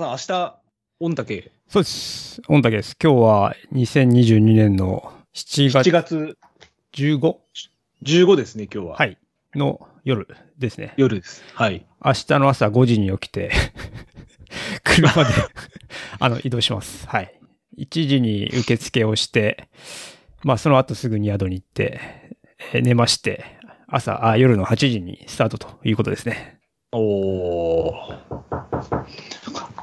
[0.00, 0.60] さん、明日、
[1.00, 1.50] 御嶽。
[1.68, 2.40] そうです。
[2.48, 2.96] 御嶽です。
[3.02, 6.38] 今日は2022年の7 7月月
[6.94, 7.36] 15、
[8.04, 8.96] 15ですね、今日は。。
[8.96, 9.18] はい
[9.54, 10.26] い、の夜
[10.58, 10.94] ですね。
[10.96, 11.44] 夜です。
[11.54, 11.86] はい。
[12.02, 13.52] 明日の朝5時に起きて、
[14.84, 15.30] 車で
[16.18, 17.06] あの移動します。
[17.06, 17.38] はい。
[17.76, 19.68] 1時に受付をして、
[20.42, 22.00] まあその後すぐに宿に行って、
[22.72, 23.44] えー寝まして、
[23.86, 26.58] 朝あ、夜の8時にスタートということですね。
[26.92, 28.30] おー。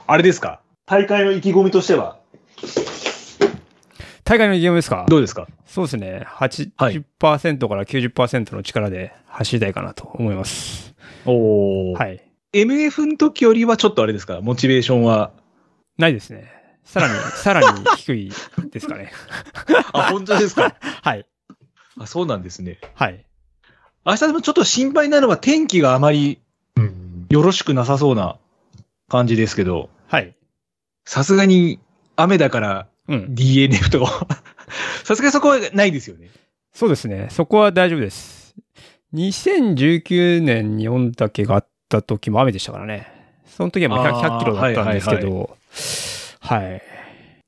[0.08, 0.62] あれですか？
[0.86, 2.18] 大会の意気込みとしては、
[4.24, 5.06] 大会の意気込みですか？
[5.10, 5.48] どうですか？
[5.66, 6.24] そうですね。
[6.26, 10.94] はい80%から90%の力で走りたいかなと思います。
[11.26, 11.98] おー。
[11.98, 12.24] はい。
[12.54, 14.40] MF の時よりはちょっとあれですか？
[14.42, 15.32] モチベーションは？
[15.98, 16.54] ないですね。
[16.86, 18.32] さらに、 さらに低い
[18.72, 19.12] ですかね。
[19.92, 20.76] あ、本当ですか？
[21.04, 21.26] はい。
[22.00, 22.80] あ、そうなんですね。
[22.96, 23.26] はい。
[24.06, 26.40] 明日でもちょっと心配なのは天気があまり
[26.78, 27.26] うん。
[27.30, 28.38] よろしくなさそうな
[29.09, 30.36] 感じですけど、はい。
[31.05, 31.80] さすがに
[32.16, 33.25] 雨だからうん。
[33.33, 34.27] DNF とか、
[35.05, 36.30] さすがにそこはないですよね。
[36.73, 37.27] そうですね。
[37.31, 38.55] そこは大丈夫です。
[39.13, 43.08] 2019年に御嶽があった時も雨でしたからね。
[43.45, 45.58] その時はもう 100, あー100キロだったんですけはいど、
[46.41, 46.81] はい。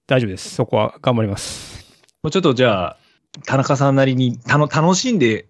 [0.07, 0.55] 大丈夫です。
[0.55, 1.85] そこは頑張ります。
[2.23, 2.97] もうちょっとじゃあ、
[3.45, 5.45] 田中さんなりにたの楽しんで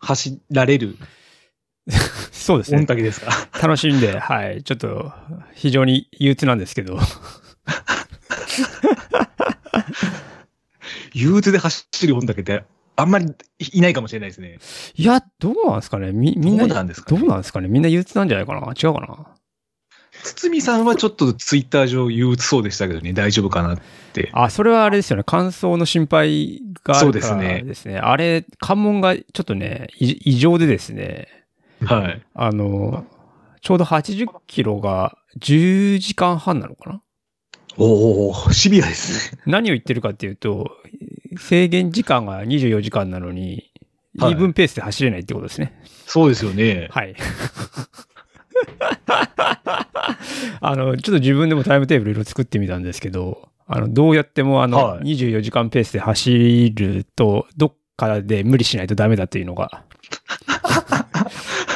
[0.00, 0.96] 走られる？
[1.88, 1.94] 御
[2.42, 2.84] そうですね。
[2.84, 4.62] 嶽ですか楽しんで、 はい。
[4.62, 5.12] ちょっと、
[5.54, 6.98] 非常に憂鬱なんですけど、
[11.14, 12.64] 憂鬱で走る御嶽って
[12.96, 13.32] あんまり
[13.72, 14.58] いないかもしれないですね。
[14.94, 19.26] いや、どうなんですかねみ、みんな、どうなんですかねどうなんですかねみんな憂鬱なんじゃないかな違うかな
[20.22, 23.78] 堤さんはちょっとツイッター上憂鬱そうでしたけどね、大丈夫かなっ
[24.12, 24.30] て。
[24.32, 25.24] あ、それはあれですよね。
[25.26, 27.98] 乾燥の心配があるからそうですねですね。
[27.98, 31.28] あれ、関門がちょっとね、い異常でですね、
[31.86, 32.22] はい。
[32.34, 33.06] あの、
[33.60, 37.02] ちょうど80キロが10時間半なのかな？
[37.78, 39.42] おおシビアですね。
[39.46, 40.70] 何を言ってるかっていうと、
[41.38, 43.68] 制限時間が24時間なのに、はい
[44.14, 45.72] イーブンペースで走れないってことですね。
[46.04, 46.88] そうですよね。
[46.90, 47.14] はい。
[50.60, 59.82] あの、ちょっと自分でもタイムテーブルいろいろ作ってみたんですけど、あの、どうやってもあの、はい24時間ペースで走ると、どっかで無理しないとダメだっていうのが。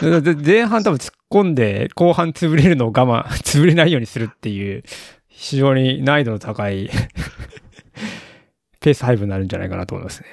[0.23, 4.83] で前半多分突っ込んで、後半潰れるのを我慢、 潰れないようにするっていう、
[5.29, 6.89] 非常に難易度の高い
[8.81, 10.29] ペース配分になるんじゃないかなと思いますね。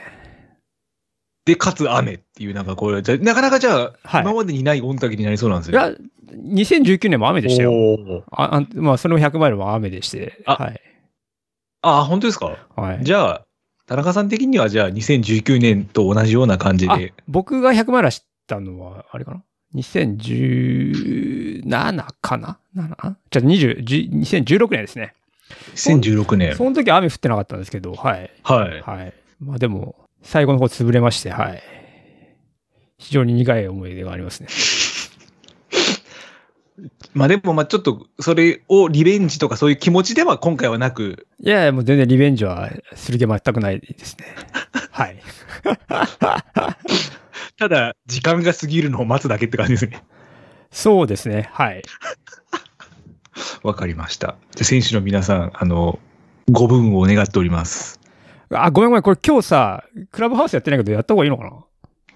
[1.45, 5.79] で、かつ雨っていう、なんかこれ、なかなかじゃあ、はい今までにない御嶽になりそうなんですよ。
[5.79, 5.93] いや、
[6.35, 8.23] 2019年も雨でしたよ。
[8.31, 10.41] ああまあ、それも100マイルも雨でして。
[10.45, 10.81] あはい。
[11.81, 12.57] あ、本当ですか？
[12.77, 12.99] はい。
[13.03, 13.45] じゃあ、
[13.87, 17.13] 田中さん的にはじゃあ2019年と同じような感じあで。
[17.27, 19.43] 僕が100マイル走ったのは、あれかな？
[19.75, 22.95] ?2017 かな ?7?
[22.95, 24.11] じゃあ20、10
[24.43, 25.13] 2016年ですね。
[25.75, 26.55] 2016年。
[26.55, 28.31] その時は雨降ってなかったんですけど、はい。
[28.43, 28.81] はい。
[28.81, 29.13] はい。
[29.39, 31.63] まあでも、最後の方潰れまして、はい。
[32.97, 34.49] 非常に苦い思い出がありますね。
[37.13, 44.25] まあでも、まあちょっと、それをリベンジとかそういう気持ちでは今回はなく、いやいや、もう全然リベンジはする気は全くないですね。
[44.89, 45.17] はい。
[47.57, 50.03] ただ、時間が過ぎるのを待つだけって感じですね。
[50.71, 51.49] そうですね。
[51.53, 51.83] はい。
[53.63, 54.35] わかりました。
[54.55, 55.99] じゃあ選手の皆さん、あの、
[56.51, 57.99] ご分を願っております。
[58.51, 59.03] あ、ごめんごめん。
[59.03, 61.49] これ今日さ、クラブハウスやってないけど、やった方がいいのかな？
[61.51, 61.63] わ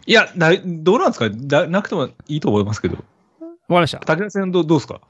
[0.05, 1.29] いや、などうなんですか？
[1.29, 2.97] だなくてもいいと思いますけど。
[2.97, 3.03] か
[3.69, 3.99] りました。
[3.99, 5.01] 竹田さんどうどうですか？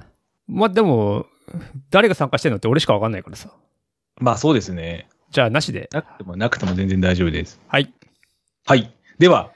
[0.47, 1.25] まあでも、
[1.89, 3.49] 誰が参加してんのって俺しかわかんないからさ。
[4.19, 5.07] まあそうですね。
[5.31, 5.89] じゃあ、なしで。
[5.91, 7.59] なくてもなくても全然大丈夫です。
[7.67, 7.93] はい。
[8.66, 8.93] はい。
[9.19, 9.51] では、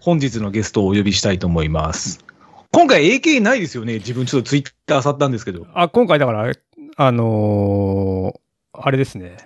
[0.00, 2.24] 本日のゲストをお呼びしたいと思います。
[2.72, 3.94] 今回 AK ないですよね？
[3.94, 5.66] 自分ちょっとツイッター漁ったんですけど。
[5.74, 6.52] あ、今回だから、
[6.96, 8.40] あのー
[8.72, 9.36] あれですね。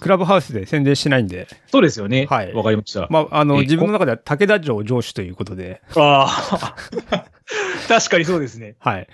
[0.00, 2.26] クラブハウスで宣伝してないんで、そうですよね。
[2.28, 3.06] はいわかりました。
[3.08, 6.74] まあ、あの、え自分の中では武田城城主ということで、ああ。
[7.88, 8.74] 確かにそうですね。
[8.80, 9.06] はい。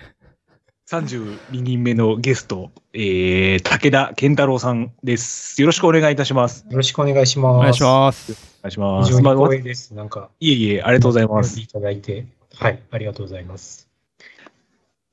[0.89, 5.61] 32人目のゲスト、えー、武田健太郎さんです。
[5.61, 6.65] よろしくお願いいたします。
[6.67, 7.57] よろしくお願いします。
[7.57, 8.31] お願いします。
[8.31, 9.07] お願いします。
[9.07, 9.93] 非常にまあ光栄です。
[9.93, 11.59] なんか、いえいえ、ありがとうございます。
[11.59, 12.25] いただいて。
[12.55, 13.87] はい、ありがとうございます。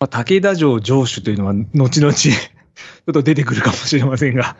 [0.01, 2.33] まあ、武田城城主というのは、後々、 ちょ
[3.11, 4.57] っと出てくるかもしれませんが、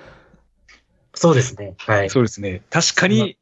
[1.15, 1.77] そうですね。
[1.79, 2.11] はい。
[2.11, 2.61] そうですね。
[2.69, 3.39] 確かに、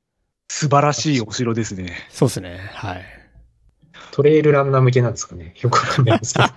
[0.46, 2.06] 素晴らしいお城ですね。
[2.08, 2.70] そうですね。
[2.72, 3.13] はい。
[4.14, 5.54] トレイルランナー向けなんですかね。
[5.60, 6.46] よくわかんないですけど。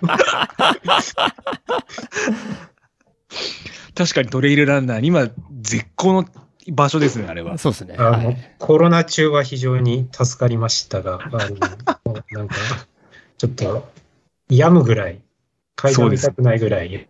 [3.98, 5.28] 確かにトレイルランナーに今、
[5.60, 6.24] 絶好の
[6.72, 7.58] 場所ですね、あれは。
[7.58, 7.96] そうですね。
[7.98, 8.56] あのはい。
[8.60, 11.58] コロナ中は非常に助かりましたが、あの
[12.30, 12.56] なんか、
[13.40, 13.90] ちょっと、
[14.50, 15.20] 病むぐらい、
[15.76, 17.10] 階段見たくないぐらい、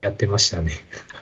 [0.00, 0.72] やってましたね。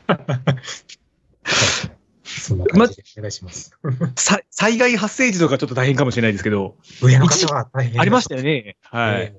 [2.39, 3.77] そんな感じでお願いします。
[4.17, 8.77] さ災害発生時とかちょっと大変かもしれないですけど、上の方は大変ありましたよね。
[8.83, 9.21] はい。
[9.23, 9.35] え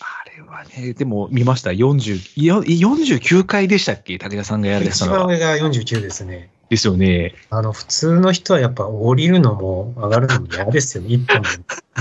[0.00, 1.70] あれはね、でも見ました。
[1.70, 4.18] 40、いや49回でしたっけ？
[4.18, 5.18] 武田さんがやえられてたのは。
[5.18, 6.50] 一番上が49ですね。
[6.68, 7.34] ですよね。
[7.50, 11.14] あの、普通の人はやっぱ降りるのも上がるのも嫌ですよね。
[11.14, 11.48] 一本で。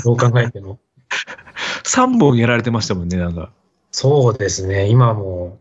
[0.03, 0.77] どう考えても。
[1.83, 3.49] 3本やられてましたもんね、なんか。
[3.91, 4.89] そうですね。
[4.89, 5.57] 今も、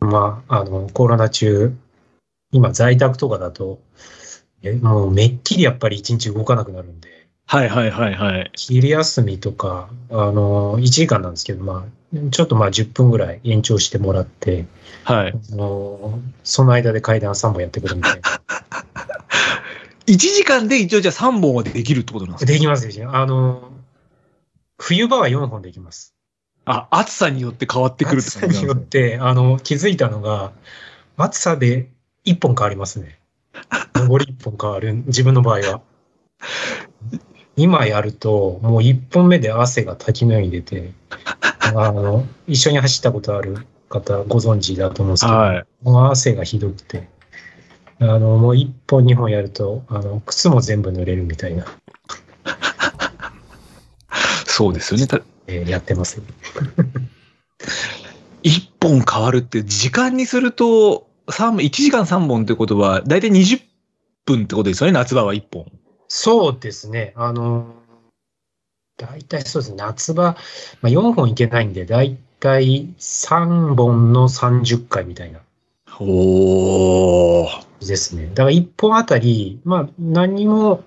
[0.00, 1.74] まあ、あの、コロナ中、
[2.52, 3.80] 今在宅とかだと、
[4.62, 8.50] えもうめっきりやっぱり一日動かなくなるんで、はいはいはいはい。
[8.56, 14.66] 昼休みとか、あの、1時間なんですけど、まあ、ちょっとまあ10分ぐらい延長してもらって、
[15.04, 15.32] はい。
[15.52, 18.20] あの、その間で階段3本やってくるみたいな。
[20.06, 22.52] 1時間で一応じゃあ3本はできるってことなんですか？
[22.52, 23.16] できますできます。
[23.16, 23.70] あの、
[24.78, 26.14] 冬場は4本できます。
[26.64, 30.52] あ、暑さによって変わってくるって暑さによって、あの、気づいたのが、
[31.16, 31.88] 暑さで
[32.24, 33.18] 1本変わりますね。
[33.94, 35.80] 上り1本変わる、自分の場合は。
[37.56, 40.92] 今やると、もう1本目で汗が滝のように出て、
[41.74, 45.64] あの、一緒に走ったことある方ご存知だと思うんですけど、はい。
[45.82, 47.08] もう汗がひどくて、
[48.00, 51.66] あの、もう1本2本やると、あの、靴も全部濡れるみたいな、
[54.46, 55.06] そうですよね。
[55.06, 56.20] たえーやってます。
[58.44, 63.60] 1本変わるって、時間にすると、3 1時間3本ってことは、だいたい20
[64.24, 65.66] 分ってことですよね、夏場は1本。
[66.08, 67.12] そうですね。
[67.16, 67.74] あの、
[68.96, 69.76] 大体そうですね。
[69.78, 70.36] 夏場、
[70.80, 75.40] まあ、4本いけないんで、大体3本の30回みたいな
[76.00, 77.86] おー。
[77.86, 78.28] ですね。
[78.34, 80.82] だから1本あたり、まあ、何も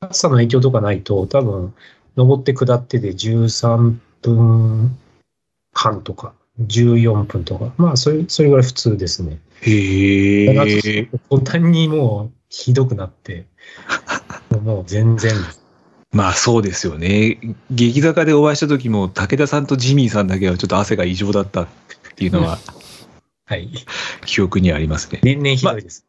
[0.00, 1.74] 暑さの影響とかないと、多分、
[2.16, 4.98] 登って下ってで13分
[5.72, 9.38] 半とか、14分とか、まあ、それ、それぐらい普通ですね。
[9.62, 11.08] へ夏ー。
[11.30, 13.46] 途端にもうひどくなって、
[14.62, 15.32] もう全然
[16.12, 17.38] まあそうですよね。
[17.70, 21.68] 劇坂でお会いした時も、武田さんとジミーさんだけはちょっと汗が異常だったっ
[22.16, 22.58] ていうのは
[23.44, 23.70] はい。
[24.24, 25.20] 記憶にありますね。
[25.22, 26.06] 年々ひどいです。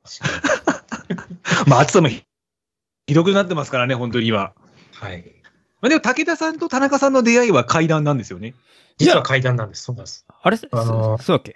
[1.68, 2.24] まあ 暑さもひ
[3.08, 4.54] ひどくなってますからね、本当に今。
[4.94, 5.24] はい。
[5.82, 8.54] まあでも武田さんと田中さんの出会いは階段なんですよね。
[8.98, 9.84] 実は階段なんです。
[9.84, 10.26] そうなんです。
[10.42, 11.56] あれ、あのそそうだっけ？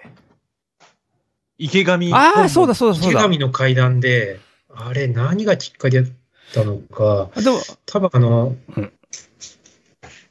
[1.61, 2.13] 池上。
[2.13, 3.19] ああ、そうだそうだそうだ。
[3.19, 4.39] 池上の階段で、
[4.73, 6.11] あれ何がきっかけだっ
[6.53, 8.91] たのか、でも、多分あの、うん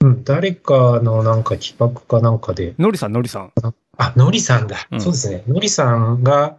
[0.02, 3.52] うん、誰かのなんか企画かなんかで、のりさん、のりさん。
[3.98, 4.88] あ、のりさんだ。
[4.90, 5.44] うんそうですね。
[5.46, 6.56] のりさんが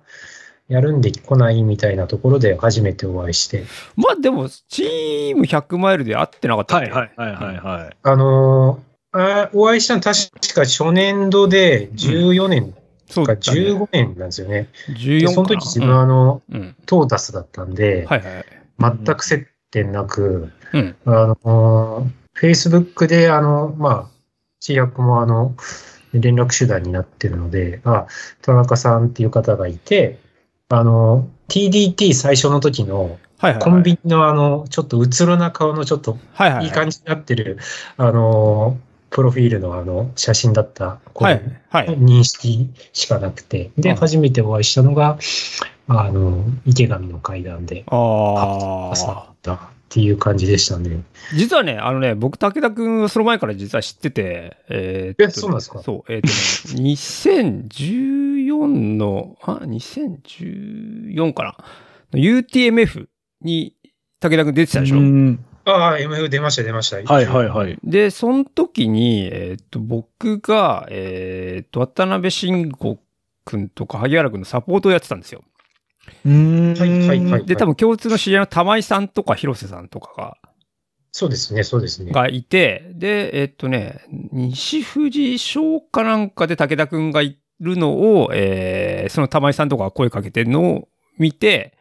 [0.69, 3.65] やるんで来ないみたいなところで初めてお会いして、
[3.97, 7.97] まあでも、チーム100マイルで会ってなかったはいはいはいはいはい。
[8.03, 12.81] あのーあお会いしたの確か初年度で14年か
[13.12, 13.40] そうだ、ね。
[13.42, 14.69] 15年なんですよね。
[14.88, 16.62] で14かなその時自分はあの、うん。
[16.62, 18.46] うんトータスだったんで、はいはい。
[18.80, 20.96] 全く接点なく、うん。
[21.06, 24.08] あの、Facebook で、あの、まあ、
[24.60, 25.56] 知略もあの、
[26.13, 28.08] 連絡手段になってるので、あ、
[28.42, 30.19] 田中さんっていう方がいて、
[30.69, 33.64] あの、TDT 最初の時のはいはいはい。
[33.64, 36.66] コンビニのあの、ちょっとうつろな顔のちょっとはいはい。
[36.66, 37.57] いい感じになってる、
[37.98, 38.78] あの、
[39.12, 41.42] プロフィールのあの、写真だった子のはい。
[41.69, 41.88] はい。
[41.97, 45.19] 認識しかなくて、で、うん初めてお会いしたのが、
[45.88, 49.33] あの、池上の階段で、あ朝あ。
[49.44, 49.57] だっ
[49.90, 51.04] ていう感じでしたね。
[51.35, 55.83] 実はね、あのね、僕、武田くんはその前から実は知ってて、えーえそうなんですか？
[55.83, 61.57] そう、えーっとね、2014の、あ、2014かな
[62.14, 63.07] ？UTMF
[63.42, 63.76] に
[64.21, 64.97] 武田くん出てたでしょ？
[64.97, 66.97] うんああ、MF 出ました、出ました。
[66.97, 67.77] はいはいはい。
[67.83, 72.99] で、その時に、えーっと、僕が、えーっと、渡辺慎吾
[73.45, 75.44] くんとか萩原くんのサポートをやってたんですよ。
[76.25, 80.37] うんはいはいはいで、多分共通の知り合いの玉井さんとか広瀬さんとかが、
[81.11, 82.11] そうですね、そうですね。
[82.11, 84.01] がいて、で、えっとね、
[84.31, 90.87] 西富士賞かなんかで武田くんがいるのを、えーその玉井さんとかが声かけてるのを
[91.18, 91.77] 見て、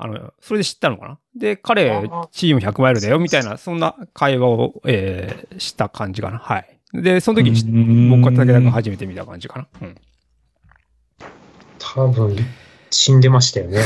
[0.00, 1.18] あの、それで知ったのかな？
[1.36, 6.38] で、彼チーム100マイルだよ、みたいな、そんな会話を、えーした感じかな。
[6.38, 6.78] はい。
[6.94, 9.88] で、その時に僕は武田くん初めて見た感じかな。
[9.88, 9.96] うん。
[11.78, 12.36] 多分、
[12.90, 13.80] 死んでましたよね。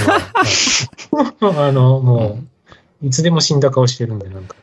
[1.11, 2.39] ま あ あの、も
[3.03, 4.55] う、いつでも死んだ顔してるんで、なんか。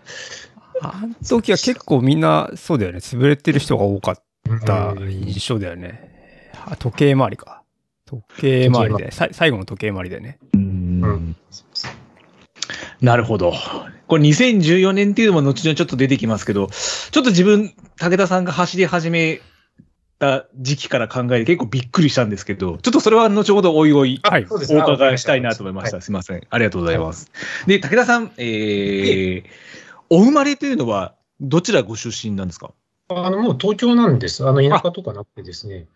[0.81, 4.23] あの時は結構みんな、そうだよね、潰れてる人が多かっ
[4.65, 6.51] たうん印象だよね。
[6.65, 7.63] あ時計回りか。
[8.05, 10.37] 時計回りで、さ最後の時計回りでね。
[10.53, 10.58] うん
[11.07, 11.35] うん
[13.01, 13.53] なるほど。
[14.07, 19.39] これ2014年っていうのも後々ちょっと出てきますけど、ちょっと自分、武田さんが走り始め
[20.19, 25.97] た時期から考えて結構びっくりしたんですけど、ちょっとそれは後ほどおいおいはいお伺いしたいなと思いました。
[25.97, 26.41] はすみません。
[26.49, 27.31] ありがとうございます。
[27.67, 29.43] で、武田さん、えー、
[30.09, 32.73] お生まれというのはどちらご出身なんですか？
[33.07, 34.45] あの、もう東京なんです。
[34.45, 35.87] あの、田舎とかなくてですね。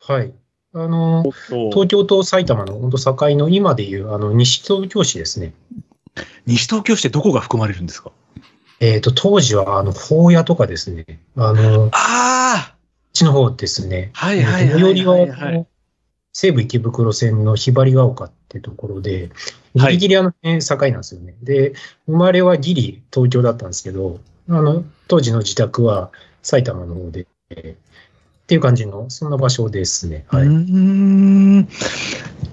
[0.00, 0.32] はい。
[0.74, 5.54] あの、東京と埼玉の本当境の今でいう、あの、西東京市ですね。
[6.46, 8.12] 西東京市ってどこが含まれるんですか？
[8.80, 11.20] えっ、と、当時は、あの、法屋とかですね。
[11.36, 12.74] あの、こっあ
[13.12, 14.10] ちの方ですね。
[14.14, 15.66] あはいはいはい最寄りははいはい。
[16.32, 19.30] 西武池袋線のひばりが丘ってところで、
[19.74, 21.34] ギはいリギリあの辺境なんですよね。
[21.42, 21.72] で、
[22.06, 27.87] 生まれはギリ東京だったんですけど、あの、当時の自宅は埼玉の方で、えー
[28.48, 30.24] っていう感じの、そんな場所ですね。
[30.28, 30.48] はい。
[30.48, 31.66] ん。
[31.66, 31.70] ち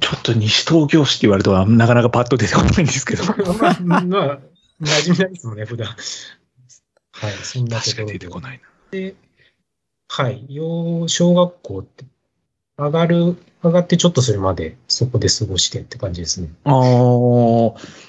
[0.07, 3.23] ょっと西東京市って言われるとなかなかパッと出てこないんですけど。
[3.55, 4.39] まあ、まあ、
[4.81, 5.87] 馴染みないですもんね、普段。
[5.87, 5.95] は
[7.29, 8.61] い、そんなと確かにころで出てこない
[10.09, 12.03] はい、幼小学校って、
[12.77, 16.49] 上がる、上がってちょっとするまで、そこで過ごしてって感じですね。
[16.65, 16.73] な。
[16.73, 16.81] ああ。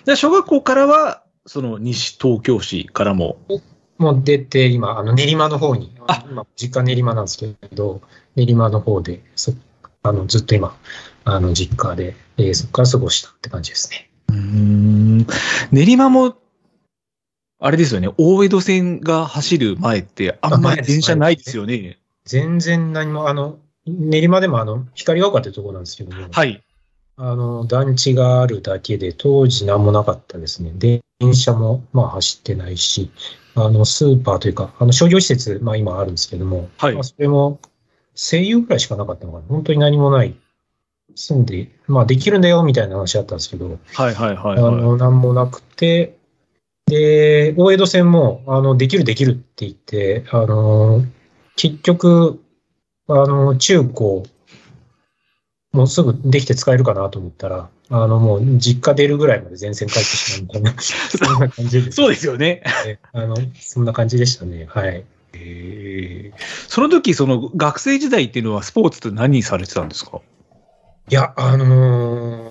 [0.04, 3.38] じゃあ小学校からは、その西東京市からも。
[3.98, 8.02] もう出て、今、あの練馬の方に、あ今、実家練馬なんですけど、
[8.34, 9.52] 練馬の方で、そ
[10.02, 10.76] あのずっと今、
[11.24, 14.10] あの実家で、えーそこから過ごしたって感じですね。
[14.28, 15.26] うーん。
[15.72, 16.36] 練馬も、
[17.58, 21.98] あれですよね、大江戸線が走る前って、あんまり電車ないですよね。
[22.24, 26.62] 全然何も、あの、練馬でもあの、光が丘ってとこなんですけども、はい。
[27.16, 30.72] あの、団地があるだけで、当時何もなかったですね。
[30.74, 31.00] 電
[31.32, 33.10] 車も、まあ走ってないし、
[33.56, 37.58] あの、スーパーというか、あの、商業施設、まあ今あるんですけども、はいまあそれも、
[38.14, 39.44] 声優ぐらいしかなかったのかな。
[39.48, 40.34] 本当に何もない。
[41.14, 44.82] 住んで、まあできるんだよ、みたいな話だったんですけど、はいはいはい、あはい。
[44.82, 46.16] の、何もなくて、
[46.86, 51.02] で、大江戸線も、あの、できるできるって言って、あの、
[51.56, 52.40] 結局、
[53.08, 54.24] あの、中高、
[55.76, 61.96] もうすぐできて使えるかなと思ったら、あの、もう実家出るぐらいまで全線帰ってしまうみたいな、 そんな感じです。
[61.96, 62.62] そうですよね。
[62.84, 62.98] ね。
[63.12, 64.66] あの、そんな感じでしたね。
[64.68, 65.04] はい。
[65.34, 70.20] えーその時、その学生時代っていうのはスポーツって何されてたんですか？
[71.08, 72.50] いや、あの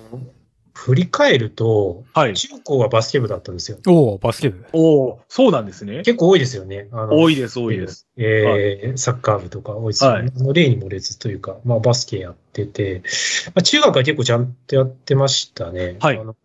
[0.76, 2.34] 振り返ると、はい。
[2.34, 3.78] 中高はバスケ部だったんですよ。
[3.86, 4.62] おおバスケ部。
[4.74, 6.02] おおそうなんですね。
[6.02, 6.88] 結構多いですよね。
[6.92, 8.06] あの多いです、多いです。
[8.18, 10.18] えーサッカー部とか多いですよね。
[10.18, 13.02] はいあの例に漏れずというか、まあバスケやってて、
[13.46, 15.96] まあ、中学は結構ちゃんとやってましたね。
[15.98, 16.36] はいあの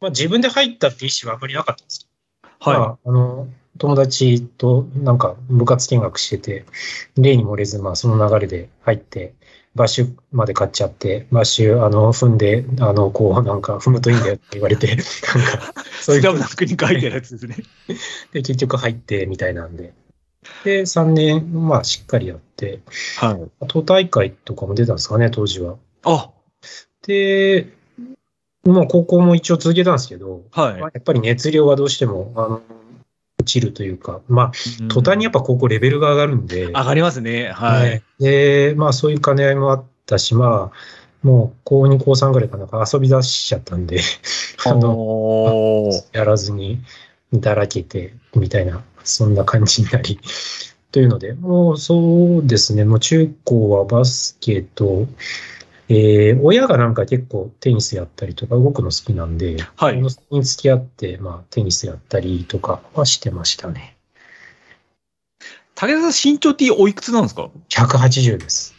[0.00, 2.06] まあ、自分で入ったって意思はあまりなかったんです
[2.60, 3.48] はまあ、あの、
[3.78, 6.66] 友達となんか部活見学してて、
[7.16, 9.34] 例に漏れず、まあその流れで入って、
[9.74, 15.02] バッシュまで買っちゃって、バッシュ、あの、踏んで、あの、こう、なんか、踏むといいんだよって言われて、なんか、
[16.00, 17.56] そういうスラムダンクに書いてあるやつですね。
[18.32, 19.92] で、結局入ってみたいなんで。
[20.64, 22.80] で、3年、まあ、しっかりやって、
[23.18, 23.66] はい。
[23.66, 25.76] 都大会とかも出たんですかね、当時は。
[26.04, 26.30] あ、
[27.06, 27.66] で、
[28.64, 32.62] もう高校も一応続けたんですけど、はいまあ、やっぱり熱量はどうしても、あの、
[33.44, 34.52] 落ちるというか、まあ、
[34.88, 37.52] 途端にやっぱ高校レベルが上がるんで、上がりますね。
[37.52, 37.90] はい。
[37.90, 44.00] ねで、まあ、そういう兼ね合いもあったし、まあ、もう高2、高3ぐらいかなんか遊び出しちゃったんで、
[44.66, 46.82] あの、やらずに
[47.32, 50.18] だらけてみたいな、そんな感じになり。
[50.92, 55.08] というので、もうそうですね、もう中高はバスケと、
[55.88, 60.00] えー親がなんか結構テニスやったりとか動くの好きなんで、はい
[60.30, 63.96] に付き合って、まあテニスやったりとかはしてましたね。
[65.74, 68.74] 武田さん身長っておいくつなんですか？180です。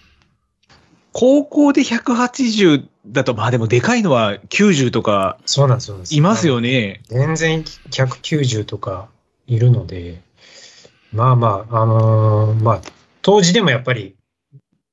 [1.12, 5.98] 高校で180だと、まあでもでかいのは90とかそうなんですよ。
[6.10, 7.02] いますよね。
[7.08, 9.08] 全然190とか
[9.48, 10.22] いるので、
[11.14, 12.82] まあまあ、あのーまあ、
[13.22, 14.16] 当時でもやっぱり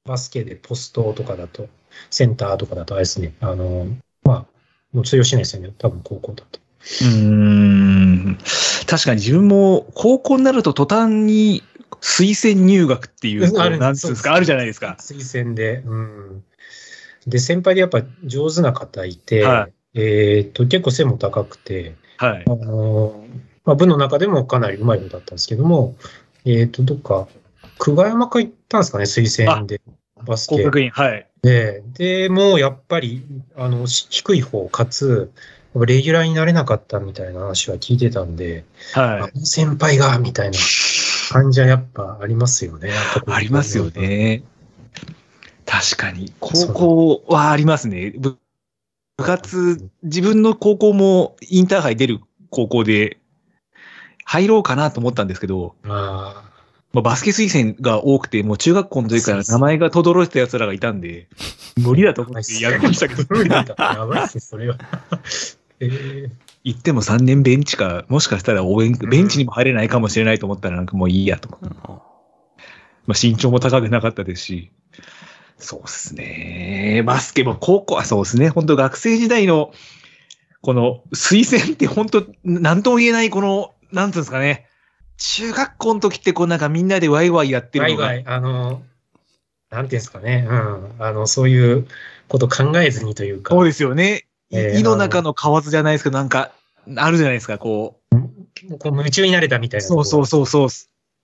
[0.05, 1.69] バスケでポストとかだと、
[2.11, 3.95] センターとかだとあれですね、あのー
[4.25, 4.47] まあ、
[4.93, 6.61] もう通用しないですよね、多分高校だと。
[6.61, 7.19] うー
[8.31, 8.39] ん。
[8.87, 11.63] 確かに自分も高校になると途端に
[12.01, 14.97] 推薦入学っていう、あるなんですか、あるじゃないですか。
[14.99, 16.45] 推薦で、うん。
[17.27, 22.51] で、先輩でやっぱ上手な方いて、はえーっと、結構背も高くて、はいあ。
[22.51, 25.95] のーまあ、部の中でもかなり上手い方だったんですけども、
[26.45, 27.29] えっ、と、どっか、
[27.79, 29.81] 久我山か行ったんですかね、推薦で。
[30.25, 30.65] バスケ。
[30.91, 31.29] はい。
[31.43, 33.25] で、で、もうやっぱり、
[33.57, 35.33] あの、し低い方、かつ、
[35.75, 40.59] レギュラーになれなかったみたいな話は聞いてたんで、はあの先輩が、みたいな
[41.31, 42.91] 感じはやっぱありますよね。
[43.27, 43.91] ありますよ。
[43.91, 44.45] ね。
[45.67, 46.33] 確かに。
[46.41, 48.13] 高校はありますね。
[48.17, 48.39] 部
[49.17, 52.21] 部活、自分の高校もインターハイ出る
[52.51, 53.19] 高校で
[54.25, 56.52] 入ろうかなと思ったんですけど、あ
[56.93, 61.29] まあ、バスケ推薦が多くて、もう中学校の時から名前が轟いてた奴らがいたんで、
[61.79, 63.65] 無理だと思ってやりましたけど、無理だ。
[63.79, 64.79] やばいっす、それは。
[65.81, 66.31] えー
[66.65, 71.77] 行っても3年ベンチか、もしかしたら応援、ベンチにも入れないかもしれないと思ったらなんかもういいやと思って。
[73.07, 74.71] まあ身長も高くなかったですし。
[75.59, 77.03] そうですね。
[77.05, 78.49] バスケも高校、あ、そうですね。
[78.49, 79.73] 本当学生時代の、
[80.61, 84.69] この推薦って本当なんとも言えないこの、なんつうんですかね。
[85.25, 88.07] 中学校の時ってこうなんかみんなでワイワイやってるのが。
[88.07, 88.83] ワイワイ、あの、
[89.71, 90.93] なんていうんですかね、うん。
[90.99, 91.87] あの、そういう
[92.29, 94.27] こと考えずにというか、そうですよね。
[94.51, 96.51] えー井の中の蛙じゃないですけど、なんか、
[96.97, 98.01] あるじゃないですか、こ
[98.79, 99.81] こう夢中になれたみたう。
[99.81, 99.89] いな。
[99.89, 100.69] そうそうそうそう。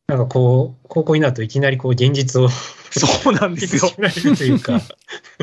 [0.07, 3.91] なんかこう、高校になるといきなりこう現実をそうなんですよ。
[4.37, 4.81] というか、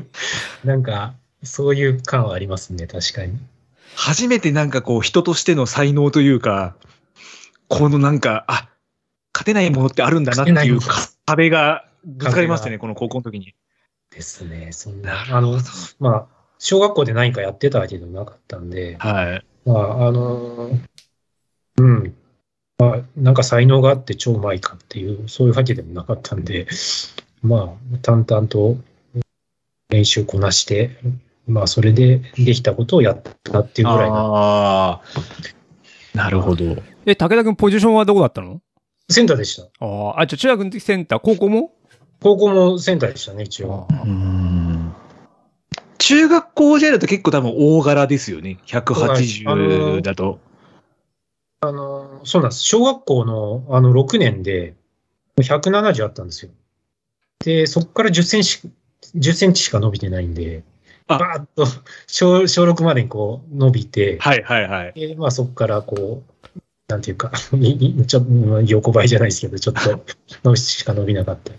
[0.63, 3.38] なんか、そういう感はありますね、確かに。
[3.95, 6.75] 初めてなんかこう人としての才能というか、
[7.67, 8.69] このなんか、あ、
[9.34, 10.79] 勝てないものってあるんだなっていう
[11.25, 13.55] 壁がぶつかりましたね、この高校の時に。
[14.12, 15.38] ですね、そんなな。
[15.38, 15.60] あの、
[16.00, 16.25] まあ、
[16.60, 19.45] 小学校で何かやってたわけでもなかったんで、はい。
[19.65, 20.69] まあ、あの、
[21.77, 22.15] うん。
[22.77, 26.67] まあ、なんか才能があって超うまいかっていう、そういうわけでもなかったんで、
[27.41, 28.77] まあ、淡々と
[29.89, 30.98] 練習こなして、
[31.48, 34.15] まあ、それでできたことをやったっていうぐらいな。
[34.15, 35.01] ああ。
[36.13, 36.77] なるほど。
[37.05, 38.62] え、武田君ポジションはどこだったの？
[39.09, 39.67] センターでした。
[39.79, 41.71] あーあ、じゃあ中学の時センター、高校も？
[42.21, 43.88] 高校もセンターでしたね、一応。
[43.91, 44.93] うん。
[45.97, 48.57] 中学校時代だと結構多分大柄ですよね。
[48.71, 50.39] あの180ーだと。
[51.62, 52.63] あの、そうなんです。
[52.63, 54.75] 小学校のあの6年で
[55.38, 56.51] 170あったんですよ。
[57.43, 58.69] で、そこから10センチ、
[59.15, 60.63] 10センチしか伸びてないんで、
[61.07, 61.65] あバーッと
[62.07, 64.93] 小小6までにこう伸びて、はいはいはい。
[64.93, 66.24] で、まあそこからこ
[66.55, 67.32] う、なんていうか、
[68.08, 70.06] ちょっと横ばいじゃないですけど、ちょっと
[70.44, 71.51] 伸びしか伸びなかった。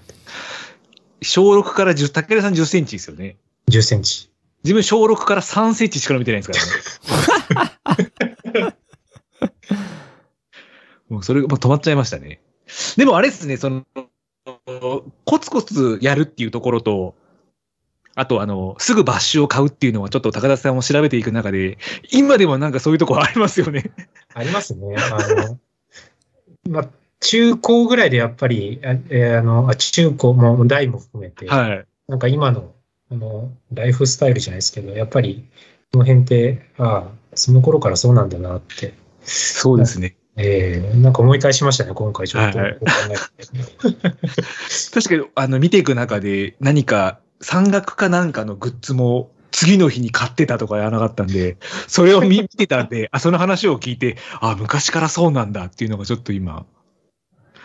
[1.23, 3.37] 小6から10、武田さん10センチですよね。
[3.71, 4.31] 10センチ。
[4.63, 8.77] 自分小6から3センチしか伸びてないんですからね。
[11.09, 12.41] もうそれがもう止まっちゃいましたね。
[12.97, 13.85] でもあれですね、その、
[15.25, 17.15] コツコツやるっていうところと、
[18.17, 21.77] あとあの、すぐバッシュを買うっていうのはちょっと高田さんを調べていく中で、
[22.11, 23.93] 今でもなんかそういうところありますよね。
[24.33, 24.97] ありますね。
[24.97, 25.59] あの、
[26.73, 26.89] まあ、
[27.21, 31.87] 中高ぐらいでやっぱり、あえーあの、あ中高も大も含めて、はい。
[32.09, 32.73] なんか今の、
[33.13, 35.45] あの、ライフスタイルじゃないですけど、やっぱり、
[35.93, 40.17] この辺って、ああ、その頃からそうなんだなって、そうですね。
[40.37, 42.59] えー、なんか思い返しましたね、今回ちょっと。
[42.59, 42.79] 確
[45.09, 56.67] かに、あの、見ていく中で何か山岳かなんかのグッズも次の日に買ってたとかやらなかったんで、それを見見てたんで、 あ、その話を聞いて、あ、昔からそうなんだっていうのがちょっと今、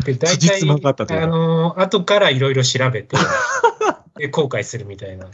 [0.05, 3.17] で、大辻体、あったというかあの、後からいろいろ調べて、
[4.17, 5.27] で後悔するみたいな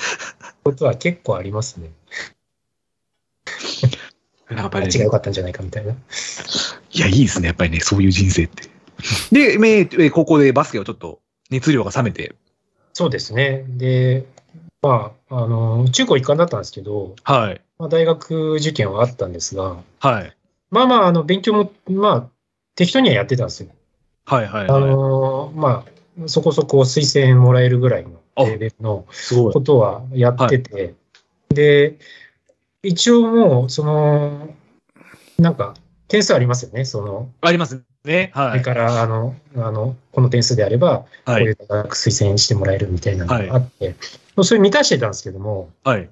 [0.64, 1.92] ことは結構ありますね。
[4.50, 5.94] やっぱり、あっちが良かったんじゃないかみたいな。
[5.94, 8.64] いや、いいですね、やっぱりね、そういう人生って。
[9.32, 11.20] で、めえ高校でバスケをちょっと
[11.50, 12.34] 熱量が冷めて、
[12.98, 13.64] そうですね。
[13.68, 14.26] で、
[14.82, 17.62] まあ、あの、中高一貫だったんですけど、はい。
[17.78, 20.36] まあ、大学受験はあったんですが、はい。
[20.72, 22.30] まあまあ、あの、勉強も、まあ、
[22.74, 23.70] 適当にはやってたんですよ。
[24.26, 24.82] はいはいあはい。
[24.82, 25.86] の、ま
[26.26, 29.62] あ、そこそこ推薦もらえるぐらいのレベルのすごいこ。
[29.62, 30.96] とはやってて、
[31.50, 32.00] で、
[32.82, 34.50] 一応もう、その、
[35.38, 35.76] なんか、
[36.08, 36.84] 点数ありますよね。
[36.84, 38.32] その、ありますね。
[38.34, 38.50] はい。
[38.52, 41.44] それから、あの、あの、この点数であれば、こはい。
[41.44, 43.96] ういう推薦してもらえるみたいなのがあって、
[44.44, 46.10] それ満たしてたんですけども、はい。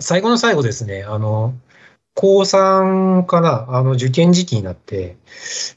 [0.00, 1.54] 最後の最後ですね、あの、
[2.14, 5.16] 高3かな、あの、受験時期になって、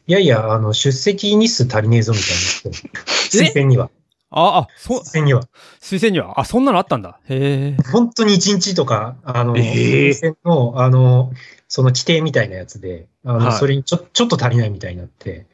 [0.07, 3.89] いやいや、あの、出席日数足りねえぞみたいにな推薦には、
[4.31, 5.43] あ、あ、そう推、薦には。
[5.81, 7.19] 推薦には、あ、そんなのあったんだ。
[7.29, 7.83] へえ。
[7.91, 11.31] 本当に1日とか、あの、ええ推薦の、あの、
[11.71, 15.45] その規定みたいなやつで、あの、はいそれにちょ、ちょっと足りないみたいになって、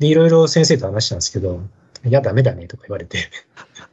[0.00, 1.62] で、いろいろ先生と話したんですけど、
[2.04, 3.30] いや、ダメだね、とか言われて。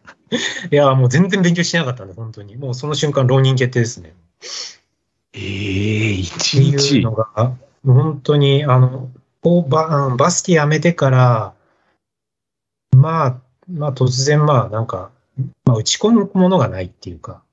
[0.71, 2.55] いや、もう全然勉強してなかったんで、本当に。
[2.55, 4.15] もうその瞬間、浪人決定ですね。
[5.33, 7.01] ええ一っていう日？
[7.01, 7.55] のが、
[7.85, 9.11] 本当に、あの、
[9.43, 11.53] ババスケやめてから、
[12.97, 15.11] まあ、まあ突然まあなんか、
[15.65, 17.43] まあ打ち込むものがないっていうか、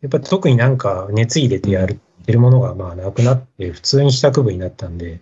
[0.00, 5.20] やっぱ特になんか熱入れてやる、やるものがまあなくなって、普通に帰宅部になったんで、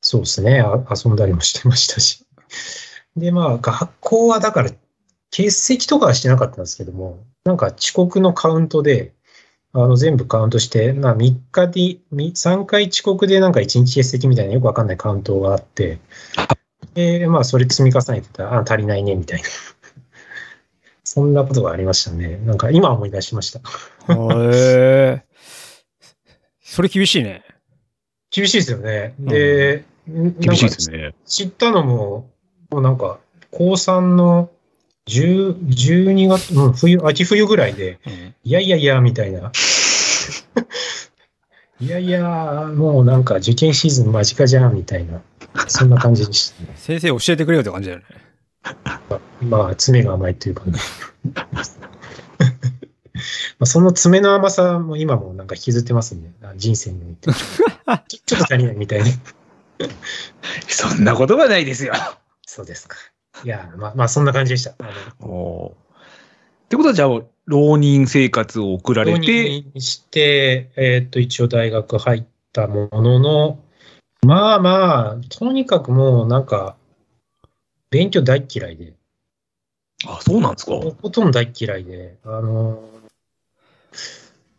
[0.00, 2.24] そうですね、あ遊んだりもしてましたし。
[3.16, 4.70] で、まあ学校はだから、
[5.30, 9.14] 欠席とかはしてなかったんですけども、なんか遅刻のカウントで、
[9.72, 15.98] あの、全部カウントして、まあ、3日で、み3回遅刻でなんか1日欠席みたいなよくわかんないカウントがあって、
[16.94, 19.48] で、まあ、それ積み重ねてたら、あ、足りないね、みたいな。
[21.02, 22.40] そんなことがありましたね。
[22.44, 23.58] なんか、今思い出しました。
[24.14, 25.33] へえ。
[26.64, 27.44] それ厳しいね。
[28.30, 29.14] 厳しいですよね。
[29.18, 31.14] で、厳しいですね。
[31.24, 32.30] 知ったのも、
[32.70, 34.50] もうなんか、高3の
[35.06, 39.52] 10 12月、うん、冬、秋冬ぐらいで、うんいやいやいや、みたいな。
[41.80, 45.20] いやいや、もうなんか受験シーズン間近じゃん、みたいな。
[45.68, 46.72] そんな感じでしたね。
[46.76, 48.06] 先生教えてくれよって感じだよね。
[49.42, 50.78] まあ、爪が甘いというかね。
[53.58, 56.32] まあその爪の甘さも今もなんか引きずってますね。
[56.42, 57.30] あ人生において。
[58.26, 59.06] ちょっと足りないみたいな。
[60.68, 61.92] そんなことはないですよ。
[62.46, 62.96] そうですか。
[63.44, 64.74] いや、まあ、まあ、そんな感じでした。
[65.20, 65.74] おーっ
[66.68, 67.08] てことは、じゃあ、
[67.46, 73.58] 浪人生活を送られ浪て、人して、えーっと、一応大学入ったものの、
[74.22, 76.76] まあまあ、とにかくもうなんか、
[77.90, 78.94] 勉強大っ嫌いで、
[80.06, 80.72] あ、そうなんですか。
[80.72, 82.82] とことん大っ嫌いで、あの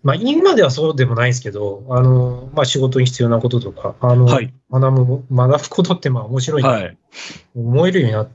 [0.03, 6.97] まあ今ではそうでもないですけど、あのまあ仕事に必要なこととか、あの、はい学ぶ、学ぶことってまあ面白いなはい。
[7.55, 8.29] 思えるようになっ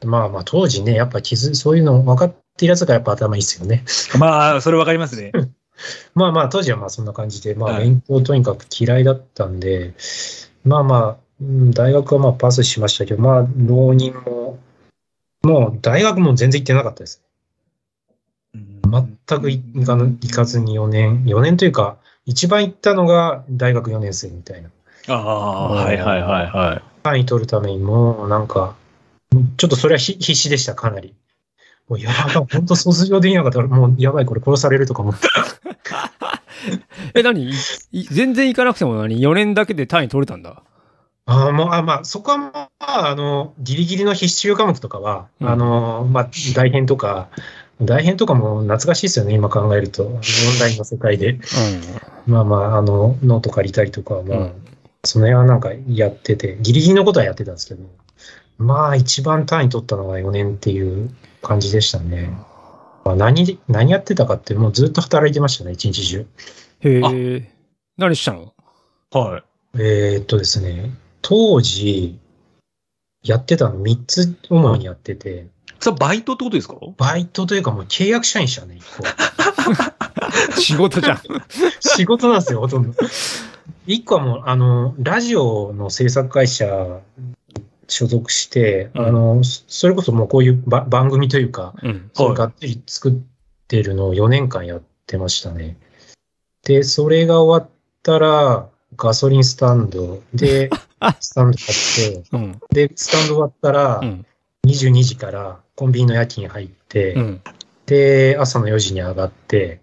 [0.00, 3.84] て、まあまあ当時ね、やっぱ気づ、そういうの分かってるやつがやっぱ頭いいですよね。
[4.18, 5.32] まあ、それわかりますね。
[6.14, 9.94] まあまあ当時はまあそんな感じで、まあはい勉強とにかく嫌いだったんで、
[10.64, 14.58] まあまあ、うん大学はまあパスしましたけど、まあ浪人も、
[15.42, 17.22] もう大学も全然行ってなかったです。
[18.84, 24.70] 全く行かぬ行かずに4年、4年というか、一番行ったのが大学4年生みたいな。
[25.08, 26.82] ああ、はいはいはいはい。
[27.02, 28.74] 単位取るためにも、なんか、
[29.56, 31.14] ちょっとそれはひ必死でした、かなり。
[31.88, 35.28] もうやばい、本当卒業できなかったら、もうやばい、これ殺されるとか思って。
[37.14, 37.44] え、何？
[37.44, 37.50] い
[37.92, 40.62] い全然行かなくても何 ?4 年だけで単位取れたんだ？
[41.26, 47.28] ああ、もう、あまあ、そこはまあ、あの、ギリギリの必修科目とかは、うんあの、まあ、大編とか、
[47.84, 50.04] 大編とかも懐かしいですよね、今考えると。
[50.04, 50.20] オン
[50.60, 51.38] ラインの世界で。
[52.26, 54.52] まあまあ、あの、ノート借りたりとかは、まあ、うん
[55.04, 57.82] その辺はなんかやってて、ギリギリのことはやってたんですけど、
[58.58, 61.10] まあ、一番単位取ったのが4年っていう
[61.42, 62.30] 感じでしたね。
[63.04, 66.26] まあ、何、何やってたかって、もうずっと働いてましたね、一日中。
[66.84, 67.04] うん。
[67.04, 67.50] へえ。
[67.98, 68.54] 何したの？
[69.10, 69.42] はい。
[69.74, 72.20] えーっとですね、当時、
[73.24, 75.48] やってたの3つ主にやってて、
[75.82, 76.76] それバイトってことですか？
[76.96, 79.02] バイトというかもう契約社員でしたね、一個。
[80.60, 81.20] 仕事じゃん。
[81.80, 82.94] 仕事なんですよ、ほとんど。
[83.86, 87.34] 一個はもう、あの、ラジオの制作会社に
[87.88, 92.10] 所属して、うんあの、そそれこそもうこういうば番組というか、うん。
[92.14, 93.14] それがっつり作っ
[93.66, 95.76] てるのを4年間やってましたね。
[96.64, 97.70] で、それが終わっ
[98.04, 100.70] たら、ガソリンスタンドで、
[101.18, 102.60] スタンド買って、うん。
[102.70, 104.24] で、スタンド終わったらう、ん。
[104.64, 107.40] 22時からコンビニの夜勤入って、うん。
[107.86, 109.80] で、朝の4時に上がって、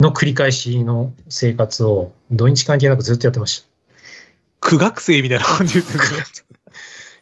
[0.00, 3.66] の繰り返しの生活を土日関係なくずっとやってまし
[4.60, 6.24] 苦学生みたいな感じですね。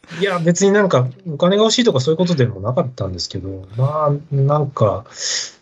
[0.09, 0.19] た。
[0.19, 5.05] いや、別になんかお金が欲しいとかそういうことでもなかったんですけど、まあ、なんか、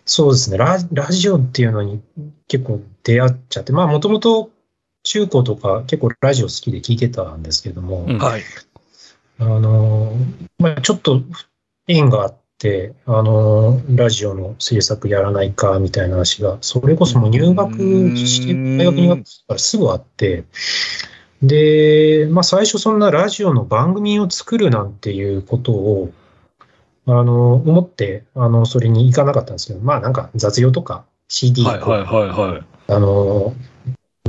[0.05, 2.01] そうですねラ、ラジオっていうのに
[2.47, 4.49] 結構出会っちゃって、まあ、もともと
[5.03, 8.41] 中高とか結構ラジオ好きで聞いてたんですけども、うんはい。
[9.39, 10.13] あの、
[10.57, 11.21] まあ、ちょっと
[11.87, 12.38] 縁があって、
[13.05, 20.43] あの、ラジオの制作やらないかみたいな話が、それこそもう入学して、うん大学入学からすぐあって、
[21.41, 26.11] で、まあ最初そんなラジオの番組を作るなんていうことを、
[27.05, 32.63] あの、思って、あの、それに行かなかったんですけど、まあなんか雑用とか CD をはいはいはいはい。
[32.89, 33.53] あの、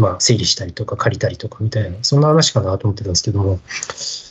[0.01, 3.61] まあ、整理したりとか借りたりとかみたいな、そんな話かなと思ってたんですけども、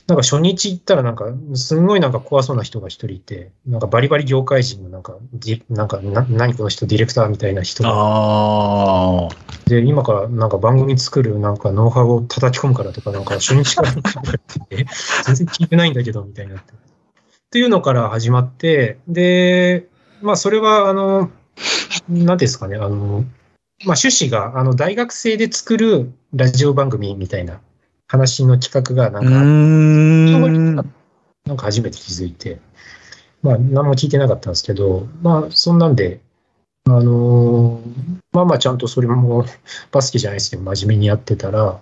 [0.08, 5.16] なんか初日行ったらなんか、すんごいなんか怖そうな人が一人いて、なんかバリバリ業界人のなんか、
[5.70, 9.30] なんかな、何この人ディレクターみたいな人が。
[9.68, 14.88] で、今からなんか番組作るなんかノウハウを叩き込むからとか、なんか初日からなんか言われてて、
[15.26, 16.74] 全然聞いてないんだけど、みたいになって。
[16.74, 16.76] っ
[17.52, 19.88] ていうのから始まって、で、
[20.22, 23.26] まあそれはあの、なんていうんですかね、あの、
[23.86, 27.62] まあ趣旨があの大学生で作るラジオ番組みたいな
[28.08, 30.76] 話の企画がなんか、ん。
[31.46, 32.60] なんか初めて気づいて、
[33.42, 36.20] まあ何も聞いてなかったんですけど、まあそんなんで、
[36.86, 39.46] あのーまあまあちゃんとそれも
[39.92, 41.80] バスケじゃないですけど真面目にやってたら、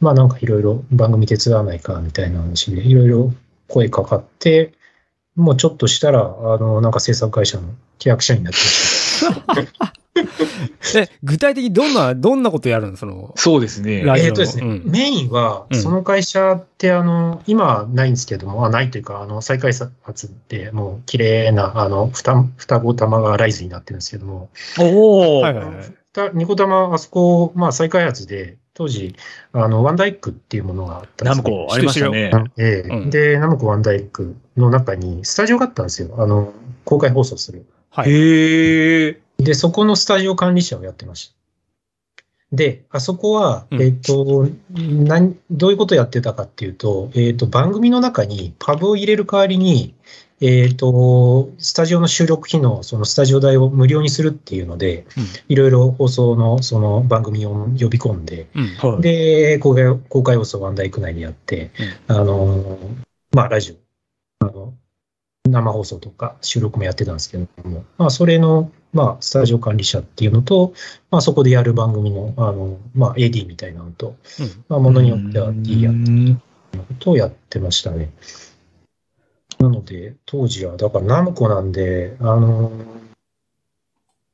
[0.00, 3.32] まあなんかいろいろ番組手伝わないかみたいな話でいろいろ
[3.68, 4.72] 声かかって、
[5.34, 6.22] もうちょっとしたら、あ
[6.58, 9.92] の、なんか制作会社の契約社員になってました。
[10.96, 12.96] え、具体的にどんな、どんなことやるの？
[12.96, 14.02] その、そうですね。
[14.02, 26.56] ラジオえっとですね、うんメインは、うんその会社って、あの、今はないんですけども、あないというか、あの、再開発って、もう、綺麗な、あの、双双子玉がライズになってるんですけども、おお、はいはいはい。
[26.56, 29.16] 玉、あそこ、まあ、再開発で、当時、
[29.52, 32.30] あの、ワンダイクっていうものがあったんですねナムコありましたね。
[32.58, 36.14] ええうんで、ナムコワンダイクの中にスタジオがあったんですよ。
[36.18, 36.52] あの、
[36.84, 37.66] 公開放送する。
[37.90, 38.10] はい。
[38.10, 39.20] へえ。
[39.38, 41.38] で、そこのスタジオ管理者をやってました。
[42.52, 49.94] で、あそこは、うんえっ、と、なん、どういうことやってたかっていうと、えっ、と、番組の中にパブを入れる代わりに、
[50.40, 58.66] えっ、と、スタジオの収録機能、そのスタジオ代を無料にするっていうので、うんいろいろ放送のその番組を呼び込んで、うん。
[58.76, 59.02] はい。
[59.02, 61.70] で、公開、公開放送ワンダイク内でやって、
[62.06, 62.78] あの、
[63.32, 63.76] まあ、ラジ
[64.40, 64.74] オ、あの、
[65.50, 70.72] 生放送とか収録もやってたんですけども、まあ、それの、まあ、スタジオ管理者っていうのと、
[71.10, 75.94] まあ、そこでやる番組の、あの、まあ、AD みたいなのと、うんまあ、ものによっては D やう
[76.72, 78.10] ことをやってましたね。
[79.58, 82.70] なので、当時は、だからナムコなんで、あの、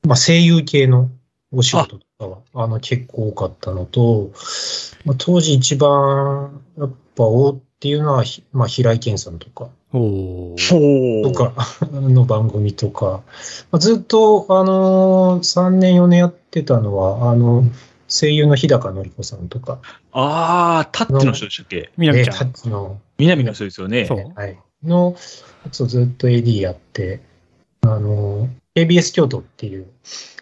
[0.07, 1.11] まあ、声優系の
[1.51, 4.33] お仕事とかは、あの、結構多かったのと、
[5.05, 7.25] まあ、当時一番、やっぱ、
[7.77, 9.69] っていうのは、ひまあ、平井堅さんとか。
[9.93, 11.53] とか、
[11.93, 13.23] の番組とか、
[13.71, 17.65] まあ、ずっと、あの3年4年やってたのは、あの、
[18.09, 19.81] 声優の日高のり子さんとか、
[20.13, 21.77] ああ、タッチの人でしたっけ？
[21.77, 22.37] えみなみちゃん。
[22.37, 24.07] タッチの、南の人ですよね。
[24.07, 24.33] そう。
[24.35, 24.59] はい。
[24.83, 25.17] の
[25.71, 27.21] ずっと AD やって、
[27.83, 29.87] あの、ABS 京都っていう、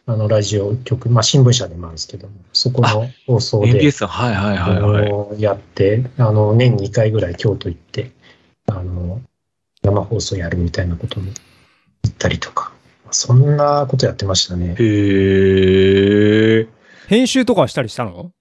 [0.05, 5.09] あの、ラジオ局、まあ、新聞社でもあるんですけども、そこの放送で、NBS はいはいはいあはい。
[5.09, 8.11] のやって、あの、年に2回ぐらい京都行って、
[8.67, 9.21] あの、
[9.83, 12.73] 生放送やるみたいなことも言ったりとか、
[13.13, 14.75] そんなことやってましたね。
[14.79, 16.67] へえ。
[17.09, 18.33] 編集とかしたりしたの？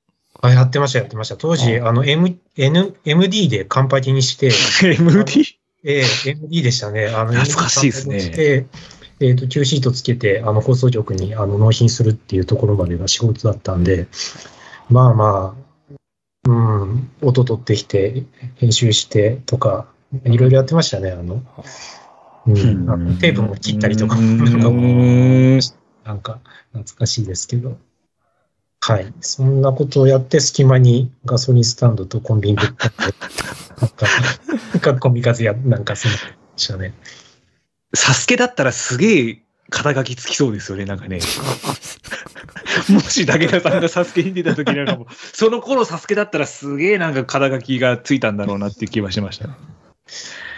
[0.42, 1.38] あ、やってました、やってました。
[1.38, 4.48] 当時、ああの、M、N、MD でカンパケにして、
[4.84, 5.58] MD?
[5.84, 7.08] ええ MD でしたね。
[7.08, 8.68] あの、懐かしいですね
[9.22, 14.08] えっ、と、Q シートつけて、あの、放送局に、あの、納品するっていうところまでが仕事だったんで、
[14.90, 18.24] まあまあ、うん、音取ってきて、
[18.56, 19.88] 編集してとか、
[20.26, 21.44] いろいろやってましたね、あの、
[22.48, 25.60] うん、あのテープも切ったりとか、うん
[26.04, 26.40] なんか
[26.74, 27.78] 懐かしいですけど。
[28.84, 29.14] はい。
[29.22, 33.16] そんなことをやって、隙間にガソリンスタンドとコンビニぶっ込んで、
[33.80, 34.08] なんか、
[34.74, 36.24] 書き込み数や、なんかそんなで
[36.56, 36.96] したね。
[37.94, 41.20] サスケだったらすげえ肩書きつきそうですよね、なんかね。
[42.92, 49.54] もし武田さんがサスケに出た時なんかも、その頃サスケだったらすげえなんか肩書きがついたんだろうなっていう気はしましたね。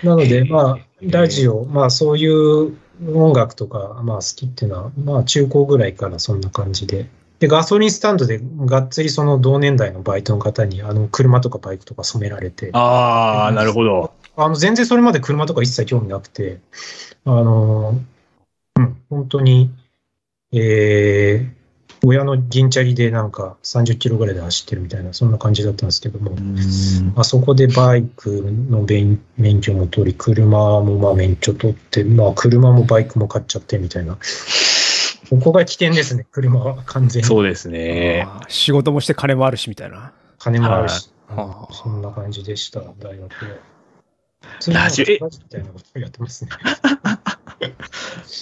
[0.03, 2.75] なので、まあ、ラジオ、まあそういう
[3.13, 7.07] 音楽とか、まあ好きっていうのは、まあ中高ぐらいからそんな感じで。
[7.39, 14.11] で、ガソリンスタンドでがっつりその同年代のバイトの方に、あの、車とかバイクとか染められて、ああ、なるほど。
[14.35, 16.59] あの、全然それまで車とか一切興味なくて、
[17.25, 17.99] あの、
[18.75, 19.71] うん、本当に、
[20.51, 21.63] えー、
[22.05, 26.35] 親の銀チャリでなんか30キロぐらいで走ってるみたいな、そんな感じだったんですけども、
[27.15, 28.29] あそこでバイク
[28.69, 34.17] の免免許も取り、車もまあ免許取って、まあ車もバイクも買っちゃってみたいな。
[35.29, 37.27] ここが起点ですね、車は完全に。
[37.27, 38.27] そうですね。
[38.49, 40.11] 仕事もして金もあるしみたいな。
[40.39, 43.72] 金もあるし、はうんそんな感じでした、大学は。
[44.71, 45.19] ラジオえ？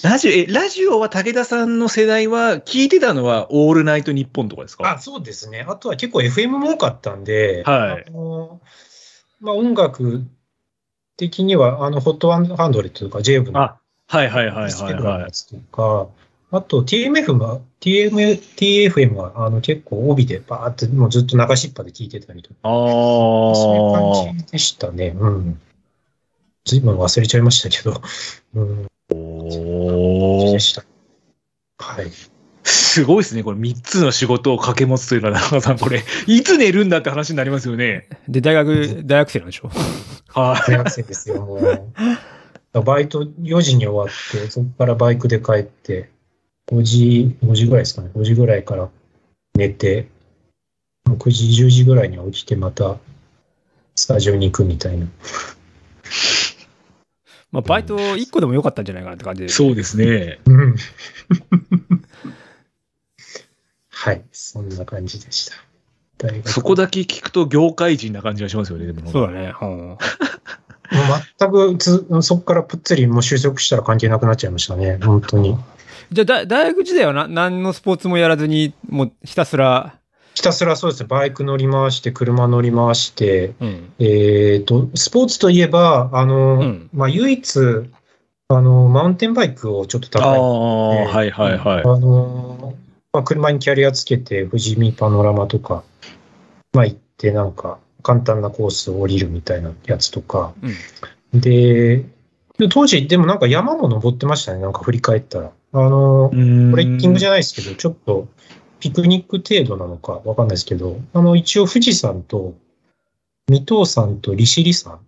[0.04, 4.90] ラジオえ、ラジオは武田さんの世代は聞いてたのはオールナイトニッポンとかですか？
[4.94, 5.64] あ、そうですね。
[5.68, 8.60] あとは結構 FM も多かったんで、はいあの
[9.40, 10.24] まあ、音楽
[11.16, 15.30] 的には、あの、ホットハンドレットとか、ジェイブのあ、はいはいはいスはいはいや。
[15.30, 16.08] つとか、
[16.50, 24.38] あと TMF が、TM、TFM があの結構帯でバーってもうずっと流しっぱで聞いてたりとか、あそういうあ感。
[24.38, 25.14] じでしたね。
[25.16, 25.60] うん。
[26.64, 28.00] ずいぶん忘れちゃいましたけど、
[28.54, 30.84] うん、おーでした。
[31.78, 32.10] はい。
[32.64, 33.42] すごいですね。
[33.42, 38.08] これ3つの仕事を掛け持つというのは、中川さん、これ、いつ寝るんだって話になりますよね。
[38.28, 39.70] で、大学、大学生なんでしょ？
[40.28, 42.82] は大学生ですよ、もう。
[42.82, 46.10] バイト4時に終わって、そこからバイクで帰って、
[46.70, 48.88] 5時、5時ぐらいですかね、5時ぐらいから
[49.54, 50.06] 寝て、
[51.08, 52.98] 9時、10時ぐらいには起きて、また
[53.96, 55.06] スタジオに行くみたいな。
[57.52, 59.46] まあ、バイト1個でもよかったんじゃないかなって感じで。
[59.46, 59.48] い。
[59.50, 60.40] そうですね。
[60.46, 60.74] うん
[63.90, 65.54] はい、そんな感じでした。
[66.18, 69.12] 大学そこだけ聞くと業界人な感じがしますよね、でも。
[69.12, 69.54] そうだね。
[69.60, 69.68] うん。
[69.68, 69.98] もう
[71.38, 75.56] 全くつ、そこからぷっつりもう就職したら関係なくなっちゃいましたね、本当に。
[76.10, 79.94] じゃあだ、大学時代はな何のスポーツもやらずに、もうひたすら、
[80.34, 83.92] ひたすらそうですね、バイク乗り回して、車乗り回して、うん。
[83.98, 87.60] えっ、と、スポーツといえば、あの、うんまあ、唯一、
[88.48, 91.82] あの、マウンテンバイクをちょっとああ、高い、はいはいはい。
[91.82, 92.74] あの、
[93.12, 95.84] まあ、車にキャリアつけて、富士見パノラマとか、
[96.72, 100.54] まあ、行って、なんか、簡単なコースを降りるみたいなやつとか、
[101.32, 101.40] うん。
[101.40, 102.04] で、
[102.58, 105.50] で当時、でもなんか山も登ってましたね、なんか振り返ったら。
[105.74, 108.28] あの、トレッキングじゃゃないですけど、ちょっと
[108.82, 112.54] ピクニック程度なのかわかんないですけど、あの、一応富士山と、
[113.48, 114.98] 三東山と利尻山。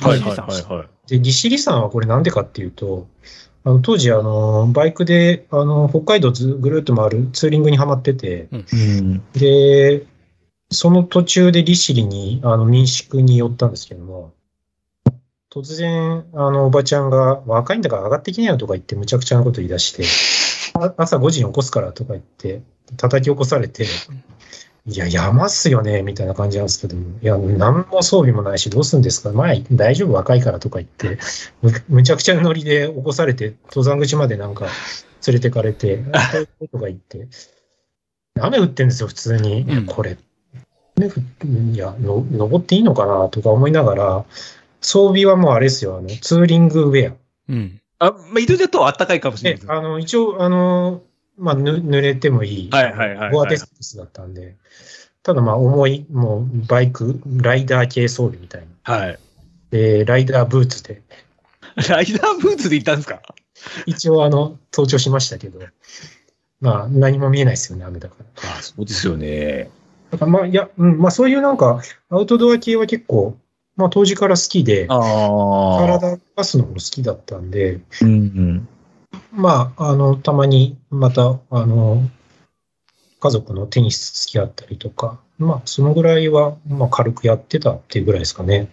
[0.00, 1.08] はいはいはいはい。
[1.08, 3.06] で、利尻山はこれなんでかっていうと、
[3.62, 9.22] あの当時、あの、バイクで、あの、北海道ずぐるっと回るツーリングにハマってて、うん。
[9.32, 10.04] で、
[10.72, 14.32] その途中で利尻に、あの、民宿に寄ったんですけども、
[15.52, 20.06] 突然、あの、おばちゃんが、若いんだから上がってきなよとか言って、むちゃくちゃなこと言い出して、あ
[20.96, 22.62] 朝5時に起こすからとか言って、
[22.96, 23.86] 叩き起こされて、
[24.88, 29.32] いや、山っすよね、みたいな感じなんですけども、いや、何も装備もないし、どうすんですか？
[29.32, 31.18] まあ、大丈夫、若いからとか言って、
[31.60, 34.66] むむちゃくちゃなノリで起こされて、登山口までなんか
[35.26, 36.04] 連れてかれて、
[36.70, 37.26] とが言って、
[38.40, 39.62] 雨降ってんですよ、普通に。
[39.62, 40.18] うんこれ、
[40.98, 44.24] 雨降っていやの、登っていいのかなとか思いながら、
[44.80, 47.14] 装備はもうあれですよ、あの、ツーリングウェア。
[47.48, 47.80] うん。
[47.98, 49.66] あ、まあ、伊藤だとあったかいかもしれないで、す。
[49.66, 51.02] であの、一応、あの、
[51.38, 54.56] まあ、ぬ濡れてもいい、はいはいはいはいゴアテストだったんで、
[55.22, 58.94] ただまあ、重い、もう、バイク、ライダー系装備みたいな。
[58.94, 59.18] はい。
[59.70, 61.02] で、ライダーブーツで、
[61.88, 63.20] ライダーブーツで行ったんですか？
[63.86, 65.60] 一応、あの、登場しましたけど、
[66.60, 68.50] まあ、何も見えないですよね、雨だから。
[68.58, 69.70] あそうですよね。
[70.10, 73.36] だからまあ、いや、うん、まあ、そういうなんか、アウトドア系は結構、
[73.76, 74.98] まあ、当時から好きで、ああ。
[75.86, 78.68] 体を動かすのも好きだったんで、うんうん。
[79.32, 82.02] まあ、あの、たまにまた、あの、
[83.20, 88.68] 家族のテニス付き合ったりとか、まあ、そのぐらいは、まあ、軽くやってたっていうぐらいですかね。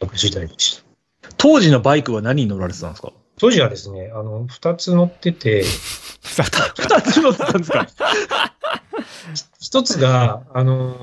[0.00, 1.30] 大学時代でした。
[1.36, 3.12] 当時のバイクは何に乗られてたんですか？
[3.38, 7.86] 当時はですね、あの、二つ乗ってて、さ二つ乗ってたんですか？
[9.60, 10.94] 一つが、あの、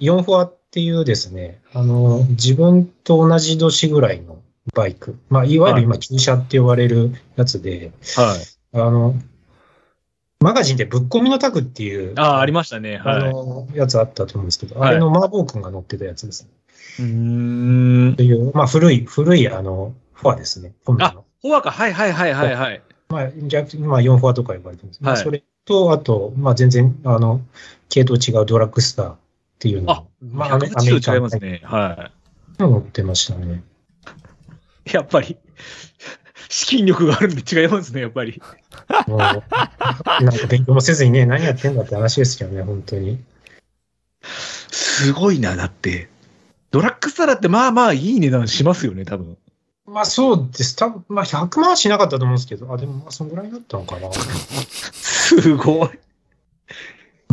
[0.00, 4.42] 4フォアっていうですね、あの、自分と同じ年ぐらいの
[4.74, 5.16] バイク。
[5.28, 8.76] まあ、いわゆる今、旧車って呼ばれるやつで、はい。
[8.80, 9.14] あの、
[10.40, 13.00] マガジンでぶっ込みのタグっていう、ああ、ありましたね。
[13.04, 13.32] あはい。
[13.32, 16.50] の、やつあったと思うんですけど、はいあれの麻婆君が乗ってたやつですね。
[16.98, 18.24] うーんと。
[18.24, 20.72] いう、まあ古い、古いあの、フォアですね。
[20.84, 21.70] 本あの。、フォアか。
[21.70, 22.82] はいはいはいはいはい。
[23.10, 25.00] まあ、じゃあ、今4フォアとか呼ばれてるんです。
[25.04, 27.42] まあ、はいそれと、あと、まあ全然、あの、
[27.88, 29.14] 系統違うドラッグスター
[29.54, 31.60] っていうのあを、ままあ、180違いますね。
[31.64, 32.10] は
[32.58, 33.62] 乗ってましたね。
[34.86, 34.92] い。
[34.92, 35.36] やっぱり、
[36.48, 38.40] 資金力があるんで違いますね、やっぱり。
[39.06, 43.22] もう、なんか勉強もせずにね、何やってんだって話ですけどね、本当に。
[44.70, 46.08] すごいな、だって。
[46.70, 49.36] ドラッグスターだってまあまあいい値段しますよね、多分。
[49.86, 50.76] まあそうです。
[50.76, 54.10] 多分まあ100万はしなかったと思うんですけど、あ、でもまあそのぐらいだったのかな。
[54.12, 55.90] すごい。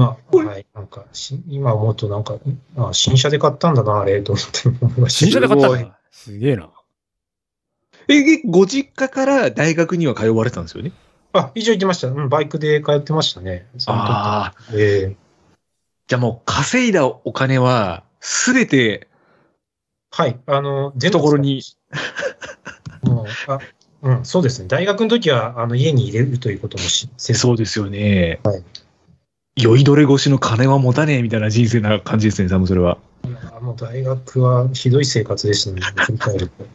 [0.02, 0.66] まあ、はい。
[0.74, 2.40] なんかし、今思うとなんか、
[2.78, 5.26] あ新車で買ったんだな、あれ、と思って思いました。
[5.26, 6.00] 新車で買ったんだ。
[6.10, 6.70] すげえな。
[8.08, 10.92] え、えご実家から大学には通われてたんですよね？
[11.34, 12.08] あ、以上行ってました。
[12.08, 13.68] うん、バイクで通ってましたね。
[13.86, 14.64] ああ。
[14.74, 15.16] ええ
[16.08, 19.08] じゃあもう稼いだお金は、すべて
[20.10, 20.40] はい。
[20.48, 21.62] あの、全部懐に。
[23.04, 23.60] もうあ
[24.02, 24.68] うん、そうですね。
[24.68, 28.40] 大学の時は、あの、家に入れるということもしそうですよね。
[28.44, 28.64] はい
[29.62, 32.98] 酔いどれ越しの金は持たねえみたいな人生な感じですね、多分それは。
[33.24, 36.66] いやもう大学はひどい生活でしたね、振り返ると。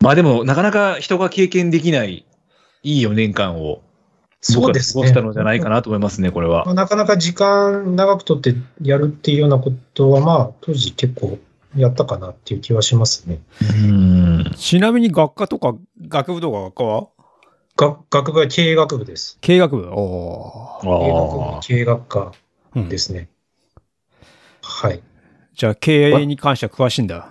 [0.00, 2.26] まあでも、なかなか人が経験できない、
[2.82, 3.80] いい4年間を、
[4.42, 5.04] そうですね。
[5.04, 6.72] 過ごしたのじゃないかなと思いますね、これはま。
[6.72, 11.38] あ、なかなか時間長くとってやるっていうようなことは、まあ、当時結構
[11.74, 13.40] やったかなっていう気はしますね。
[13.60, 14.52] うん。
[14.54, 15.74] ちなみに学科とか、
[16.06, 17.08] 学部とか学科は？
[17.76, 19.38] が学部は経営学部です。
[19.40, 19.88] 経営学部？
[19.92, 21.60] おー経営学部ああ。
[21.62, 22.32] 経営学科
[22.74, 23.28] うんですね。
[24.62, 25.02] はい。
[25.54, 27.28] じゃあ経営に関しては詳しいんだ。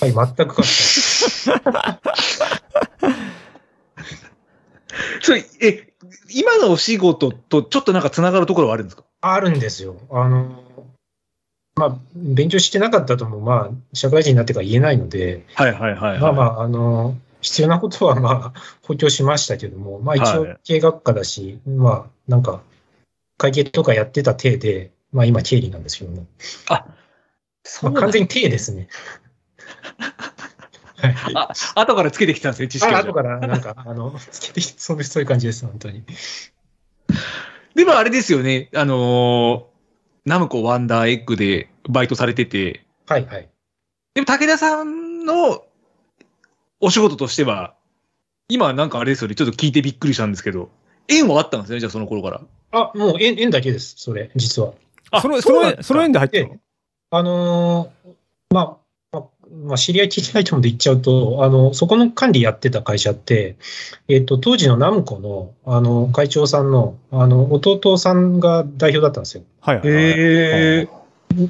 [0.00, 0.14] はい、全
[0.48, 0.64] くかっ
[1.72, 2.00] た。
[5.22, 5.92] それ、え、
[6.34, 9.04] 今のお仕事とちょっとなんかつながるところはあるんですか？
[9.20, 9.96] あるんですよ。
[10.10, 10.62] あの、
[11.76, 16.20] まあ、勉強してなかったとも、まあ、社会人になってから言えないので、はいはいはい、はい。
[16.20, 22.62] まあまあ、あの、必要なことはまあ、補強しましたけども、まあ一応はい経営学科だし、まあ、なんか、
[23.36, 26.26] 会計とかやってた体で、まあ今経理なんですけどね。
[26.68, 26.86] あ、
[27.64, 28.88] そまあ、うなん完全に体ですね。
[30.96, 31.14] はい。
[31.34, 36.04] あ、後からつけてきたんですね、知識をあ後から、なんか、 あの、つけてきて、そうそういう感じです、本当に。
[37.74, 39.72] でもあれですよね、あのー
[40.24, 43.48] ナムコワンダーエッグでバイトされてて、はい、はい。
[44.14, 45.64] でも武田さんの
[46.82, 47.74] お仕事としては、
[48.48, 50.68] 今なんかあれですよね、ちょっと聞いてびっくりしたんですけど、
[51.08, 52.40] 縁はあったんですね、じゃあその頃から。
[52.72, 54.72] あ、もう円、円だけです、それ、実は。
[55.12, 56.56] あその、その、その縁で入ってるの
[57.10, 58.10] あのー
[58.52, 58.76] まあ、
[59.12, 59.24] まあ、
[59.64, 63.56] まあ、知り合い聞いてないと思うんで言っちゃうと、あの、そこの管理やってた会社って、
[64.08, 69.44] えっ、と、当時のナムコの、あの、会長さんの、あの、弟さんが代表だったんですよ。
[69.60, 70.02] はいはいはい。
[70.02, 70.08] へ
[70.80, 70.88] え。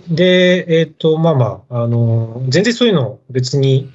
[0.08, 3.90] で、えっ、と、まあまあ、あの、全然そういうの別に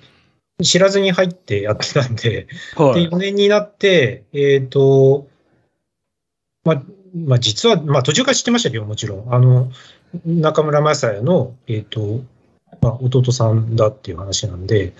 [0.63, 3.07] 知らずに入ってやってたんで、で、はい。
[3.07, 5.27] 4年になって、えっ、と、
[6.63, 6.83] まあ、
[7.15, 9.33] まあ、実は、まあ、途中から知ってましたけど、もちろん。
[9.33, 9.71] あの、
[10.25, 12.21] 中村正也の、えっ、と、
[12.81, 14.93] まあ、弟さんだっていう話なんで、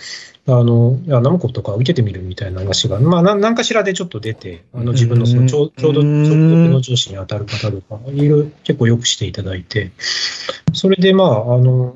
[0.48, 9.92] あの、いや、ナムコとか受けてみるみたいな話が、まあ、な何かしらでちょっと出て、あの、自分のそのちょう、ちょうど、うん直属の上司に当たる方とか、いろいろ結構よくしていただいて、
[10.74, 11.96] それで、まあ、あの、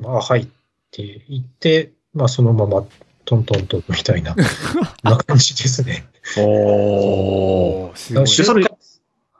[0.00, 0.46] まあ、はいっ
[0.90, 2.84] て言って、まあ、そのまま、
[3.24, 4.34] トントントンみたいな、
[5.04, 6.08] な感じですね。
[6.38, 7.96] おー。
[7.96, 8.66] すごい。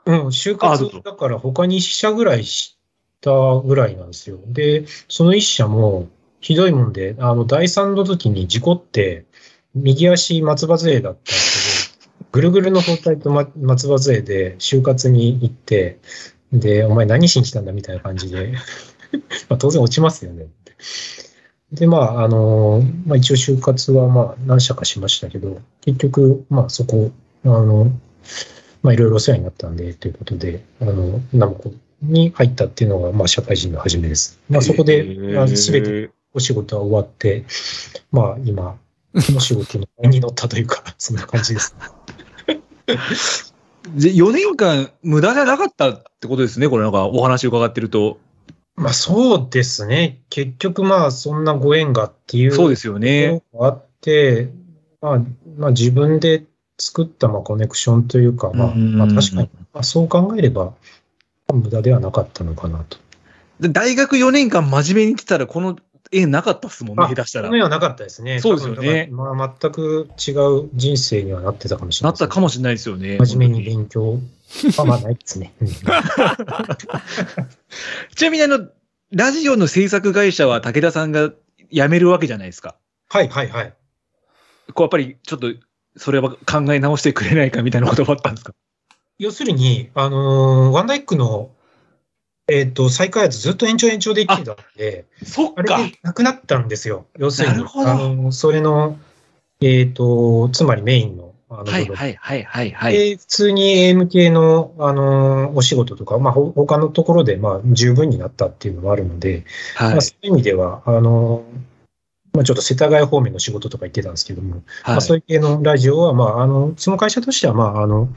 [0.05, 2.77] うん、活だから他に1社ぐらいし
[3.21, 4.39] たぐらいなんですよ。
[4.47, 6.07] で、その1社も
[6.39, 9.25] ひどいもんで、あの、第3の時に事故って、
[9.75, 15.99] 右足松葉杖だったんですけど、ぐるぐるの包帯とま松葉杖で就活に行って、
[16.51, 18.53] で、お前何しに来たんだみたいな感じで、
[19.49, 20.47] まあ当然落ちますよね。
[21.71, 27.11] で、まあ、あの、まあ一応就活はまあ何社かしましたけど、結局、まあそこ、
[27.45, 27.91] あの、
[28.81, 34.39] まあいろいろお世話になったんで、ということで、あの、ナムコに入ったっていうのが、まあ社会人の初めです。
[34.49, 37.45] まあそこで、すべてお仕事は終わって、
[38.11, 38.77] まあ今、
[39.21, 41.75] その仕事の前に乗ったというか、 そんな感じです。
[43.95, 48.17] で4年間無駄じゃなかったってことですね、これなんかお話伺ってると。
[48.79, 50.21] まあそうですね。
[50.29, 53.43] 結局まあそんなご縁がっていうそうですよね。
[53.59, 54.49] あって、
[55.01, 55.19] まあ、
[55.57, 56.45] まあ自分で
[56.79, 60.73] 作ったまあコネクションというか、まあ、うんまあ確かに、まあ、そう考えれば、
[61.53, 62.97] 無駄ではなかったのかなと。
[63.59, 65.75] で大学4年間真面目に来てたら、この
[66.13, 67.57] 縁なかったっすもんね、あ下手したらその。
[67.57, 68.39] ようはなかったですね。
[68.39, 73.17] そうですよねまあ、全く違う人生にはなってたかもしれないね、なったかもしれないですよね。
[73.17, 74.19] 真面目に本勉強
[74.77, 75.53] はまあないですね。
[78.15, 78.67] ちなみにあの、
[79.11, 81.31] ラジオの制作会社は武田さんが
[81.71, 82.75] 辞めるわけじゃないですか。
[83.09, 83.73] はいはいはい。
[84.73, 85.47] こうやっぱりちょっと、
[85.97, 88.53] それは考え直してくれないかみたいなことがあったんですか？
[89.17, 91.51] 要するに、あのーワンダイックの、
[92.47, 95.75] えっ、と、再開発ずっと延長延長できてたんで、そっか。
[95.75, 97.05] あれでなくなったんですよ。
[97.17, 98.97] 要するに、なるほどあの、それの、
[99.61, 102.93] えっ、と、つまりメインの、はいはいはいはいはい。
[102.93, 109.45] で、普通に AM 系の、あの、お仕事とか、まあ、ほ他のところで、まあ、十分になったっていうのもあるので、
[109.75, 111.43] はいまあ、そういう意味では、あの、
[112.33, 118.09] まあ、ちょっと世田谷方面の仕事とか言ってたんですけども、まあ、そういう系のラジオは、まあ、あの、その会社としては、まあ、あの、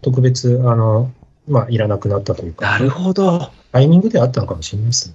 [0.00, 1.12] 特別、あの、
[1.46, 3.50] まあ、いらなくなったというか、なるほど。
[3.72, 5.14] タイミングではあったのかもしれないですね。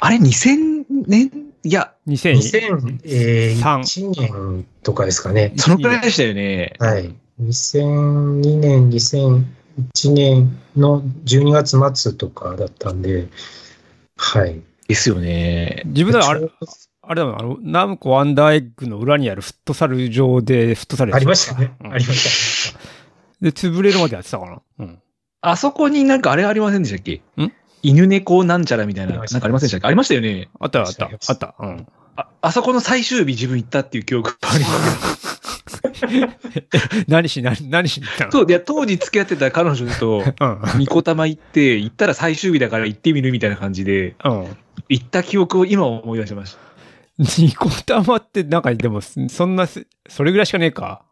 [0.00, 5.52] あれ、2000年いや、2000 2001年とかですかね。
[5.56, 6.74] そのくらいでしたよね。
[6.78, 7.12] はい。
[7.42, 13.26] 2002年、2001年の12月末とかだったんで、
[14.16, 14.62] はい。
[14.86, 15.82] ですよね。
[15.86, 16.48] 自分ではあれ
[17.02, 21.74] あれだもん、あの、ナムコワンダーエッグの裏にあるフットサル場でフットサルやありましたね。
[21.80, 22.78] うんありました。
[23.40, 24.62] で、潰れるまでやってたかな。
[24.78, 24.98] うん。
[25.40, 27.22] あそこになんかあれありませんでしたっけ？
[27.42, 27.52] ん？
[27.88, 29.86] 犬猫なんちゃらみたいな、なんかありませんでしたっけ？
[29.86, 30.48] ありましたよね。
[30.58, 31.54] あったあった、あった。
[31.58, 31.86] うん。
[32.16, 35.42] あ、あそこの最終日自分行ったっていう記憶があります。
[37.08, 38.32] 何し、何、何しに行ったの？
[38.32, 40.78] そう、いや、当時付き合ってた彼女と、うん。
[40.78, 44.56] ニコ玉行って、行ったら最終日だから行ってみるみたいな感じで、うん。
[44.88, 46.56] 行った記憶を今思い出しまし
[47.18, 47.42] た。
[47.42, 51.02] ニコ玉って、なんか、でも、そんなす、それぐらいしかねえか。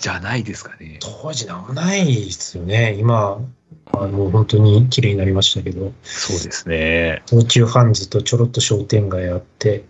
[0.00, 0.98] じゃないですかね。
[1.00, 2.96] 当時なんもないですよね。
[2.98, 3.38] 今、
[3.86, 7.22] あの、本当に綺麗になりましたけど、そうですね。
[7.26, 9.84] 東急ハンズとちょろっと商店街あって、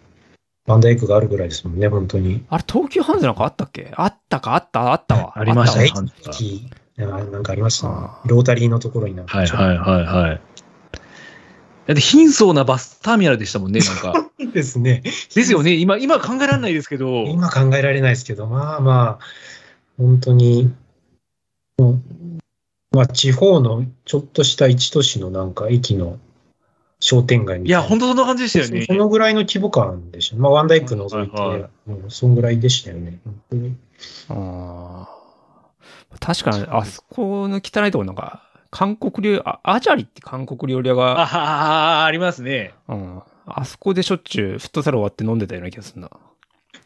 [0.66, 2.44] バンダイクがあるぐらいですもんね、本当に。
[2.48, 3.92] あれ、東急ハンズなんかあったっけ？
[3.96, 5.32] あったか、あった、あったわ。
[5.36, 5.90] ありましたね
[6.26, 8.20] 駅、なんかありましたねあ。
[8.26, 9.26] ロータリーのところになん。
[9.26, 10.40] はいはいはいはい。
[11.84, 14.30] だって貧相なバスターミナルでしたもんね、なんか。
[14.52, 15.02] ですね。
[15.02, 15.10] で
[15.42, 15.74] すよね。
[15.74, 17.24] 今、今考えられないですけど。
[17.24, 19.24] 今考えられないですけど、まあまあ、
[19.98, 20.72] 本当に、
[21.78, 22.02] もう
[22.92, 26.18] まあ地方のちょっとした一都市のなんか駅の
[27.00, 27.80] 商店街みたいな。
[27.80, 28.94] いや、本当そんな感じでしたよねそ。
[28.94, 30.36] のぐらいの規模感でした。
[30.36, 33.18] まあ、ワンダイク除いて、はいはいうんそんぐらいでしたよね。
[33.24, 33.76] 本当に
[34.28, 35.22] あー
[36.20, 42.74] 確かに、あそこの汚いとこなんか、韓国料理、あアジャリって韓国料理屋が、ああ、ありますね。
[42.88, 46.10] うん、あそこでしょっちゅうフットサル終わって飲んでたような気がするな。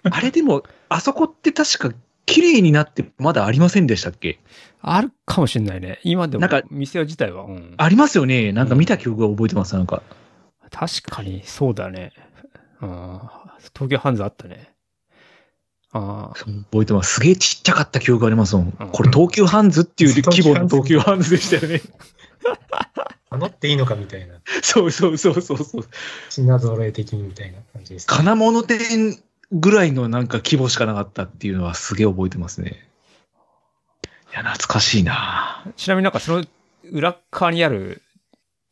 [0.05, 1.95] あれでも、あそこって確か
[2.27, 4.39] 綺麗になってまだありませんでしたっけ？
[4.83, 6.01] あるかもしれないね。
[6.05, 7.75] 今でもなんか、店自体は、うん。
[7.77, 8.53] ありますよね。
[8.53, 10.03] なんか見た記憶が覚えてます、なんか。
[10.71, 12.13] 確かに、そうだね。
[12.81, 13.21] うん。
[13.75, 14.71] 東京ハンズあったね。
[15.93, 16.35] ああ。
[16.35, 17.15] 覚えてます。
[17.15, 18.77] すげえちっちゃかった記憶がありますもん。
[18.79, 21.81] うんこれ東急ハンズっていう規模の 東急ハンズでしたよね。
[23.31, 24.35] 名乗っていいのかみたいな。
[24.63, 25.89] そうそうそうそうそう。
[26.31, 29.19] 品揃え的にみたいな感じです、金物店
[29.53, 32.89] ぐらいのなんか規模しかなかったっていうのはすげえ覚えてますね。
[34.33, 35.65] いや、懐かしいな。
[35.77, 36.45] ちなみになんかその
[36.93, 38.03] 裏側にある、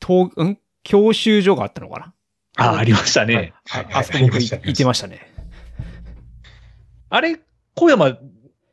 [0.01, 0.59] 東、ん？
[0.83, 2.12] 教習所があったのかな？
[2.57, 3.55] あ、ありましたね。
[3.66, 3.85] はい。
[3.85, 3.95] はい。
[3.95, 5.33] あそこ僕行ってましたね。
[7.09, 7.39] あれ、
[7.75, 8.18] 小山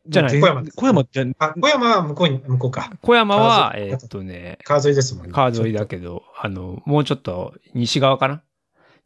[0.08, 0.32] じゃない？
[0.32, 0.76] 全小山です。
[0.76, 2.92] 小山じゃ、あ、小山は向こうに、向こうか。
[3.02, 5.32] 小山は、えーっとね、川沿いですもんね。
[5.32, 8.44] 川沿いだけど、あの、もうちょっと西側かな？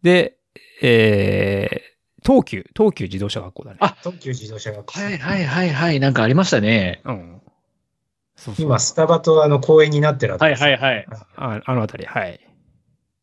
[0.02, 0.38] で、
[0.82, 1.95] えー、
[2.26, 3.78] 東急、東急自動車学校だね。
[3.82, 5.00] あ東急自動車学校。
[5.00, 7.02] はいはいはいはい、なんかありましたね。
[7.06, 7.42] うん。
[8.36, 11.08] そうそう今、スタバとあの公園になってるあたはいりですはいはい。
[11.36, 12.40] ああのあたり、はい。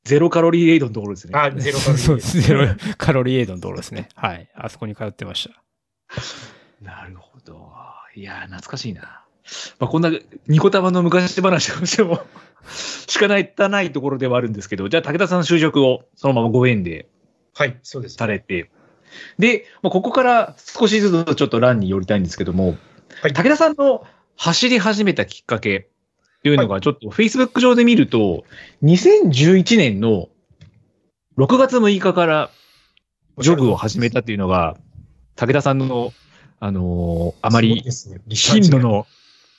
[0.05, 1.33] ゼロカロリーエイドのところですね。
[1.37, 2.41] あ、ゼロカロリーそうです。
[2.43, 4.09] ゼロカロリーエイドの道路ですね。
[4.15, 4.49] はい。
[4.55, 5.63] あそこに通ってました。
[6.81, 7.73] なるほど。
[8.15, 9.25] いやー、懐かしいな。
[9.79, 10.11] まあ、こんな
[10.47, 12.21] ニコ玉の昔話としても
[13.09, 17.09] しかないたないところではあるんですけど、じゃあ武田さんの就職をそのままご縁で
[17.55, 18.17] はい、そうです。
[18.17, 18.71] されて、
[19.39, 22.77] で、まあ、ここから少しずつちょっと欄に寄りたいんですけども、
[23.21, 24.07] はい武田さんの
[24.37, 25.89] 走り始めたきっかけ
[26.43, 28.45] というのが、ちょっと Facebook 上で見ると、
[28.83, 30.29] 2011年の
[31.39, 32.51] 6月6日から
[33.39, 34.77] ジョグを始めたっていうのが、
[35.37, 36.13] 武田さんの、
[36.59, 37.85] あのーあまり
[38.29, 38.79] 頻度。
[38.81, 39.07] の、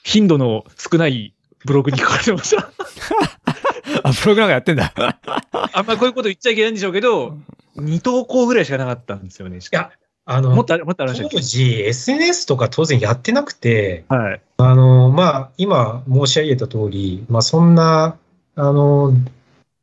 [0.02, 1.34] 頻度の少ない
[1.64, 2.70] ブログに書かれてました。
[4.04, 4.92] あ、プログラムやってんだ。
[5.72, 7.38] あんまこういうこと言っちゃいけないんでしょうけど、
[7.76, 9.58] 2投稿ぐらいしかなかったんですよね。
[9.58, 9.90] いや、
[10.26, 14.40] あの、もっともっと当時 SNS とか当然やってなくて、けはい。
[14.56, 18.16] あの、まあ、今申し上げた通り、まあ、そんな、
[18.56, 19.12] あの、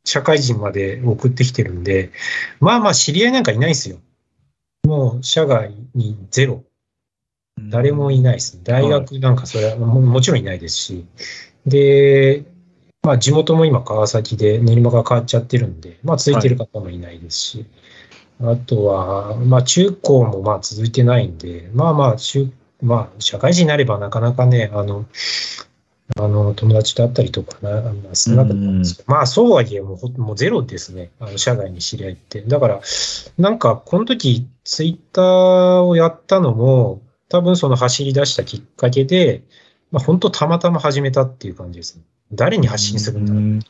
[0.04, 2.10] 社会人まで送ってきてるんで、
[2.60, 3.98] まあまあ知り合いなんかいないんですよ。
[4.84, 6.64] もう社外にゼロ。
[7.60, 8.58] 誰もいないです。
[8.64, 11.06] 大学なんかそれはももちろんいないですし。
[11.66, 12.44] で、
[13.02, 17.66] まあ地元も今川崎で練馬が変わっちゃってるんで、まあ続いてる方もいないですし。
[18.40, 22.50] あとは、まあ中高もまあ続いてないんで、まあまあ中、
[22.80, 25.04] まあ社会人になればなかなかね、あの、
[26.18, 27.82] あの、友達と会ったりとかな、
[28.14, 31.10] 少なくなったんですけど、まあそうはいえもうほもうゼロですね。
[31.20, 32.42] あの社外に知り合いって。
[32.42, 32.80] だから、
[33.38, 39.42] なんかこの時ツイッターをやったのも、多分その走り出したきっかけで、
[39.92, 42.02] まあ本当たまたま始めたっていう感じですね。
[42.32, 43.42] 誰に発信するんだろう。
[43.42, 43.60] うん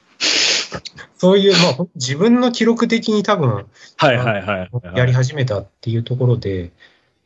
[1.19, 3.67] そういう、まあ自分の記録的に多分
[3.97, 4.71] はいはいはい。
[4.97, 6.73] やり始めたっていうところで、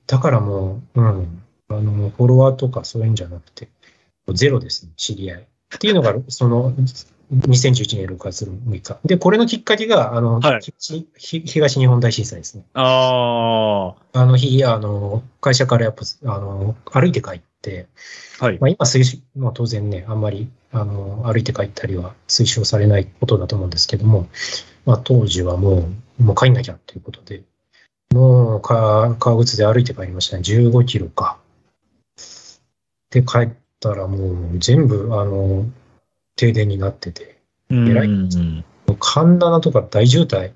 [0.06, 3.68] だからもう、うん、あの、フォロワーとかそういうんじゃなくて、
[4.34, 5.40] ゼロですね、知り合い。
[5.40, 6.72] っていうのが、 その、
[7.32, 8.98] 2011年6月6日。
[9.04, 10.60] で、これのきっかけが、あの、はい
[11.18, 12.64] 東日本大震災ですね。
[12.74, 17.55] ああの日、あの、会社からやっぱ、あの、歩いて帰って、あ。
[18.40, 18.58] はい。
[18.60, 24.28] まあ今推奨、まあ当然ね、あんまり、あの、歩いて帰ったりは推奨されないことだと思うんですけども、
[24.84, 25.88] まあ当時はも
[26.18, 27.42] う、もう帰んなきゃということで、
[28.12, 30.42] もう、か、革靴で歩いて帰りましたね。
[30.42, 31.38] 15キロか。
[33.10, 33.48] で、帰っ
[33.80, 35.66] たらもう全部、あの、
[36.36, 37.38] 停電になってて、
[37.70, 38.64] 偉いうん
[39.00, 40.52] 神棚とか大渋滞。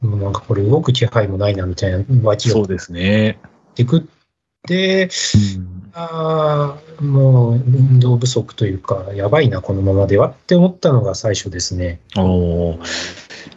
[0.00, 3.38] もうなんかこれ動く気配もないなみたいな脇をそうですね。
[3.74, 4.02] てくっ
[4.66, 12.00] て、ああ、もう運動不足というか、やばいな、このままではって思ったのが最初ですね。
[12.16, 12.78] おー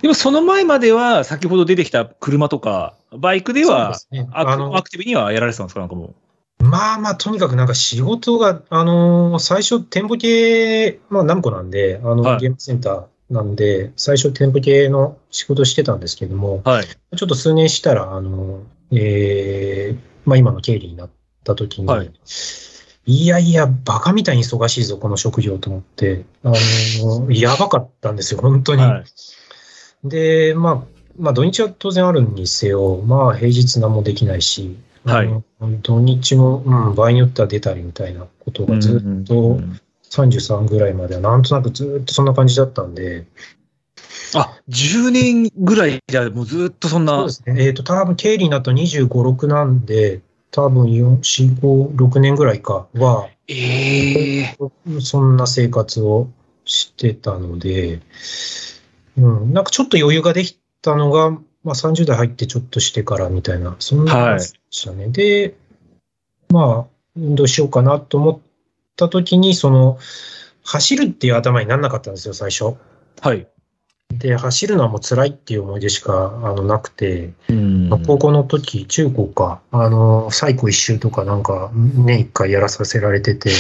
[0.02, 3.94] でもその前までは、先ほど出てきた車とか、バイクでは、
[4.32, 5.80] アクあのアクティブにはやられてたんですか？
[5.82, 6.16] なんかも
[6.60, 16.70] まあまあ、とにかくなんか仕事が、あのー最初店舗系、まあナムコなんで、あの、はいゲームセンターなんで、最初店舗系の仕事してたんですけども、う。
[16.70, 16.86] はい。
[16.86, 18.62] ちょっと数年したら、あの、
[18.92, 21.10] えーまあ今の経理になっ
[21.44, 22.12] た時に、はい
[23.06, 28.84] い、やいや、バカみたいに忙しいぞ、この職業と思って、あの、やばかったんですよ、本当に。
[28.84, 29.04] はい
[30.04, 30.84] で、まあ、
[31.18, 35.44] まあ土日は当然あるにせよ、まあ平日何もできないし、はい
[35.82, 39.60] 土日も、うん、場合によっては出たりみたいなことがずっうんと
[40.12, 43.26] 33ぐらいまではなんとなくずっとそんな感じだったんで、
[44.34, 47.18] あ、10年ぐらいじゃ、もうずっとそんな。
[47.18, 47.66] そうですね。
[47.66, 50.22] えっ、と、多分経理になった25、6なんで、
[50.52, 54.58] 多分4、4、5、6年ぐらいかは、ええ
[55.00, 56.30] そんな生活を
[56.66, 58.02] してたので、
[59.18, 65.08] うん、なんかちょっと余裕ができたのが、まあ30代入ってちょっとしてからみたいな、そんな感じでしたね。
[65.10, 65.56] で、
[66.50, 68.40] まあ、運動しようかなと思っ
[68.96, 69.98] た時に、その、
[70.64, 72.76] 走るっていう頭にならなかったんですよ、最初。
[73.22, 73.48] はい。
[74.18, 77.90] で、走るのはもう辛いっていう思い出しかあのなくて、うん。
[77.90, 83.52] まあ高校の時、中高か、あの、最後一周とかなんか、年一回やらさせられてて、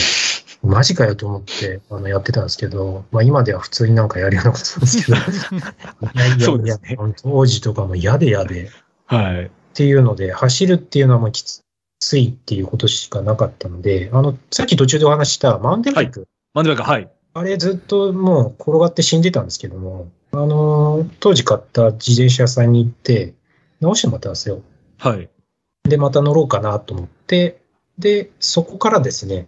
[0.64, 5.18] マジかよと思って、あの、やってたんですけど、まあ今では普通になんかやるようなことなんですけど、
[6.14, 8.68] いやいやいや、ね本当当時とかも嫌で嫌で、っ
[9.06, 9.52] はい。
[9.74, 17.10] ていうので、走るっていうのはもうきついっていうことしかなかったので、あの、さっき途中でお話ししたマウンテンバイク、マンデバイク、はい。
[17.34, 23.34] あれずっともう転がって死んでたんですけども、あの、当時買った自転車屋さんに行って、
[23.82, 24.61] 直してもらったんですよ。
[24.97, 25.29] はい。
[25.84, 27.61] で、また乗ろうかなと思って、
[27.97, 29.47] で、そこからですね、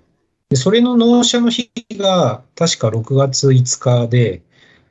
[0.50, 4.42] でそれの納車の日が、確か6月5日で、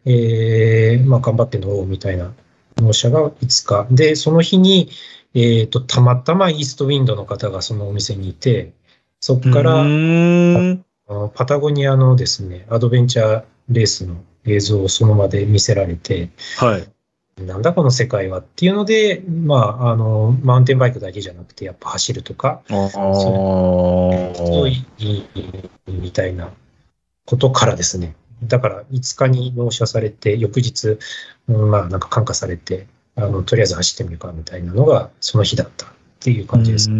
[0.04, 2.32] えー、まあ頑張って乗ろうみたいな
[2.78, 3.86] 納車が5日。
[3.94, 4.90] で、その日に、
[5.34, 8.72] えっ、と、たまたまイーストウィンドの方がそのお店にいて、
[9.20, 9.84] そこかうら、
[11.34, 14.16] パタゴニアのですね、アドベンチャーレースの
[14.46, 16.88] 映像をその場で見せられて、はい。
[17.40, 24.68] なんだこの世界はっていうので、まあ、あの、マウンテンバイクだけじゃなくて、やっぱ走るとか、あそうあ。
[24.68, 25.26] いい
[25.88, 26.50] みたいな
[27.24, 28.14] ことからですね。
[28.44, 30.98] だから5日に納車されて、翌日、
[31.48, 35.88] うんまあなんか感化されて、あの、とりあえず走ってみるかみたいなのがその日だったっ
[36.20, 36.90] ていう感じです。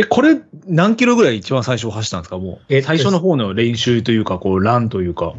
[0.00, 2.38] え、これ、何キロぐらい一番最初走ったんですか？
[2.38, 2.74] もう。
[2.74, 5.34] え最初の方の練習というか、こう、ランというか。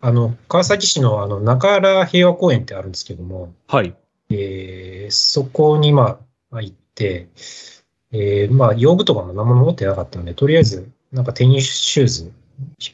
[0.00, 3.94] あの、川崎市のあの、中原平和公園ってあるんですけども、はい。
[4.30, 6.18] えーそこにま
[6.50, 7.28] あ行って、
[8.12, 12.32] えーまあ用具とかも何も持ってなかったので、とりあえずなんかテニスシューズ引っ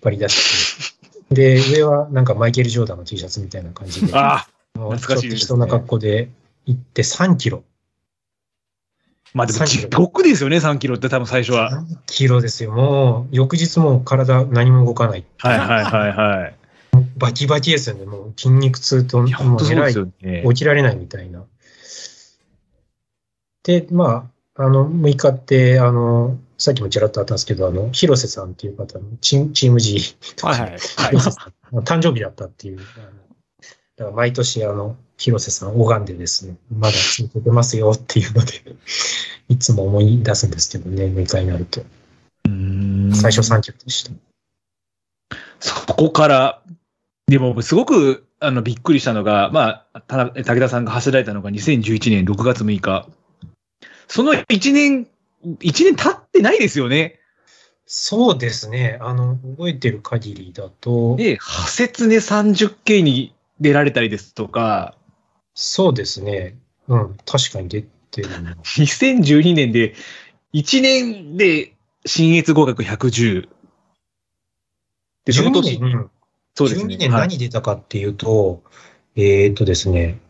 [0.02, 0.98] 張り出し
[1.30, 4.48] て、 で、上はなんかマイケル・ジョーダンの T シャツみたいな感じで、ああ。
[4.74, 6.28] 懐かしいですねちょっと人な格好で
[6.66, 7.62] 行って3キロ。
[9.34, 11.70] まあでも、3地獄ですよね、3キロって多分最初は。
[11.70, 12.72] 3キロですよ。
[12.72, 15.24] もう翌日もう体何も動かない。
[15.38, 16.54] はいはいはいはい。
[17.16, 18.06] バキバキですよね。
[18.06, 19.24] もう筋肉痛と、も
[19.56, 19.94] う偉い。
[19.94, 21.44] 起きられないみたいな。
[23.62, 30.70] で、まあ、あの、6日って、あの、さっきもちらっとあったんですけど、あの、広瀬さんっていう方のチームチーム G とか、はいはい。
[30.70, 30.78] はい
[31.84, 38.52] 誕生日だったっていう、だから毎年、あの、広瀬さん拝んでですね、まだ続けてますよっていうので、
[39.50, 41.80] いつも思い出すんですけどね、6日になると。
[41.80, 44.12] うーん最初3キロでした。
[45.58, 46.62] そこから、
[47.26, 53.08] でも、すごく、あの、びっくりしたのが、まあ、た武田さんが走られたのが2011年6月6日。
[54.06, 55.08] その1年、
[55.44, 57.18] 1年経ってないですよね。
[57.86, 58.98] そうですね。
[59.00, 64.94] あの、覚えてる限りだと、で、派切ね 30K に出られたりですとか、
[65.60, 66.56] そうですね。
[66.86, 68.52] うん、確かに出てるな。
[68.62, 69.92] 2012年で、
[70.54, 71.74] 1年で、
[72.06, 73.48] 新越合格110。
[75.24, 76.10] で、その年、12年、
[76.54, 76.94] そうですね。
[76.94, 78.62] 12年はい何出たかっていうと、
[79.16, 80.20] えーっとですね、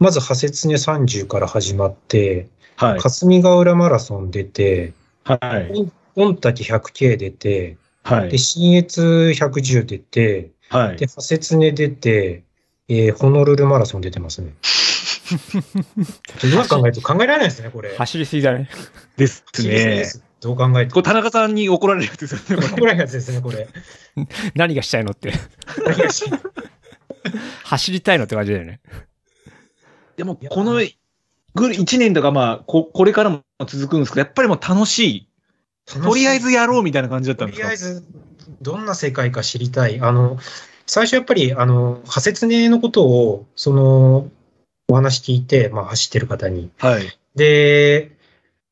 [0.00, 3.00] まず、ハセツネ30から始まって、はい。
[3.00, 5.72] 霞ヶ浦マラソン出て、はい。
[6.16, 8.38] 御嶽 100K 出て、はいで、。
[8.38, 11.06] 新越110出て、はいで、。
[11.06, 12.42] ハセツネ出て、
[12.88, 14.54] えーホノルルマラソン出てますね。
[16.44, 17.96] 今考えると考えられないですね、これ。
[17.96, 18.68] 走りすぎだね。
[19.16, 20.04] ですね。
[20.04, 20.90] すどう考えても。
[20.92, 23.68] これ、田中さんに怒られるやつですよね、これこれやつですね、これ。
[24.54, 25.32] 何がしたいのって。
[27.64, 28.80] 走りたいのって感じだよね。
[30.16, 30.80] でもこの、
[31.54, 35.28] ぐる1年とか、まあ、こ、これからも続くんですけど、やっぱりもう楽しい。
[35.86, 37.66] とりあえずやろうみたいな感じだったんですか？
[37.66, 38.04] とりあえず、
[38.60, 40.00] どんな世界か知りたい。
[40.00, 40.38] あの、
[40.86, 44.28] 最初やっぱり、あの、ハセツネのことを、その、
[44.88, 46.70] お話聞いて、まあ、走ってる方に。
[46.78, 47.18] はい。
[47.34, 48.12] で、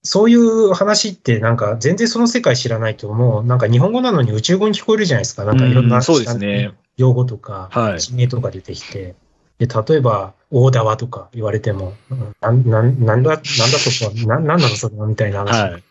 [0.02, 5.44] そういう話って、なんか、全然その世界知らないと、もう、なんか日本語なのに宇宙語に聞こえるじゃないですか。
[5.44, 6.72] なんかいろんうなんそうですね。
[6.96, 9.14] 用語とか、はい地名とか出てきて、
[9.58, 15.70] で、例えば、大縄とか言われても、うんなん、なん、なんだ、なんだそこは、な、なんなのそれはみたいな話。
[15.70, 15.82] はい。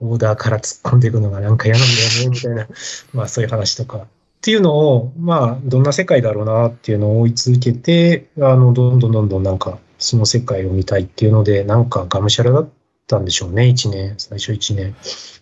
[0.00, 2.66] オーダーから突っ込んでいくのがなんか嫌なんだよね、みたいな、
[3.12, 4.06] まあそういう話とか。
[4.40, 12.68] っていうのを、まあ、どんな世界だろうなっていうのを追い続けて、あの、どんどんどんどんなんか、その世界を見たいっていうので、なんかがむしゃらだっ
[13.06, 14.96] たんでしょうね、一年、最初一年。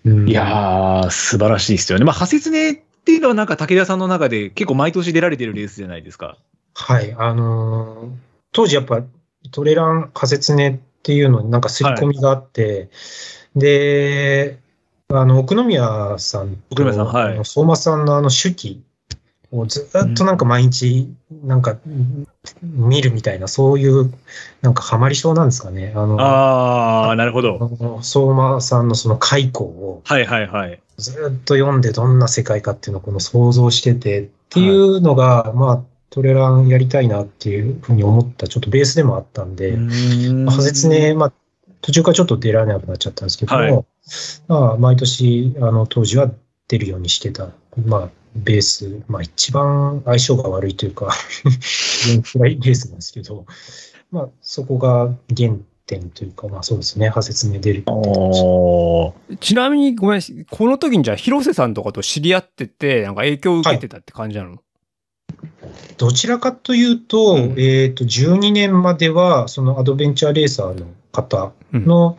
[0.04, 2.04] うん、いやー、素晴らしいですよね。
[2.04, 2.78] まあ、派切ねっ
[3.08, 6.36] っていうのはなんか武田さんの中で結構毎年出られてるレースじゃないですか。
[6.74, 7.14] はい。
[7.16, 8.10] あのー
[8.52, 9.02] 当時やっぱ
[9.50, 12.90] トレラン仮説ねっていうのになんか刷り込みがあって、
[13.54, 14.58] で、
[15.08, 18.82] あの、奥宮さんと、奥宮さんはい相馬さんのあの手記
[19.50, 21.08] をずっとなんか毎日
[21.44, 21.78] なんか
[22.62, 24.12] 見るみたいな、そういう
[24.62, 25.92] なんかハマり症なんですかね。
[25.94, 28.00] あの、ああ、なるほど。
[28.02, 30.80] 相馬さんのその開口をはいはいはい。
[30.98, 41.32] ずっと読んでどんな世界かっていうのをこの想像しててっていうのが、まあ、トレランやりたいなっていうふうに思ったちょっとベースでもあったんで、まあ、ハゼツネ、まあ、
[41.82, 43.84] 途中からちょっと出られなくなっちゃったんですけども、はい
[44.48, 46.30] まあ、毎年、あの、当時は
[46.66, 47.48] 出るようにしてた、
[47.84, 51.10] まあ、ベース、まあ、一番相性が悪いというか、
[51.60, 53.46] 非常に辛いベースなんですけど、
[54.10, 55.52] まあ、そこが原
[55.86, 57.84] 点というか、まあ、そうですね、派説明出る
[59.40, 60.20] ちなみにごめん、
[60.50, 64.58] この時にじゃあ広瀬さんとかと知り合ってて、なんか影響を受けてたって感じなの、
[65.96, 67.54] どちらかというと、うん。
[67.58, 70.86] えっ、と、12年までは、そのアドベンチャーレーサーの
[71.22, 72.18] 方の、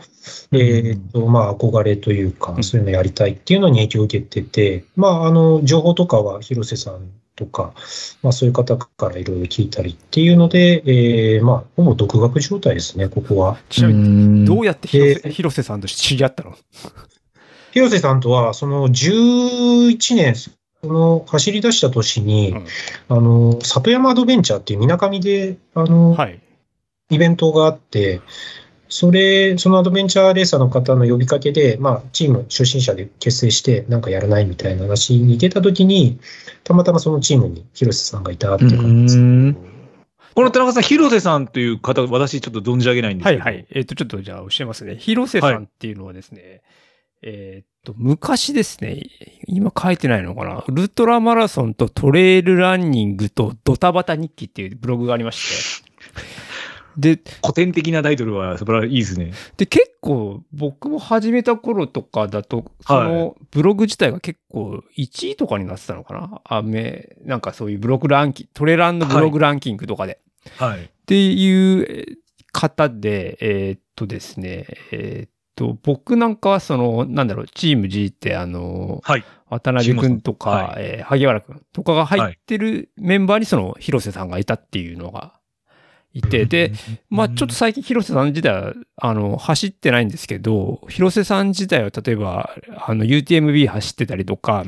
[0.51, 0.59] うん。
[0.59, 2.63] えっ、と、まあ、憧れというかう、ん。
[2.63, 7.73] そういうのやりたいっていうのに影響を受けてて、まあ、あの、情報とかは広瀬さんとか、
[8.21, 13.57] まあ、そういう方からいろいろ聞いたりっていうので、えー、まあ、ほぼ独学状態ですね、ここは。
[13.69, 16.55] ちなみに、にどうやって広瀬,、えー広瀬さんと知り合ったの？
[17.71, 20.51] 広瀬さんとは、その11年、そ
[20.83, 22.65] の走り出した年に、うん。
[23.09, 26.41] あの、里山アドベンチャーっていう水上で、あの、はい。
[27.11, 28.21] イベントがあって、
[28.89, 36.19] それ、そのアドベンチャーレーサーの方の呼びかけで、まあ、チーム初心者で結成して、なんかやらないみたいな話に出たときに、
[36.63, 39.69] たまたまそのチームに広瀬さんがいたっていう感じです。
[40.33, 43.43] この田中さん、広瀬さんという方、私ちょっと存じ上げないんですけど。
[43.43, 43.67] はいはい。
[43.71, 44.95] えっ、と、ちょっとじゃあ教えますね。
[44.95, 46.61] 広瀬さんっていうのはですね、
[47.21, 49.03] えっと、昔ですね、
[49.47, 55.89] 今書いてないのかな、ウルトラマラソンとトレイルランニングとドタバタ日記っていうブログがありまして、
[56.99, 59.31] で、古典的なタイトルは素晴らしいいですね。
[59.57, 66.41] で、結構僕も始めた頃とかだと、そのブログ自体が結構1位とかになってたのかな？
[66.43, 70.19] あめ、なんかそういうブログランキング、トレランのブログランキングとかで。
[70.57, 70.83] はい。
[70.83, 72.15] っていうえー
[72.51, 79.23] 方で、えーっとですね、えーっと、僕なんかはその、なんだろう、チーム G ってあの、はい。
[79.49, 85.38] 渡辺くんとか、はえー萩原くんとかが入ってるメンバーにその広瀬さんがいたっていうのが
[86.13, 86.71] いて、で、
[87.09, 94.65] まあちょっと最近広瀬さん自体は、あの、走ってないんですけど、広瀬さん自体は例えば、あの、UTMB 走ってたりとか、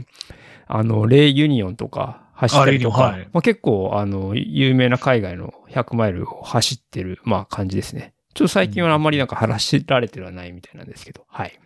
[0.68, 8.14] あの、レイユニオンとか走ったりとか、あまあ結構、あの、有名な海外の100マイルを走ってる、まあ感じですね。
[8.34, 11.60] ちょっと最近はあんまりなんか走られてはないみたいなんですけど、はい。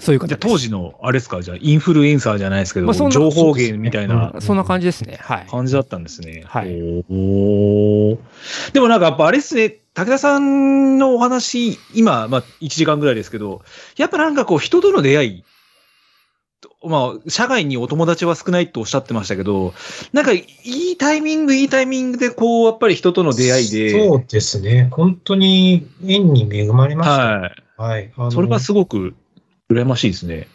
[0.00, 0.52] そういうじゃあ形です。
[0.52, 5.18] 当時の、あれですか、じゃあインフルエンサーじゃないですけど、まあそんな情報源みたいなそんな感じですね。
[5.20, 5.46] はい。
[5.46, 6.44] 感じだったんですね。
[6.46, 8.18] はいおー
[8.72, 13.62] でもなんかやっぱあれですね、武田さんのお話、今、まあ1時間ぐらいですけど、
[13.96, 15.44] やっぱなんかこう人との出会い、
[16.82, 19.74] まあ、社外にお友達は少ないとおっしゃってましたけど、
[20.12, 24.88] なんかいいタイミング、いいタイミングでこう、やっぱり人との出会いで、そうですね。
[24.90, 27.16] 本当に縁に恵まれました。
[27.16, 28.12] はい。
[28.16, 28.32] はい。
[28.32, 29.14] それはすごく
[29.70, 30.48] 羨ましいですね。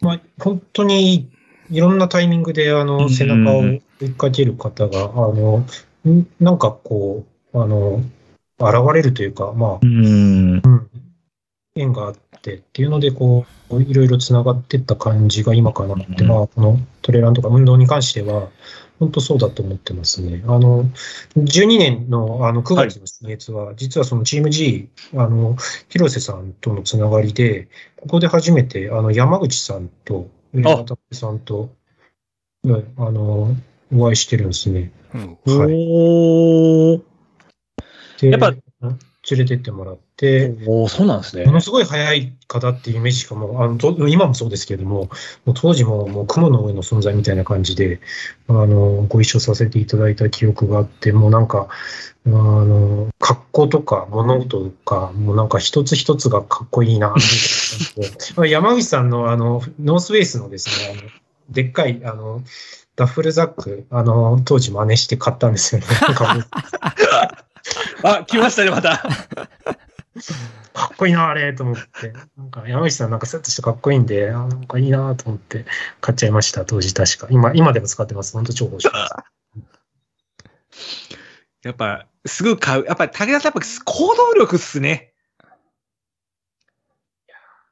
[0.00, 1.30] まあ、本当に
[1.70, 5.64] いろんなタイミングで、あうんの、背中を追いかける方が、あの、
[6.06, 8.02] んなんかこう、あの、
[8.58, 10.62] 現れるというか、まあ、うん。
[11.74, 18.50] 縁があってっていうので、こう、いろいろつながっていった感じが今かなって、うんまあ、このトレランとか運動に関しては、
[18.98, 20.42] 本当そうだと思ってますね。
[20.46, 20.84] あの、
[21.36, 25.56] 12年のあの9月の新月は、実はそのチーム G、あの、
[25.88, 31.70] 広瀬さんとのつながりで、ここで初めて、あの、山口さんと、渡辺さんと、
[32.62, 33.56] ねあの、
[33.92, 34.92] お会いしてるんですね。
[35.14, 35.20] うん
[35.58, 35.72] はい。
[35.72, 37.02] おー
[38.20, 38.54] でやっぱ
[39.30, 41.52] 連れてってもらって、おーそうなんですねも。
[41.52, 45.08] のすごい速い方っていうイメージしかもう、あのと今もそうですけれども、
[45.44, 48.00] もう当時ももう雲の上の存在みたいな感じで、
[48.48, 51.68] あの、ご一緒させていただいた記憶があって、もうなんか、
[52.26, 61.08] あの、格好とか物事とか、もうなんか一つ一つがかっこいいな、みたいな 山口さんのあの、ノースウェイスのですね、あの
[61.50, 62.42] でっかい、あの、
[62.96, 65.86] ダッフルザック、あの、当時真似して買ったんですよね。
[68.02, 68.98] あ、来ましたね、また。
[70.72, 72.12] かっこいいな、あれ、と思って。
[72.36, 75.64] なんか、山口さんなんかセットしてかっこいいんで、あなんかいいなと思って
[76.00, 77.26] 買っちゃいました、当時確か。
[77.30, 78.32] 今、今でも使ってます。
[78.34, 79.14] 本当重宝します。
[81.62, 82.84] やっぱ、すぐ買う。
[82.84, 85.14] やっぱ、武田さん、やっぱ行動力っすね。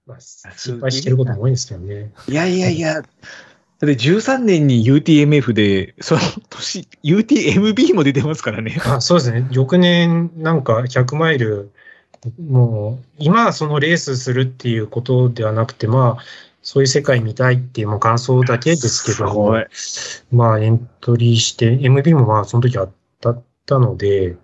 [0.07, 2.13] まあ、失敗してることも多いんですけどね。
[2.29, 3.03] いやいやいや、
[3.83, 6.21] だって13年に UTMF で、その
[6.51, 8.81] 年、UTMB も出てますからね。
[8.87, 9.45] あそうですね。
[9.51, 11.73] 翌年、なんか100マイル、
[12.41, 16.25] もう、今はそのレースするっていうことではなくて、まあ、
[16.63, 19.67] そういう世界見たいっていうもう感想だけですけど、すごい。
[20.31, 24.37] まあ、エントリーして、MB もまあ、その時あったったので、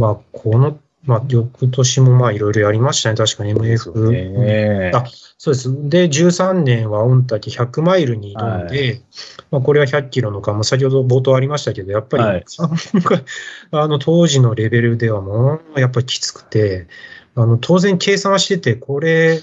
[0.00, 3.16] まあ、この、まあ、翌年もまあ、いろいろやりましたね。
[3.16, 4.10] 確かに MF。
[4.10, 5.04] ねあ
[5.38, 5.88] そうです。
[5.88, 9.02] で、13年は御嶽100マイルに挑んで、
[9.50, 12.44] まあ、これは100キロの間も先ほど冒頭ありましたけど、やっぱり、はい
[13.70, 16.88] あの、当時のレベルではもう、やっぱりきつくて、
[17.34, 19.42] あの、当然計算はしてて、これ、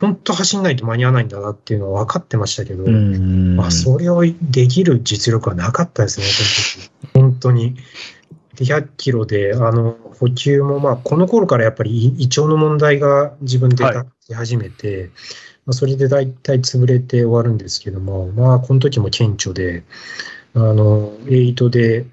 [0.00, 3.56] 本当走んないと間に合わないんだなっていうのは分かってましたけど、うん。
[3.56, 6.26] まあ、それをできる実力はなかったですね、
[7.12, 7.76] 本当に。
[8.56, 15.10] で、100キロで、あの、補給も、まあ、この頃からやっぱり胃胃腸の問題が自分ではい出始めて、
[15.66, 19.84] まあ、それで大体潰れて終わるんですけども、まあ、この時も顕著で、
[20.54, 22.06] あの、8で、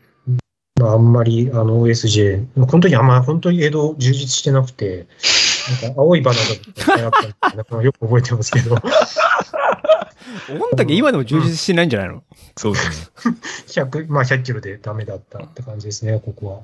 [0.79, 5.07] まあ、あんまり、あの、OSJ、まあこの時あんま本当に江戸充実してなくて、
[5.81, 6.39] なんか青いバナ
[6.87, 7.11] ナがやっ
[7.65, 8.75] ぱり、よく覚えてますけど、
[10.59, 12.23] 御嶽今でも充実してないんじゃないの、
[12.57, 13.35] そうですね。
[13.67, 16.59] 100、まあ100キロでダメだったって感じですね、ここは。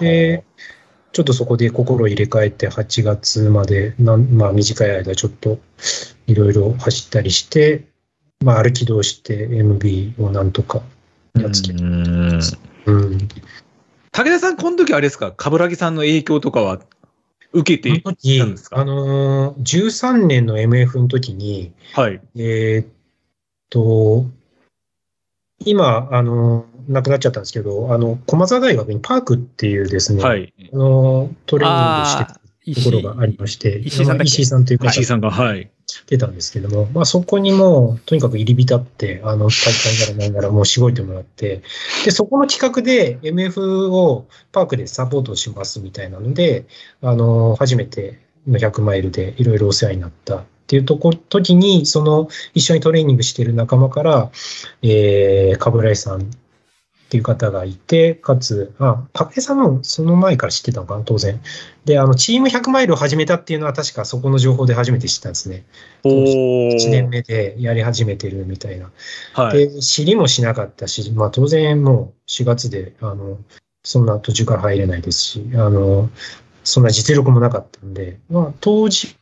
[0.00, 0.44] で、
[1.12, 5.58] ちょっとそこで心を入れ替えて、8月までなん、まあ短い間ちょっと
[6.26, 7.84] いろいろ走ったりして、
[8.44, 10.82] まあ歩き通して MB をなんとか
[11.38, 11.84] やっつけた。
[11.84, 12.40] うん。
[12.86, 13.28] うん。
[14.14, 16.80] 武田さん、この時あれですか、冠城さんの影響とかは
[17.52, 18.78] 受けてこの時なんですか？
[18.78, 22.20] あのー、13年の MF の時に、はい。
[22.36, 22.86] えーっ
[23.70, 24.26] と、
[25.64, 30.52] 今、あのー、亡くなっちゃったんですけど、あの、駒沢大学にパークっていうですね、はい。
[30.72, 35.70] あの、トレーニングしてた石ところがありまして、石井さん石井さんという方が石井さんが、はい。
[36.06, 41.62] 出たんですけども、まあそこにもう、とにかく入り浸って、あの、大会ならなんならもうしごいてもらって、
[42.04, 46.66] で、そこの企画で MF をパークでサポートしますみたいなので、
[47.02, 54.30] あの、初めての100マイルでいろいろお世話になったっていうとこ、時に、その、一緒にトレーニングしている仲間から、
[54.82, 56.30] えー、かぶらいさん
[57.12, 61.42] っていう方がいて、かつ、あ、武井さんもその前から知ってたのかな、当然。
[61.84, 65.66] で、あの、チーム100マイルを始めたっていうのは確かそこの情報で初めて知ったんですね。
[66.04, 67.08] お1年ー。
[67.10, 68.90] 目でやり始めてるみたいな。
[69.34, 69.58] はい。
[69.58, 73.36] で、知りもしなかったし、まあ当然もう4月で、あの、
[73.84, 76.08] そんな途中から入れないですし、あの、
[76.64, 79.18] そんな実力もなかったんで、まあ当時、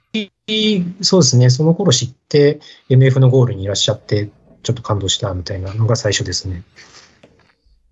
[1.02, 4.30] そうですね、その頃知って MF のゴールにいらっしゃって、
[4.62, 6.62] ちょっと感動したみたいなのが最初ですね。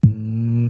[0.08, 0.14] う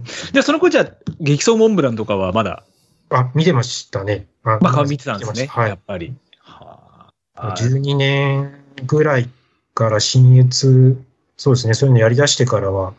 [0.01, 2.64] んじゃあ、その子じゃあ、激走モンブランとかはまだ、
[3.11, 4.26] あ、見てましたね。
[4.45, 5.47] あまあ、顔見てたんですね。
[5.47, 5.78] はいやっ。
[5.86, 6.14] ぱり。
[6.41, 8.53] はあ12年
[8.86, 9.28] ぐらい
[9.74, 11.01] から新越、
[11.36, 12.95] そうですね、そういうのやり出してからは、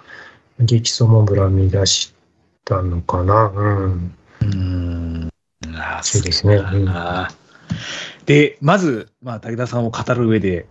[0.60, 2.14] 激走モンブラン見出し
[2.66, 3.52] たのかな。
[3.54, 4.16] うん。
[4.42, 5.30] うん。
[5.76, 6.88] あーそうですねうん
[8.26, 10.68] で、まず、まあ、武田さんを語る上で、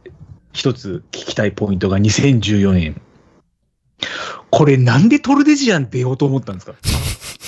[0.52, 3.00] 一つ聞きたいポイントが2014年。
[4.50, 6.74] これなんでトルデジアン出ようと思ったんですか？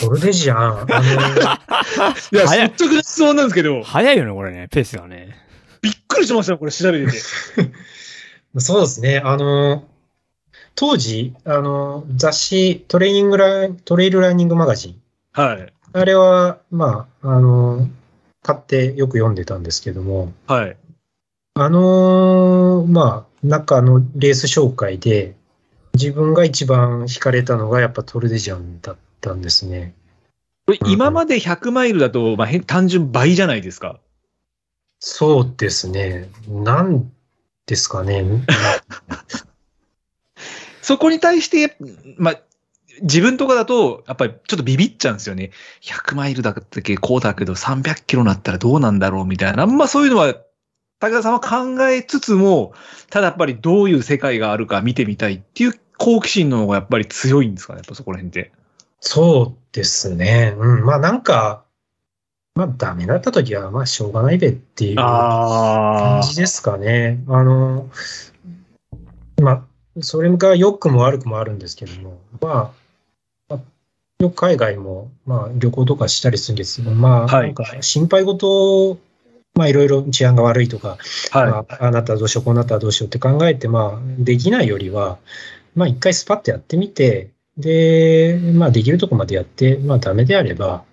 [0.01, 1.01] トルデジアン、あ
[2.33, 5.37] いや、率直な質問なんですけど、早いよね、これね、ペースがね。
[5.83, 7.19] びっくりしましたよ、これ調べてて。
[8.55, 9.85] の、 そうですね、あの、
[10.75, 14.97] 当時、あの、雑誌、トレーニングライ、トレイルランニングマガジン。
[15.33, 15.73] はい。
[15.93, 17.89] あれは、まあ、あの、
[18.43, 20.77] 買ってよく読んでたんですけども、はい。
[21.55, 25.35] あのまあ、中のレース紹介で、
[25.95, 29.95] 自分が一番惹かれたのがやっぱトルデジャンだったんですね。
[30.67, 33.99] これ今まで100マイルだと、まあ、変単純倍じゃないですか？
[34.99, 36.29] そうですね。
[36.49, 37.11] なん
[37.67, 38.25] ですかね。
[40.83, 41.77] そこに対して、
[42.17, 42.41] まあ、
[43.03, 45.51] 自分とかだと、やっぱりちょっとビビっちゃうんですよね。
[45.83, 49.63] 100マイルだっけ、こうだけど、300キロになったらどうなんだろうみたいな。
[49.63, 50.35] あんまそういうのは、
[51.01, 52.75] 武田さんは考えつつも、
[53.09, 58.53] ただやっぱりどういう世界があるか見てみたいっていう好奇心の方がやっぱり強いんですかね、やっぱそこら辺って。
[59.01, 60.55] そうですね。
[60.59, 60.85] うん。
[60.85, 61.65] まあなんか、
[62.55, 67.23] まあダメだった時は、まあしょうがないべっていう感あじですかね。
[67.29, 67.89] あの、
[69.41, 69.63] まあ、
[70.03, 72.73] それが良くも悪くもあるんですけども、ま
[73.49, 73.61] あ、まあ
[74.19, 78.99] よく海外も、まあ旅行とかしたりするんですけど、まあ、はいなんか心配事を、
[79.55, 80.99] まあいろいろ治安が悪いとか、
[81.31, 81.51] はい。
[81.51, 85.19] まあ、あなたはどうしよう、こうなったらどうしようって考えて、まあ、できないよりは、
[85.75, 90.85] まあ、一回スパッとやってみて、で、まあ、できるとこまでやって、まあ、ダメであれば、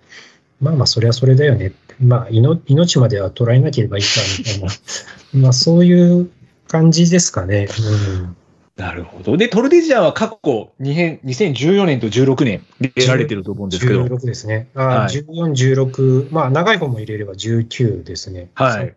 [0.60, 1.72] まあまあ、それはそれだよね。
[2.00, 4.68] まあ、命命までは捉えなければいいか、みたいな、
[5.34, 6.30] まあ、そういう
[6.68, 7.68] 感じですかね。
[7.78, 8.36] うん。
[8.78, 9.36] なるほど。
[9.36, 14.04] で、トルデジアンは過去2変2014年と16年で出られてると思うんですけど。
[14.04, 14.68] 16ですね。
[14.74, 18.50] あ、はい14、16、まあ長い方も入れれば19ですね。
[18.54, 18.94] はい。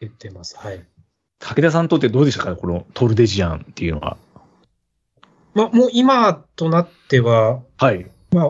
[0.00, 0.56] 言ってます。
[0.56, 0.80] はい。
[1.40, 2.54] 武田さんにとってどうでしたか？
[2.54, 4.16] このトルデジアンっていうのは。
[5.54, 8.06] まあもう今となっては、はい。
[8.30, 8.44] まあ、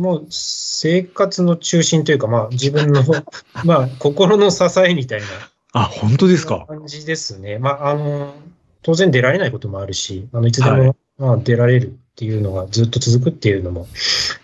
[0.00, 3.02] もう生活の中心というか、まあ自分の、
[3.66, 5.26] まあ心の支えみたいな
[5.74, 6.64] あ、本当ですか？
[6.66, 7.58] 感じですね。
[7.58, 8.34] まああの、
[8.82, 10.96] 当然出られないこともあるし、あのいつでも、はい。
[11.18, 13.86] まあ、出られるっていうのがずっと続くっていうのも、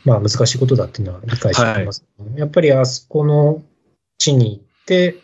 [0.05, 1.87] まあ難しいことだっていうのは理解してい。
[1.87, 2.05] ます、
[2.37, 3.63] やっぱりあそこの
[4.19, 5.17] 地に行って、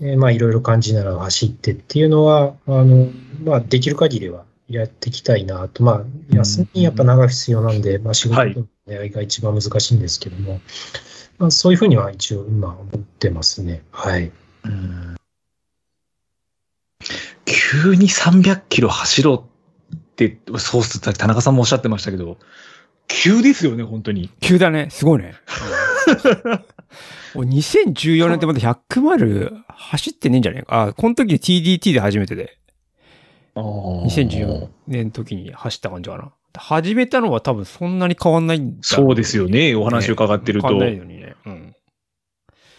[0.00, 3.08] えーまあいろいろ感じながら走ってっていうのは、あの、
[3.42, 10.60] まあできる限りはやっていきたいなと、まあ休みやっぱ長く必要なんで、まあ仕事はいの狙いが一番難しいんですけども、
[11.38, 13.82] まあそういうふうには一応今思ってますね。
[13.90, 14.30] はい。
[14.64, 15.16] うん
[17.46, 19.48] 急に300キロ走ろ
[19.92, 22.36] うって、そうっすって田中さんもおっしゃってましたけど、
[23.08, 24.30] 急ですよね、本当に。
[24.40, 24.88] 急だね。
[24.90, 25.34] すごいね。
[27.34, 30.82] お2014年ってまだ100マイル走ってねえんじゃねえか。
[30.88, 32.58] あ、この時 TDT で初めてで。
[33.54, 36.32] 2014年の時に走った感じかな。
[36.58, 40.68] 始めたのは多分そんなに変わんないんだろそうですよね、お話を伺ってると。
[40.68, 41.36] 変わんないのにね。
[41.46, 41.55] うん。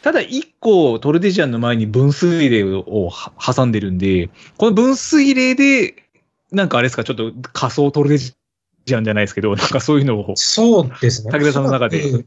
[0.07, 5.95] ただ一個トルデジアンの前に分水嶺をは挟んでるんで、この分水嶺で、
[6.49, 8.33] なんかあれですか、ちょっと仮想トルデジ
[8.95, 11.31] アンじゃないですけど、 なんかそういうのを、そうですね。
[11.33, 12.23] 武田さんの中で。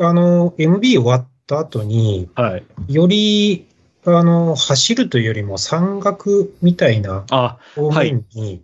[0.00, 2.64] あの、MB 終わった後に、はい。
[2.92, 3.66] より、
[4.04, 8.62] あの、走るというよりも山岳みたいなあ、方面に、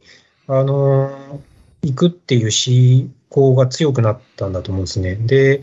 [0.49, 1.41] あの、
[1.83, 5.15] 行くっていう思考が強くなったんだと思うんですね。
[5.15, 5.61] で、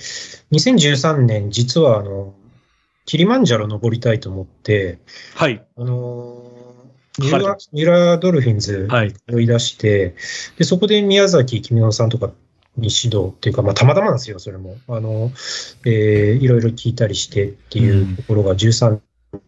[0.53, 2.33] 2013年、実はあの、
[3.05, 4.99] キリマンジャロ登りたいと思って、
[5.35, 5.63] はい。
[5.77, 6.43] あの、
[7.19, 9.13] ミュラミュラドルフィンズはい。
[9.31, 10.15] 追い出して、
[10.57, 12.27] で、そこで宮崎君乃さんとか
[12.77, 14.75] に指導っていうか、まあ、たまたまなんですよ、それも。
[14.87, 15.31] あの、
[15.85, 18.99] えーいろいろ聞いたりしてっていうところが13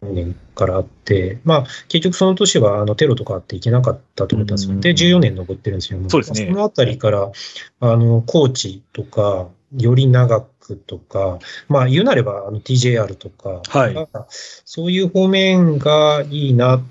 [0.02, 4.74] 年からあって、まあ、結局その年は、あの、テロとかあって行けなかったと思ったんですよ。
[4.74, 5.98] うんで、14年登ってるんですよ。
[6.08, 7.30] そうですねそのあたりから、
[7.80, 10.46] あの、高知とか、より長く
[10.76, 11.38] とか、
[11.68, 14.08] まあ、言うなれば、あの、TJR とか、はい。
[14.64, 16.82] そういう方面がいいなっ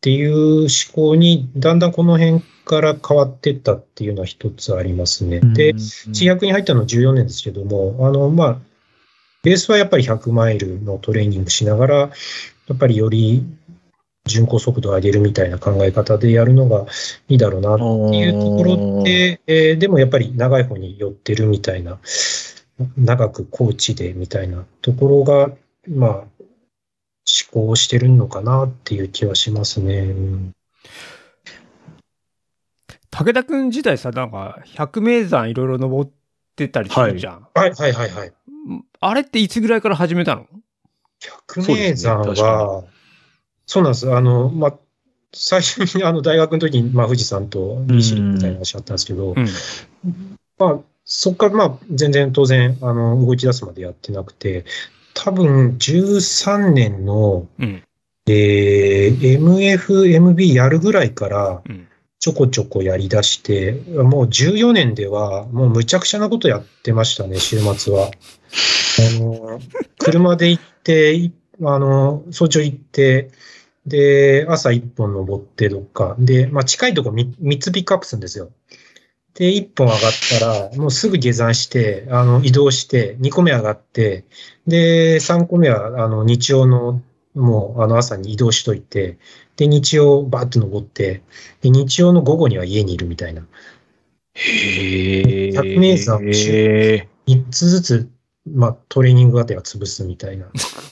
[0.00, 5.40] ていう思考に、だんだんこの辺から変わってったっていうのは一つありますね。
[5.40, 8.58] で、地役に入ったのは14年ですけども、あの、まあ、
[9.42, 12.10] ベースはやっぱり100マイルのトレーニングしながら、や
[12.74, 13.46] っぱりより
[14.28, 16.86] 巡航速度を上げるみたいな考え方でやるのが
[17.28, 17.84] いいだろうなって
[18.16, 21.98] いうところで、えーでもやっぱり長い方に寄ってるみたいな、
[22.96, 25.50] 長く高知でみたいなところが、
[25.88, 26.26] まあ、思
[27.52, 29.98] 考してるのかなっていう気はしますね。
[29.98, 30.52] うん
[33.10, 36.10] 武田くん自体さ、なんか、百名山いろいろ登っ
[36.54, 37.48] てたりするじゃん。
[37.52, 38.32] はいはいはいはい。
[39.00, 40.46] あれっていつぐらいから始めたの？
[41.18, 42.84] 百名山そうですねは、
[43.66, 44.14] そうなんです。
[44.14, 44.74] あの、まあ、
[45.32, 49.46] 最初にあの大学の時に、まあ、富士山と利尻みたいな話あったんですけど、うん。
[50.58, 50.78] まあ、
[51.10, 54.66] そこからまあ、全然当然、あの、動き出すまでやってなくて、
[55.14, 57.82] 多分、13年の、うん。
[58.26, 61.88] えー MF、MB やるぐらいから、うん。
[62.20, 68.10] ちょこちょこやり出して、もう14年では、もうむちゃくちゃなことやってましたね、週末は。
[68.10, 69.60] あの、
[69.98, 71.32] 車で行って、い
[71.62, 73.30] あの、早朝行って、
[73.86, 76.16] で、朝1本登ってどっか。
[76.18, 78.50] で、まあ近いとこ 3, 3つピックアップするんですよ。
[79.38, 84.24] で、1本上がったら、もうすぐ下山して、あの、移動して、2個目上がって、
[84.66, 87.00] で、3個目は、あの、日曜の、
[87.34, 89.16] もう、あの、朝に移動しといて、
[89.54, 91.22] で、日曜バーッと登って、
[91.60, 93.46] で、日曜の午後には家にいるみたいな。
[94.34, 95.52] へえ。
[95.52, 97.08] 百名山へえ。
[97.28, 98.10] 3つずつ、
[98.44, 100.46] まあ、トレーニングがては潰すみたいな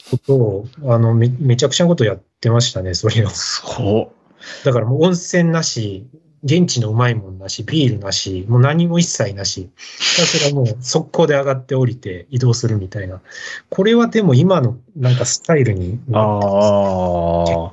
[0.08, 3.28] ことを、あの、め、めちゃくちゃなことやってましたね、それを。
[3.30, 4.64] そう。
[4.64, 6.06] だからもう温泉なし、
[6.46, 9.68] 現地のうまいもんなし、ビールなし、もう何も一切なし。
[9.98, 13.20] ひたすらもう速攻で上がって降りて移動するみたいな。
[13.68, 17.72] これはでも今のなんかスタイルに、あ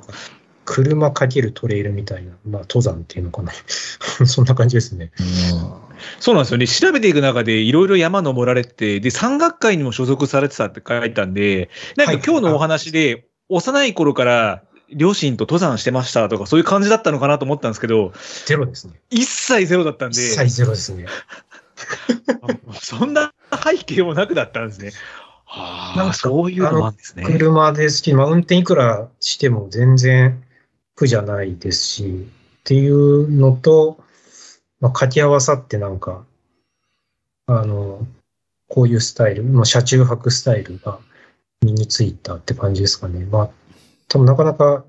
[0.66, 3.52] 車かけるトレイルみたいな、まあ登山っていうのかな。
[4.26, 5.12] そんな感じですね。
[6.18, 6.66] そうなんですよね。
[6.66, 18.12] 調べていく中でいろいろ山登られて、で、山岳会にも所属されてたって書いたんで、なんかはい今日のお話で、幼い頃から両親と登山してましたとか、そういう感じだったのかなと思ったんですけど、
[18.46, 18.94] ゼロですね。
[19.10, 21.06] 一切ゼロだったんで、一切ゼロですね。
[22.80, 24.92] そんな背景もなくだったんですね。
[25.44, 27.24] はあ、なんかそういうのもあるんですね。
[27.24, 30.42] 車ですし、まあ運転いくらしても全然
[30.96, 32.28] 苦じゃないですし、
[32.60, 33.98] っていうのと、
[34.80, 36.24] まあ、掛け合わさってなんか、
[37.46, 38.06] あの、
[38.68, 40.98] こういうスタイル、まあ、車中泊スタイルが
[41.62, 43.26] 身についたって感じですかね。
[43.30, 43.50] まあ、
[44.14, 44.84] 多分なかなか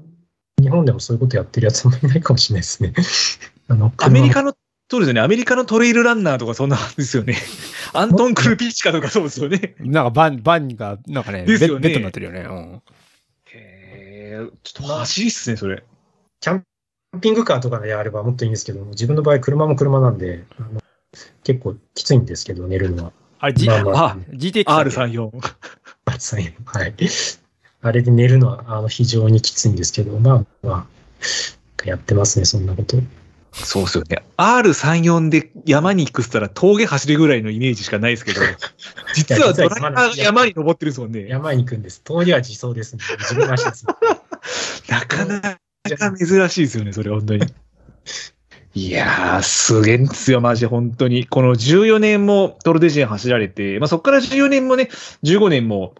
[0.61, 2.93] 日本でもそういうことやってるやつもいないかもしれないですね。
[3.67, 4.53] あの、アメリカの、
[4.91, 5.21] そうですよね。
[5.21, 7.35] アメリカのトレイルランナーとかそんなん ですよね。
[7.93, 9.75] アントン・クルピッチカとかそうですよね。
[9.79, 12.41] なんかバン、バンが、なんかね、ですよねベッドになってるよね。
[12.41, 12.81] うん。
[13.51, 15.83] へーちょっと欲しいっすね、それ。
[16.39, 16.63] キャン
[17.19, 20.81] ピングカーとかであればもっといいんですけど、自分の場合車も車なんで、あの
[21.43, 23.11] 結構きついんですけど、寝るのは。
[23.39, 24.89] あれ、G、まあまああ GTX だっけ？
[25.17, 25.31] R34。
[26.05, 26.93] 暑いはい。
[27.85, 30.87] あれで寝るのはあの非常にきついんですけど、まあま
[31.83, 32.97] あ、やってますね、そんなこと。
[33.53, 34.25] そうっすよね。
[34.37, 38.41] R34 で山に行くっつったら峠走るぐらいのイメージしかないですけど、
[39.13, 41.27] 実はドライバーが山に登ってるんですもんね。
[41.27, 42.01] 山に行くんです。
[42.03, 43.03] 峠は自走ですね。
[43.19, 43.85] 自分の足です。
[44.89, 45.59] なかなか
[46.17, 47.45] 珍しいですよね、それ、本当に。
[48.73, 51.27] いやー、すげえんですよ、マジで、本当に。
[51.27, 54.89] この14年もトルデジェン走られて、まあそこから14年もね、
[55.23, 55.93] 15年も、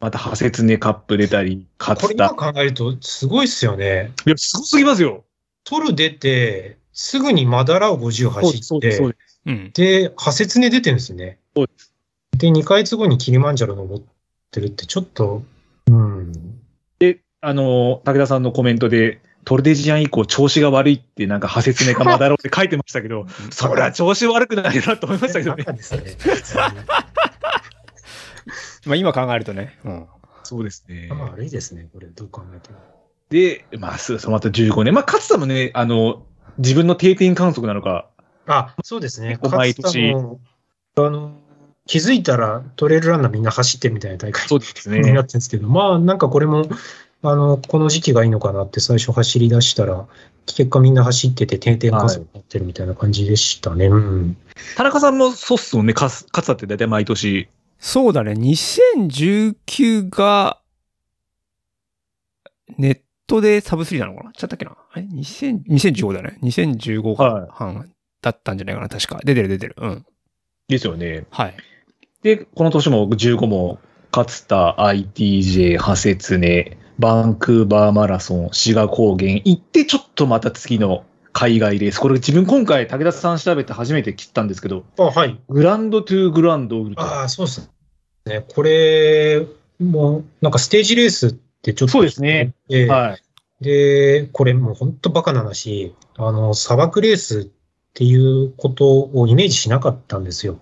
[0.00, 2.30] また、ハセツネカップ出たり、これ今。
[2.30, 4.12] 考えるとすごいっすよね。
[4.26, 5.24] いや、すごすぎますよ。
[5.64, 9.02] トル出て、すぐにマダラを50走って、そうです。
[9.46, 9.70] うん。
[9.72, 11.38] で、ハセツネ出てるんですね。
[11.56, 11.72] そうで
[12.38, 14.02] で、2ヶ月後にキリマンジャロ登っ
[14.52, 15.42] てるって、ちょっと、
[15.88, 16.32] うん。
[17.00, 25.78] で、あの、武田さんのコメントで、トルデジアン以降調子が悪いってなんか、ハセツネかマダロって書いてましたけど、そりゃ調子悪くないなと思いましたけどねね。
[28.88, 29.78] まあ今考えるとね。
[29.84, 30.06] うん。
[30.42, 31.08] そうですね。
[31.10, 32.78] まあ悪いですね、これ、どう考えても。
[33.30, 34.94] で、まあ、そうそう、また15年。
[34.94, 36.24] まあ、勝田もね、あの、
[36.56, 38.08] 自分の定点観測なのか、
[38.46, 39.38] あ、そうですね。
[39.42, 41.32] 毎年あの、
[41.86, 45.02] 気づいたらトレイルランナーみんな走ってるみたいな大会そうですになっね。
[45.04, 46.66] てるんですけど、まあなんかこれも、
[47.22, 50.06] あの、この時期がいいのかなって最初走り出したら、
[50.46, 53.86] 結果みんな走ってて定点観測になってるみたいな感じでしたね。
[53.86, 54.36] うん。
[54.76, 57.48] 田中さんもそうっすもんね、かす勝田って大体毎年。
[57.78, 58.32] そうだね。
[58.32, 60.60] 2019が、
[62.76, 64.32] ネットでサブスリーなのかな？
[64.32, 64.76] ちゃったっけな？
[64.96, 66.38] え ?2000 2015だね。
[66.42, 68.88] 2015はい半だったんじゃないかな？
[68.88, 69.20] 確か。
[69.24, 69.74] 出てる出てる。
[69.78, 70.06] うん。
[70.68, 71.24] ですよね。
[71.30, 71.56] はい。
[72.22, 73.78] で、この年も15も、
[74.14, 81.98] 勝田、ITJ、ハセツネ、バンクーバーマラソン、志賀高原行って、ちょっとまた次の海外レース。
[81.98, 85.38] これ自分今回武田さん調べて初めて知ったんですけど、あ、はい。
[85.48, 87.06] グランドトゥーグランドウルトラ。
[87.20, 87.70] ああ、そうです
[88.26, 88.44] ね。
[88.54, 89.46] これ
[89.80, 91.92] も、なんかステージレースってちょっと。
[91.92, 92.54] そうですね。
[92.68, 93.64] ええはい。
[93.64, 97.46] で、これもう本当バカな話、あの、砂漠レースっ
[97.94, 100.58] ていうことをイメージしなかったんですよ。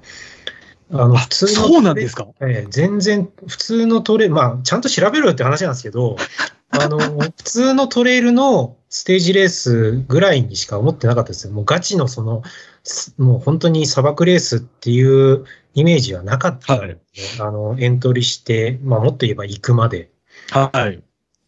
[0.91, 1.51] あの、あ普通の。
[1.51, 2.27] そうなんですか？
[2.41, 6.17] ええ全然、普通のトレ、まあ、ちゃんと調べろよって話なんですけど、
[6.81, 11.53] あの、普通のトレイルのステージレースぐらいにしか思ってなかったですよ。
[11.53, 12.43] もうガチのその、
[12.83, 16.99] すもう本当に砂漠レースっていうイメージはなかったので、
[17.41, 20.11] あの、エントリーして、まあ、もっと言えば行くまで。
[20.51, 21.03] はい。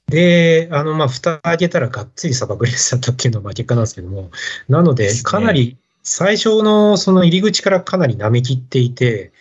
[0.09, 4.31] で、あの、まあ、蓋開けたらがっつり砂漠レースだったっていうのがまあ結果なんですけども、
[4.69, 9.33] なので、かなり、最初のその入り口からかなり舐め切っていて、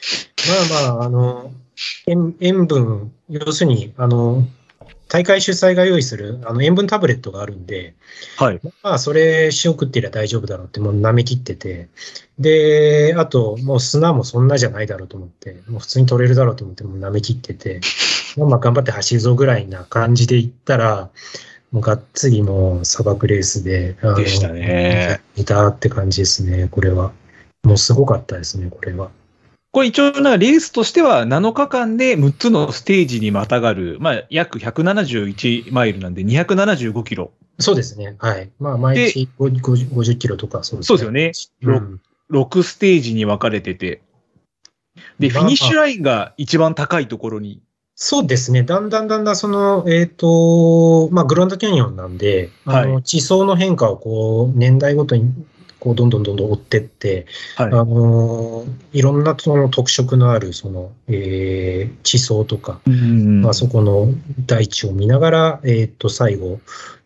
[0.70, 1.52] まあまあ、あの、
[2.08, 4.46] 塩塩分、要するに、あの、
[5.08, 7.94] 大会主催が用意するあの塩分タブレットがあるんで、
[8.38, 8.60] はい。
[8.84, 11.88] まあ、それ塩食ってりゃ大丈夫だろうってもう舐め切ってて、
[12.40, 17.80] で、あと、もう砂もそんなじゃないだろうと思って、もう普通に取れるだろうと思ってもう舐め切ってて、
[18.38, 21.10] まあまあ頑張って走るぞぐらいな感じで行ったら、
[21.72, 25.22] もうがっつりもう砂漠レースで、あのでしたね。
[25.36, 27.12] いたって感じですね、これは。
[27.64, 29.10] もうすごかったですね、これは。
[29.72, 37.32] これ一応な、レースとしては7日間で6つのステージにまたがる、まあ、約171マイルなんで275キロ。
[37.60, 38.50] そうですね、はい。
[38.60, 41.32] まあ、毎日50 50キロとかそうですそうですよね。
[41.64, 44.02] うん6ステージに分かれてて。
[45.20, 47.62] で、フまあィニッシュラインが一番高いところに。
[47.96, 48.64] そうですね。
[48.64, 55.32] だんだんだんだんその、えっ、と、まあ、グランドキャニオンなんで、あの、は地層の変化をこう、年代ごとに、
[55.88, 64.14] こう、どんどんどんどん追ってって、はいあのいろんなその特色のある、その、えー地層とか、うんまあ、そこの
[64.46, 66.60] 大地を見ながら、えっ、と、最後、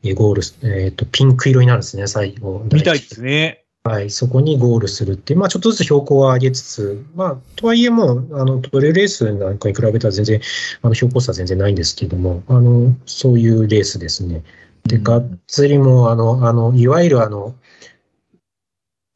[0.04, 2.66] えーゴールす、えっ、と、ピンク色になるんですね、最後。
[2.72, 3.64] みたいですね。
[3.84, 10.40] はい、そこにゴールするっていう、まあ、ちょっとずつ標高は上げつつ、まあ、とはいえもう、あの、トレイルレースなんかに比べたら全然、
[10.84, 14.44] あの、標高差は全然ないんですけども、あの、そういうレースですね。
[14.86, 17.56] で、うんがっつりもう、あの、あの、いわゆるあの、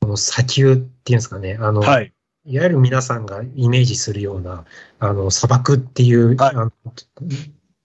[0.05, 2.13] この砂丘っていうんですかね、あの、はい。
[2.45, 4.63] いわゆる皆さんがイメージするような、
[4.99, 6.71] あの、砂漠っていう、はいあの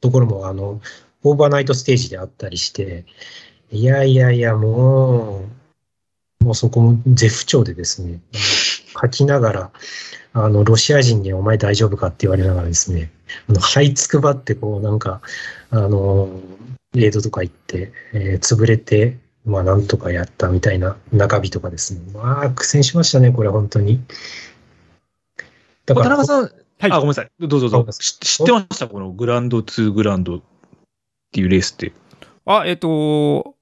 [0.02, 0.82] ところも、あの、
[1.22, 3.06] オーバーナイトステージであったりして、
[3.70, 5.48] いやいやいや、も
[6.44, 8.20] もうそこも絶不調でですね、
[9.02, 9.70] 書きながら、
[10.34, 13.10] あの、ロシア人にお前大丈夫かって言われながらですね、
[13.48, 15.22] あの、這いつくばってこう、なんか、
[15.70, 16.38] あの、
[16.92, 22.00] レードとか行って、えー潰れて、まあ、なんとかやったみたいな中日とかですね。
[22.12, 24.02] まあ、苦戦しましたね、これ、本当に。
[25.86, 26.48] だ田中さん、は
[26.88, 27.30] いあ、ごめんなさい。
[27.40, 27.92] どうぞどうぞ。
[27.92, 28.88] 知ってました？
[28.88, 30.40] このグランド2グランドっ
[31.30, 31.92] ていうレースって。
[32.46, 33.54] あ、えっ、と、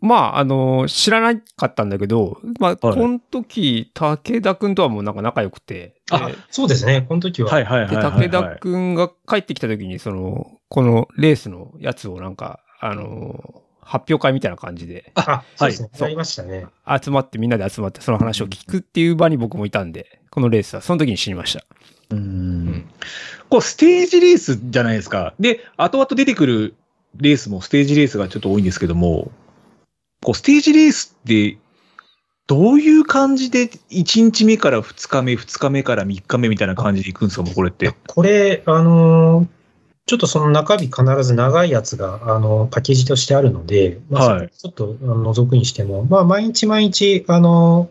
[0.00, 7.50] まあ、あの、知らなかったんだけど、まあ、この時、武田くんとはもうなんか仲良くて、あでそうですね、この時は。
[7.50, 8.28] はいはいはいで、はい、はい。
[8.28, 15.88] 武田くんが帰ってきた時に、その、このレースのやつをなんか、あの、発表会みたいな感じであ、そうですね。
[15.92, 16.66] はいやりましたね。
[17.02, 21.64] 集まって、みんなで集まってその話を聞くっていう場に僕もいたんで、このレースはその時に知りました。
[22.10, 22.90] ううんん。
[23.48, 25.34] こう、ステージレースじゃないですか。
[25.40, 26.74] で、後々出てくる
[27.16, 29.30] レースもステージレースがちょっと多いんですけども、
[30.22, 31.58] こう、ステージレースって、
[32.46, 37.94] どういう感じで、1日目から2日目、2日目から3日目みたいな感じで行くんですか、もうこれって。
[38.08, 39.59] これ、あのー
[40.06, 47.90] ちょっとその中日必ず長いやつが、あの、パッケージとしてあるので、まあ、ちょっと覗くにしても、まあ、毎日毎日、あの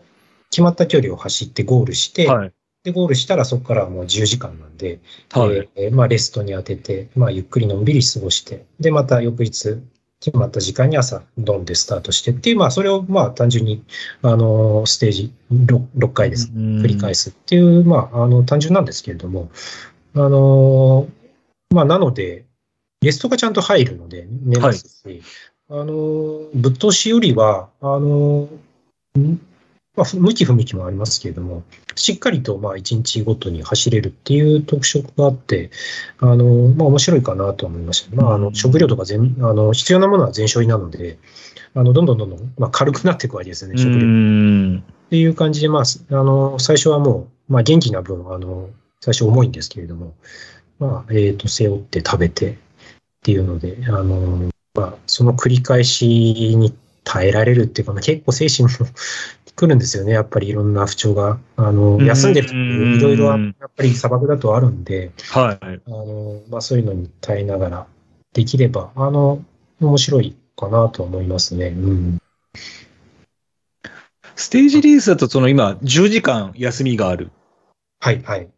[0.50, 2.52] 決まった距離を走ってゴールして、はい。
[2.82, 5.00] で、ゴールしたらそこからはもう10時間なんで、
[5.30, 5.68] はい。
[5.76, 9.78] えーまあ、レストに当てて、まあ、ゆっくりのんびり過ごして、で、また翌日、
[10.20, 13.82] 決まった時間に朝、ドンでスタートしてっていう、まあ、それを、まあ、単純に、
[14.22, 16.50] あの、ステージ 6, 6回です。
[16.54, 17.24] 繰り返す。
[17.24, 19.50] すっていう、まあ、あの、単純なんですけれども、
[20.14, 21.08] あの、
[21.72, 22.46] まあ、なので、
[23.00, 25.22] ゲストがちゃんと入るので、寝ますし、
[25.68, 28.48] あの、ぶっ通しよりは、あの、
[29.18, 29.40] ん
[29.96, 31.62] まあ、ふ向き不向きもありますけれども、
[31.94, 35.70] しっかりと、まあ、1日ごとに走れるっていう特色があって、
[36.18, 36.44] あの、
[36.74, 38.16] まあ、面白いかなと思いました。
[38.16, 41.18] まあ、あの、うん食料とか全、あの、必要なものは全処理なので、
[41.74, 44.06] あの、どんどんどんどん、まあ、軽くなっていくわけですよね、う食料。
[44.06, 44.78] ん。
[44.78, 48.70] っていう感じで、まあ、すあの、最初はもう、まあ、元気な分、あの、
[49.00, 50.14] 最初重いんですけれども、
[50.80, 52.56] まあ、えっ、と、背負って食べてっ
[53.22, 56.74] ていうので、あの、まあ、その繰り返しに
[57.04, 58.90] 耐えられるっていうか、まあ、結構精神も
[59.54, 60.12] 来るんですよね。
[60.12, 63.36] やっぱりいろんな不調が、あの、うん休んでる時いろいろ、や
[63.66, 65.58] っぱり砂漠だとあるんで、はい。
[65.62, 67.86] あの、まあ、そういうのに耐えながら
[68.32, 69.44] できれば、あの、
[69.80, 71.66] 面白いかなと思いますね。
[71.66, 72.18] うん。
[74.36, 77.30] ステージレースだと、その今、10時間休みがある。
[78.00, 78.48] はい、はい。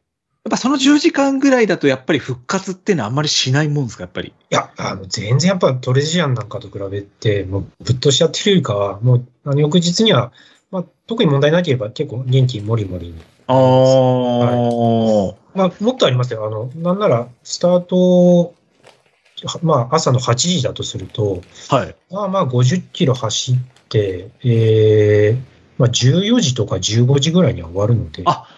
[0.44, 4.31] やっぱその10時間ぐらいだと、やっぱり復活ってのはあんまりしないもんですか、やっぱり？
[4.31, 10.32] いや、あの、全然やっぱトレジアンなんかと比べて、もうぶっ通しやってるよりかは、もう、あの、翌日には、
[10.73, 13.23] まあ、特に問題なければ結構元気もりもりに。
[13.47, 13.56] ああ、
[15.55, 16.44] まあ、もっとありますよ。
[16.44, 18.55] あの、なんなら、スタート、
[19.44, 21.94] はまあ、朝の8時だとすると、はい。
[22.10, 23.56] まあまあ、50キロ走っ
[23.89, 25.40] て、えー、
[25.78, 28.48] まあ、14時とか15時ぐらいには終わるので、あ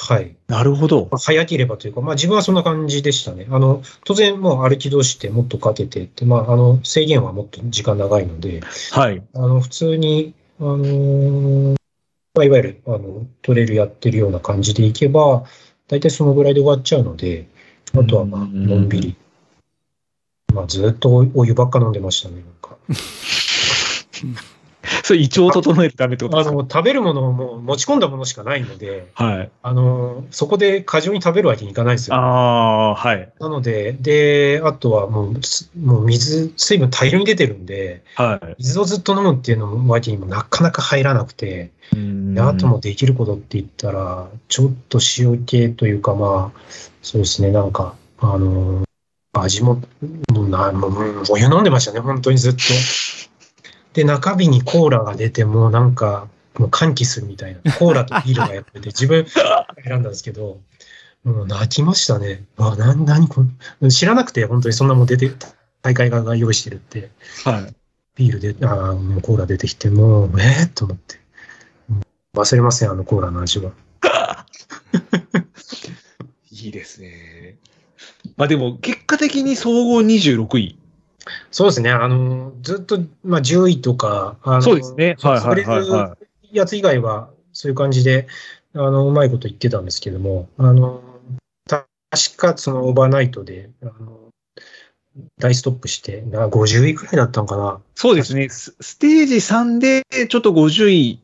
[0.00, 0.34] はい。
[0.48, 1.08] なるほど。
[1.10, 3.46] まあ早ければというか、まあ自分はそんな感じでしたね。
[3.50, 8.62] あの、当然もう歩き通してもっとかけてって、まああの、制限はもっと時間長いので、
[8.92, 9.22] はい。
[9.34, 11.76] あの、普通に、あのー
[12.34, 15.44] まあ、いわゆる、あの、トレイルやってるような感じでいけば、
[15.86, 17.46] 大体そのぐらいで終わっちゃうので、
[17.92, 19.16] あとはまあ、うんのんびり。
[20.54, 22.76] まあずっとお湯ばっか飲んでましたね、なんか。
[25.10, 26.52] それ胃腸を整えるためってことですか？
[26.52, 29.50] あの、食べるものも持ち込んだものしかないので、はい。
[29.60, 32.14] あの、そこで過剰に食べるわけにいかないんですよ。
[32.14, 33.32] ああー、はい。
[33.40, 38.54] なので、で、あとはもう、すもう水、水分大量に出てるんで、はい。
[38.58, 46.60] 水をずっと飲むっていうのわけにもなかなか入らなくて、うんであともできることって言ったら、ちょっと塩系というか、まあ、
[47.02, 48.84] そうですね、なんか、あの、
[49.32, 49.82] 味も、
[50.32, 52.60] もうな、もう、うんお湯飲んでましたね、本当にずっと。
[53.92, 57.72] で、中日にコーラが出て、もうなんか、もう歓喜するみたいな。
[57.72, 60.60] コーラとビールがやってて、 自分選んだんですけど、
[61.24, 62.44] もう泣きましたね。
[62.56, 63.44] あ、な、なにこ
[63.80, 65.32] の、知らなくて、本当にそんなもん出て、
[65.82, 67.10] 大会側が用意してるって。
[67.44, 67.74] はい。
[68.16, 71.18] ビールで、あーもうコーラ出てきて、もう、えー、と思って。
[71.90, 72.00] うん
[72.36, 73.72] 忘れません、あのコーラの味は。
[76.52, 77.56] いいですね。
[78.36, 80.79] まあでも、結果的に総合26位。
[81.50, 85.16] そうですね、あの、ずっと、まあ、10位とか、そうですね。
[85.20, 86.16] はいはいはい、は
[86.52, 88.26] やつ以外は、そういう感じで、
[88.74, 91.02] あの、うまいこと言ってたんですけども、あの、
[91.68, 94.30] た確かそのオーバーナイトで、あの、
[95.38, 97.80] 大ストップして、な50位くらいだったのかな。
[97.80, 97.90] い。
[97.94, 98.48] そうですね。
[98.48, 101.20] スステージ3でちょっと50位。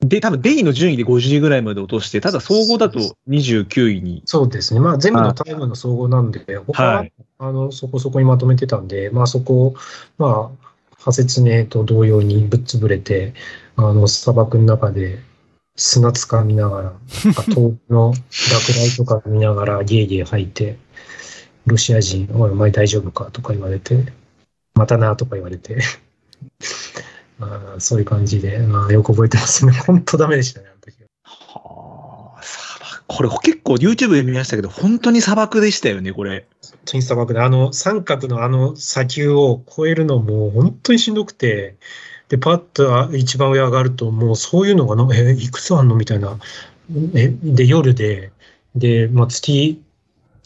[0.00, 4.22] で、多分デイの順位で50位ぐらいまで落として、ただ総合だと29位に。
[4.26, 4.80] そうですね。
[4.80, 9.74] まあ、全部のタイムの総合なんで、他は、はいあの、そこそこにまとめてたんで、まあ、そこを、
[10.16, 10.68] まあ、
[10.98, 13.34] ハセツネと同様にぶっ潰れて、
[13.76, 15.20] あの、砂漠の中で
[15.76, 16.92] 砂掴みながら、
[17.24, 18.18] なんか 遠くの落
[18.72, 20.76] 雷とか見ながらゲーゲー吐いて、
[21.66, 23.30] ロシア人、おい、お前大丈夫か？
[23.32, 24.12] とか言われて、
[24.74, 25.78] またなとか言われて、
[27.40, 29.72] あーそういう感じで、あーよく覚えてますね。
[29.86, 31.08] 本当ダメでしたね、あの時は。
[31.60, 33.04] はあ、砂漠。
[33.06, 36.46] これ結構 YouTube で見ましたけど、本当に砂漠でしたよね、これ。
[36.62, 41.76] 本当に砂漠で、あの三角のあの砂丘を越えるのも本当にしんどくて、
[42.28, 45.94] で、パッと一番上上がると、もうそういうのがな、え、いくつあんの？
[45.94, 46.38] みたいな。
[47.14, 48.32] え、で、夜で、
[48.74, 49.80] で、まあ、月、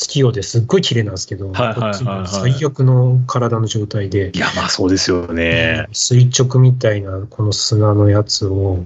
[0.03, 5.87] 月夜ですっごい綺麗なんですけど、はいはいはいはいこっちも最悪の体の状態でい、や、まあそうですよね。
[5.93, 8.85] 垂直みたいなこの砂のやつを、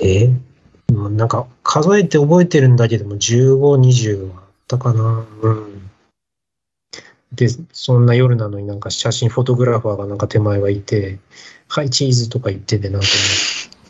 [0.00, 0.30] え？
[0.88, 5.26] なんか数えて覚えてるんだけども、15、20はあったかな。
[5.42, 5.90] うん。
[7.32, 11.18] で、そんな夜なのになんか写真フォトグラファーがなんか手前はいて、
[11.68, 13.08] はい、チーズとか言ってて、なんか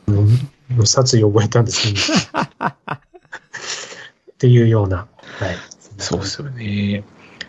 [0.06, 0.28] もう、うん
[0.68, 3.01] もう殺意を覚えたんですけど、 っ
[4.38, 5.06] ていうような、
[5.38, 5.56] はい。
[5.98, 7.05] そうですよね。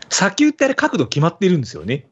[0.10, 2.08] 砂丘ってあれ角度決まってるんですよね。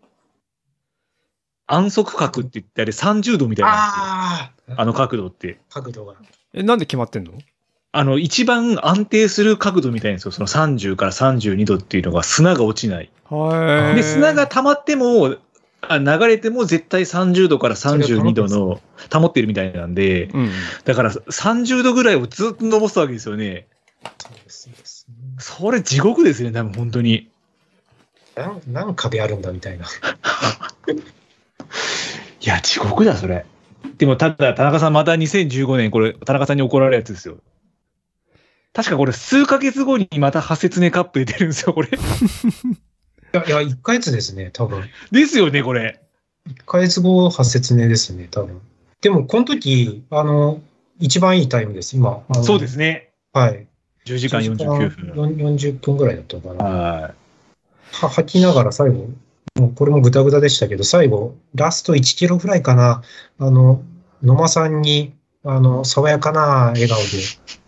[1.67, 4.75] 安息角って言ってあれ30度みたいなんですよ。
[4.77, 5.59] あの角度って。
[5.69, 6.13] 角度が。
[6.53, 7.33] え、なんで決まってんの？
[7.91, 10.31] あの、一番安定する角度みたいなんですよ。
[10.31, 13.09] その30から32度っていうのが砂が落ちない。
[13.29, 13.95] はい。
[13.95, 15.37] で、砂が溜まっても、
[15.81, 18.81] あ流れても絶対30度から32度の
[19.13, 20.51] 保ってるみたいなんで、うん。
[20.83, 23.67] だから30度ぐらいをずっと登すわけですよね。
[25.39, 27.29] それ地獄ですね、多分本当に。
[28.35, 29.85] なん何壁あるんだみたいな。
[32.41, 33.45] いや、地獄だ、それ。
[33.97, 37.37] でも、ただ、田中さん、また2015年、これ、田中さんに怒られるやつですよ。
[38.73, 41.89] 確かこれ、数ヶ月後にまた、ハセツネカップで出るんですよ、これ。
[41.89, 41.91] い
[43.33, 44.83] や、いや、1ヶ月ですね、多分。
[45.11, 46.01] ですよね、これ。
[46.49, 48.61] 1ヶ月後発説ねですね、多分。
[49.01, 50.61] でも、この時、あの、
[50.99, 52.23] 一番いいタイムです、今。
[52.43, 53.11] そうですね。
[53.33, 53.67] はい。
[54.05, 55.35] 10時間49分。
[55.35, 55.55] 分。
[55.55, 56.63] 40分ぐらいだったかな。
[56.63, 57.13] は
[57.91, 59.09] は吐きながら最後、
[59.55, 63.01] もうこれもぐたぐたでしたけど、最後、ラスト1キロぐらいかな、
[63.39, 63.83] あの、
[64.21, 65.13] 野間さんに、
[65.43, 67.05] あの、爽やかな笑顔で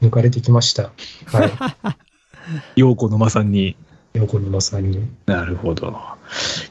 [0.01, 0.91] 抜かれてきました。
[1.27, 1.47] はい。
[1.47, 1.51] い。
[2.75, 3.75] 陽子のまさんに。
[4.13, 5.07] 横野間さんに。
[5.25, 5.87] なるほど。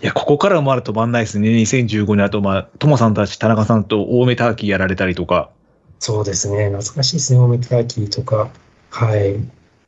[0.03, 1.49] いや、ここからもまだ止まんないですね。
[1.49, 5.51] 2015年、あと、まあ、ともさんたち、田中さんと大目ターキーやられたりとか。
[5.99, 8.51] そうですね、懐かしいですね、オメターキーとか。
[8.97, 9.37] はい。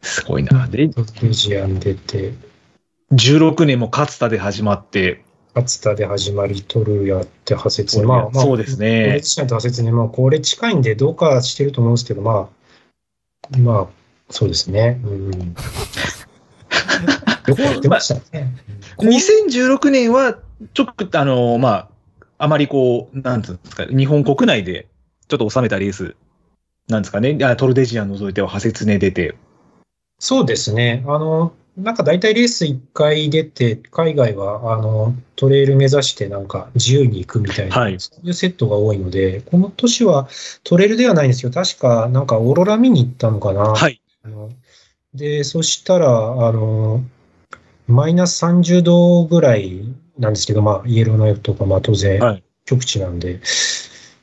[0.02, 0.66] すごいな。
[0.66, 1.48] で、ドッジ
[1.80, 2.35] 出て、
[3.12, 5.24] 16年も勝田で始まって、
[5.55, 8.02] 勝田で始まり、トルやって、ハセツネ。
[8.02, 9.18] トルやまあ、まあ、そうですね
[9.48, 12.51] とハセツネ、まあ、これ近いんで、どうかしてると思うんですけど、ま
[13.55, 13.86] あ、まあ、
[14.28, 15.01] そうですね。
[15.02, 15.30] うん。
[17.48, 18.55] よくやってましたね。
[18.98, 20.36] 2016年は、
[20.74, 21.89] ちょっと、あの、まあ、
[22.36, 24.86] あまりこう、なんつうんですか、日本国内で
[25.28, 26.14] ちょっと収めたレース、
[26.89, 29.35] なんですかね、あトルデジアン除いては、ハセツネ出て、
[30.19, 31.05] そうですね。
[31.06, 40.28] あの、なんか大体レース1回出て、海外は、あの、トレイル目指してなんか自由に行くみたいな、はいそういうセットが多いので、この年は
[40.65, 43.60] トレイルではないんですけど、確かなんかオーロラ見に行ったのかな。
[43.60, 44.01] はい。
[44.24, 44.51] あの
[45.15, 46.09] で、そしたら、
[46.48, 47.02] あの、
[47.86, 49.82] マイナス30度ぐらい
[50.19, 53.40] なんですけど、まあ、イエローナイフとか、まあ当然はい、極地なんで、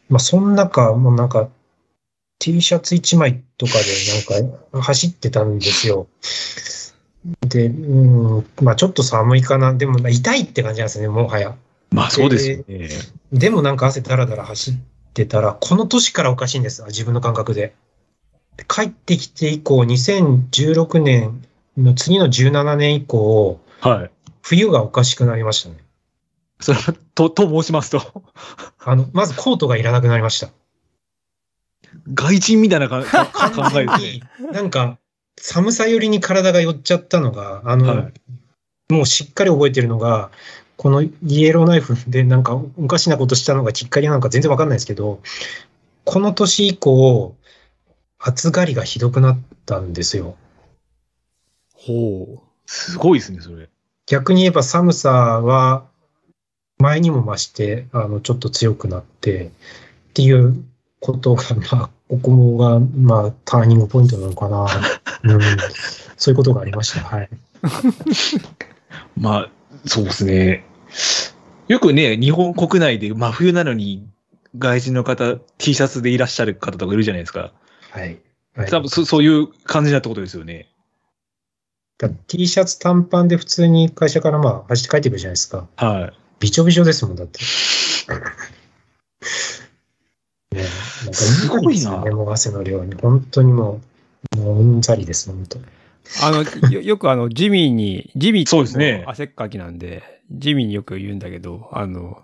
[0.10, 1.50] まあ、その中、もうなんか、
[2.40, 6.08] T シャツ1枚とかでなんか走ってたんですよ。
[7.42, 9.74] で、うん、まあちょっと寒いかな。
[9.74, 11.56] でも痛いって感じなんですね、もはや。
[11.92, 12.90] まあそうですよね。
[13.32, 14.74] でもなんか汗だらだら走っ
[15.14, 17.74] てたら、この年からおかしいんです、自分の感覚で。
[18.58, 21.46] で帰ってきて以降、2016年
[21.78, 24.12] の次の17年以降、はい。
[24.42, 25.78] 冬がおかしくなりましたね。
[26.60, 28.24] それは、と、と申しますと、
[28.80, 30.50] あの、まずコートがいらなくなりました。
[32.14, 34.52] 外人みたいなかか 考えですね。
[34.52, 34.98] なんか、
[35.40, 38.14] 寒さ寄りに体が寄っちゃったのが、あの、はい
[38.90, 40.30] もうしっかり覚えてるのが、
[40.78, 45.22] このイエローナイフでなんかおかしなことしたのがきっかりなのか全然わかんないですけど、
[46.04, 47.36] この年以降、
[48.20, 50.36] 暑がりがひどくなったんですよ。
[51.74, 53.70] ほすごいですね、それ。
[54.06, 55.86] 逆に言えば寒さは
[56.78, 59.50] 前にも増して、あの、ちょっと強くなってっ
[60.14, 60.64] ていう
[61.00, 64.68] ことが、まあ、ここが、まあ、ターニングポイントなのかな。
[65.24, 65.42] うん、
[66.18, 67.02] そういうことがありました。
[67.02, 67.30] はい。
[69.18, 69.50] まあ、
[69.86, 70.66] そうですね。
[71.68, 74.08] よくね、日本国内で真冬なのに、
[74.58, 77.52] 外人の方、T シャツでいらっしゃる方とかいるじゃないですか。
[77.92, 78.20] はい。
[78.56, 80.70] はい、多分そそういう感じだってことですよね。
[81.98, 85.68] だ T シャツ短パンで普通に会社からまあ走って帰ってくるじゃないですか。
[85.76, 86.14] はい。
[86.40, 87.40] びちょびちょですもん、だって。
[90.56, 90.64] ね、
[91.14, 92.96] すごいなもう汗の量に。
[92.96, 93.82] 本当にも
[94.36, 95.60] う、もううんざりです、本当。
[96.24, 102.22] あの、よ よくあの、ジミーに、ジミーってそうですねも汗っかきなんで、ジミーによく言うんだけど、あの、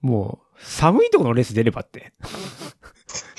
[0.00, 2.12] もう、寒いところのレース出ればって。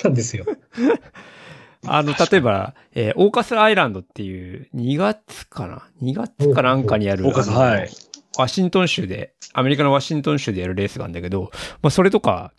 [0.03, 0.45] なんですよ。
[1.85, 7.89] あの、例えば、えーオーカスラアイランドっていう、2月かな ?2 月かなんかにやる、オーカスはい
[8.37, 11.51] ワシントン州で、アメリカのワシントン州でやるレースがあるんだけど、
[11.81, 12.53] まあ、それとか、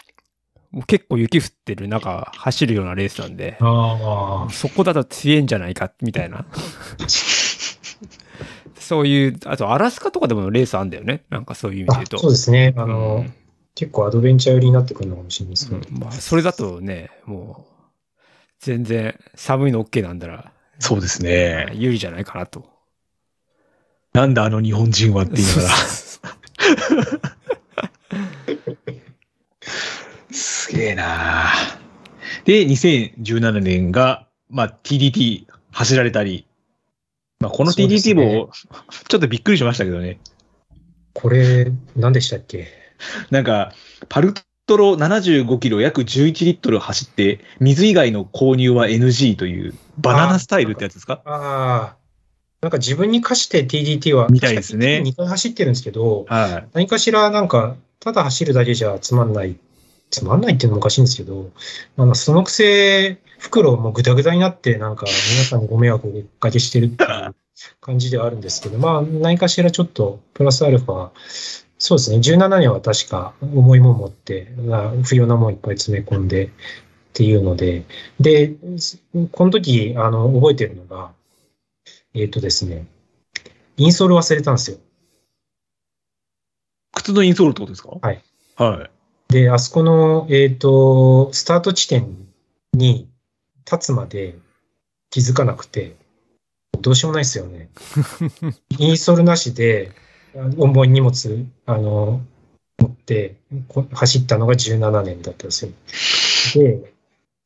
[0.70, 4.52] もう結構雪降ってる中、走るようなレースなんで、ああ。
[4.52, 6.44] そこだと強いんじゃないか、みたいな。
[8.78, 11.24] そういう、あと、アラスカとかでもレースあんだよね。
[11.30, 12.18] なんかそういう意味であ言うと。
[12.18, 12.72] そうですね。
[12.76, 13.34] あうの、ん
[13.74, 15.80] 結構アドベンチャー寄りになってくるのかもしれないですね。
[15.90, 17.72] うんまあ、それだとね、もう、
[18.58, 21.68] 全然寒いの OK なんだら、そうですね。
[21.74, 22.68] 有利じゃないかなと。
[24.12, 27.30] なんだあの日本人はって言いながら。
[30.70, 31.48] すげえな
[32.44, 36.46] で、2017年が、まあ、TDT 走られたり、
[37.40, 38.50] まあ、この TDT ねも、
[39.08, 40.20] ちょっとびっくりしましたけどね。
[41.12, 42.68] これ、何でしたっけ？
[43.30, 43.72] なんか、
[44.08, 44.32] パル
[44.66, 51.20] トロ75キロ約11リットル走って、水以外の購入は NG という、バナナスタイルってやつですか？
[51.24, 51.96] ああ。
[52.60, 56.68] なんか自分に課して TDT は、みたいですね2回走ってるんですけど、はい。
[56.74, 59.56] 何かしらなんか、ただ走るだけじゃつまんない。
[60.10, 61.50] つまんないっていうのもおかしいんですけど、
[61.96, 67.34] あの、そのくせ、袋もぐたぐたになって、なんか、皆さんにご迷惑をおかけしてるっていう
[67.80, 71.10] 感じではあるんですけど、まあ、何かしらちょっと、プラスアルファ、
[71.78, 76.50] そうですね、17年は確か重いもん持って、まあ不要なもんいっぱい詰め込んでっ
[77.14, 77.84] ていうので、
[78.20, 78.54] で、
[79.32, 81.12] この時、あの、覚えてるのが、
[82.12, 82.86] えっ、とですね、
[83.78, 84.76] インソール忘れたんですよ。
[86.94, 87.96] 靴のインソールってことですか？
[88.02, 88.22] はい。
[88.56, 88.90] はい。
[89.30, 92.16] で、あそこの、えっ、と、スタート地点
[92.72, 93.08] に
[93.70, 94.34] 立つまで
[95.10, 95.94] 気づかなくて、
[96.80, 97.70] どうしようもないですよね。
[98.78, 99.92] インストールなしで、
[100.36, 102.20] あ重い荷物、あの、
[102.78, 103.36] 持って
[103.68, 105.72] こ走ったのが17年だったんですよ。
[106.54, 106.92] で、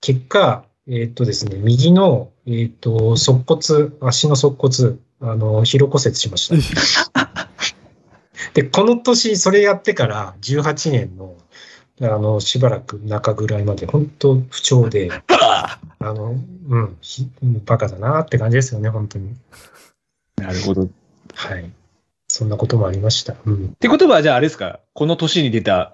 [0.00, 7.50] 結果、えっ、とですね、右の、えっ、と、側骨、足の側骨、あの、疲労骨折しました。
[8.54, 11.34] で、この年、それやってから、18年の、
[12.00, 16.36] あの、しばらく中ぐらいまで、本当不調で、 あの、
[16.68, 17.28] うん、ひ
[17.64, 19.34] バカだなって感じですよね、本当に。
[20.36, 20.84] なるほど。
[20.84, 20.88] っ
[21.34, 21.70] はい。
[22.28, 23.36] そんなこともありました。
[23.46, 23.74] うん。
[23.74, 25.92] てことは、じゃああれですか、この年に出た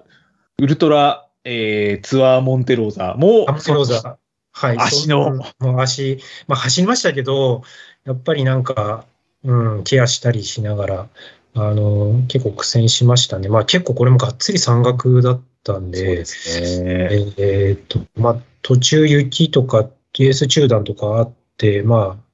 [0.59, 4.19] ウルトラ、えー、ツアーモンテローザも、アムセローザ。
[4.53, 4.79] はい。
[4.79, 6.19] 足のもう足、
[6.49, 7.63] まあ走りましたけど、
[8.05, 9.05] やっぱりなんか、
[9.45, 11.09] うん、ケアしたりしながら、
[11.55, 13.49] あの、結構苦戦しましたね。
[13.49, 17.09] まあ結構これもがっつり山岳だったんで、すね。
[17.37, 19.89] えーっと、まあ、途中雪とか、
[20.19, 22.24] レース中断とかあって、まあ、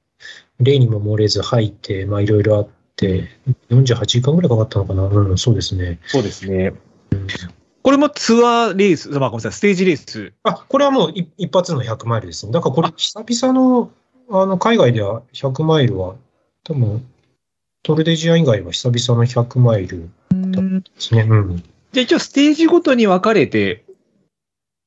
[0.59, 3.27] 例にも漏れず入って、まあ、いろいろあって、
[3.69, 5.03] 48時間ぐらいかかったのかな？
[5.03, 5.99] うん、そうですね。
[6.07, 6.73] そうですね。
[7.83, 10.33] これもツアーレース、まあ、ごめんなさい、ステージレース。
[10.43, 12.51] あ、これはもう一一発の100マイルですね。
[12.51, 13.91] だからこれ、久々の、
[14.29, 16.15] あの、海外では100マイルは、
[16.63, 17.05] 多分、
[17.83, 20.09] トルデジア以外は久々の100マイルで
[20.97, 21.21] すね。
[21.21, 21.63] うん。
[21.91, 23.85] じゃあ一応ステージごとに分かれて、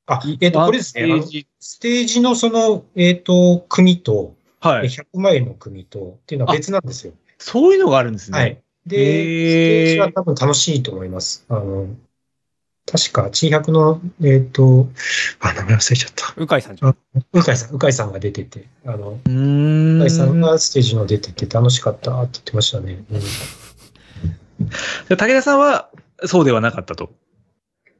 [0.05, 1.03] あ、えーっと、これですね。
[1.03, 4.87] ステージステージのその、えーっと、組と、はい。
[4.87, 7.13] 100マイルの組と、っていうのは別なんですよ。
[7.37, 8.37] そういうのがあるんですね。
[8.37, 8.61] はい。
[8.85, 11.45] で、ステージは多分楽しいと思います。
[11.49, 11.87] あの、
[12.85, 14.87] 確か、地100の、えっ、と、
[15.39, 16.33] あ、名前忘れちゃった。
[16.35, 16.97] うかいさんじゃん。
[17.33, 19.97] うかいさん、うかいさんが出てて、あの、うーん。
[19.97, 23.03] うかいさんがステージの出てて楽しかったって言ってましたね。
[23.11, 23.21] うん
[25.09, 25.89] 武田さんは、
[26.25, 27.11] そうではなかったと。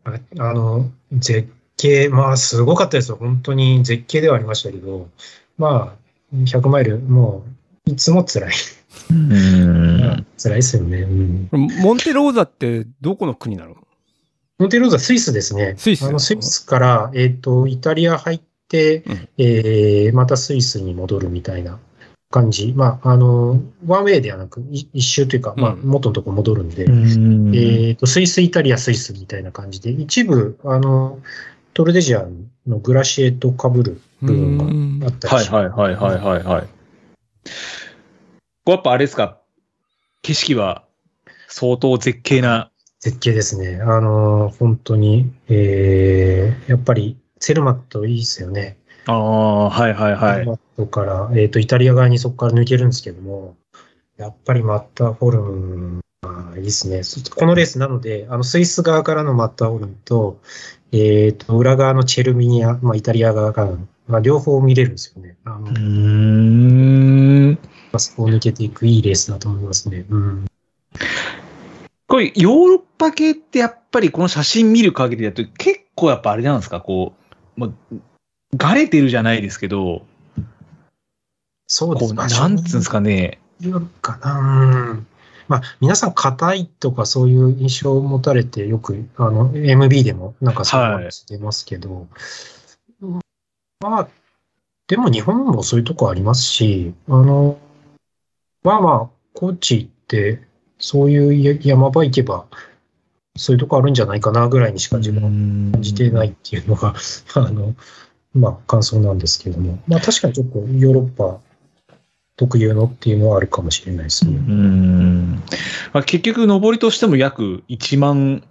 [0.03, 3.17] ああの、絶景、まあ、すごかったですよ。
[3.17, 5.09] 本当に絶景ではありましたけど、
[5.57, 5.95] ま
[6.33, 7.43] あ、100マイル、も
[7.87, 8.53] う、いつも辛い。
[9.09, 10.25] うん。
[10.41, 11.01] 辛いですよね。
[11.01, 11.49] うん
[11.81, 13.75] モンテローザってどこの国なの？
[14.59, 15.75] モンテローザ、スイスですね。
[15.77, 21.79] スイスあのスイスから、えっ、と、イタリア入って、うんえーまたスイスに戻るみたいな
[22.31, 22.73] 感じ。
[22.75, 31.19] まあ、あの、ワンウェイではなく、い一周というか、まあ、うん元のところ戻るんで、うんえっ、と、スイス、イタリア、スイスみたいな感じで、一部、あの、
[31.73, 32.25] トルデジア
[32.67, 36.67] のグラシエと被る部分があったりはいしはいはいはいはいはい。
[38.63, 39.37] これやっぱあれですか？
[40.21, 40.83] 景色は
[41.47, 42.71] 相当絶景な。
[42.99, 43.79] 絶景ですね。
[43.81, 48.77] あの、本当に、えーやっぱり、セルマットいいですよね。
[49.07, 50.45] ああ、はいはいはい。
[50.45, 53.55] マットから、えっ、と、イタリア側にそこから抜けるんですけども、
[54.17, 57.03] やっぱりマッターフォルムがあ、いいですね。
[57.03, 60.39] そこのレースなので、あの、スイス側からのマッターホルンと、
[60.91, 65.37] えっ、と、裏側のチェルミニア、まあ、イタリア側からの、まあ、両方見れるんですよね。
[65.45, 67.59] あの、うーん。
[67.93, 70.05] あそこを抜けていくいいレースだと思いますね。
[70.09, 70.45] うん。
[72.07, 76.81] これ、ヨーロッパ系ってやっぱりこの写真見る限りだと結構やっぱあれなんですか？
[76.81, 77.13] こ
[77.57, 77.71] う、まあ、
[78.55, 80.05] がれてるじゃないですけど、
[81.67, 82.13] そうです。
[82.13, 83.39] こう、なんつうんですかね。
[83.61, 84.39] よるかな。
[84.91, 85.07] うん
[85.47, 92.07] まあ、皆さん硬いとかそういう印象を持たれてよく、あの、MB でもなんかそういう話してますけど、
[93.81, 94.07] まあ、
[94.87, 97.57] でも日本もそういうとこありますし、あの、
[98.63, 100.41] まあまあ、高知行って、
[100.77, 102.45] そういう山場行けば、
[103.37, 105.29] そういうとこあるんじゃないかなぐらいにしか自分は
[105.73, 106.95] 感じてないっていうのが、
[107.35, 107.75] あの、
[108.33, 111.39] まあ、感想なんですけども、まあ確かにちょっとヨーロッパ
[112.37, 114.33] 特有のっていうのはあるかもしれないですね。
[114.35, 115.43] うん。
[115.93, 118.43] まあ、結局、上りとしても約1万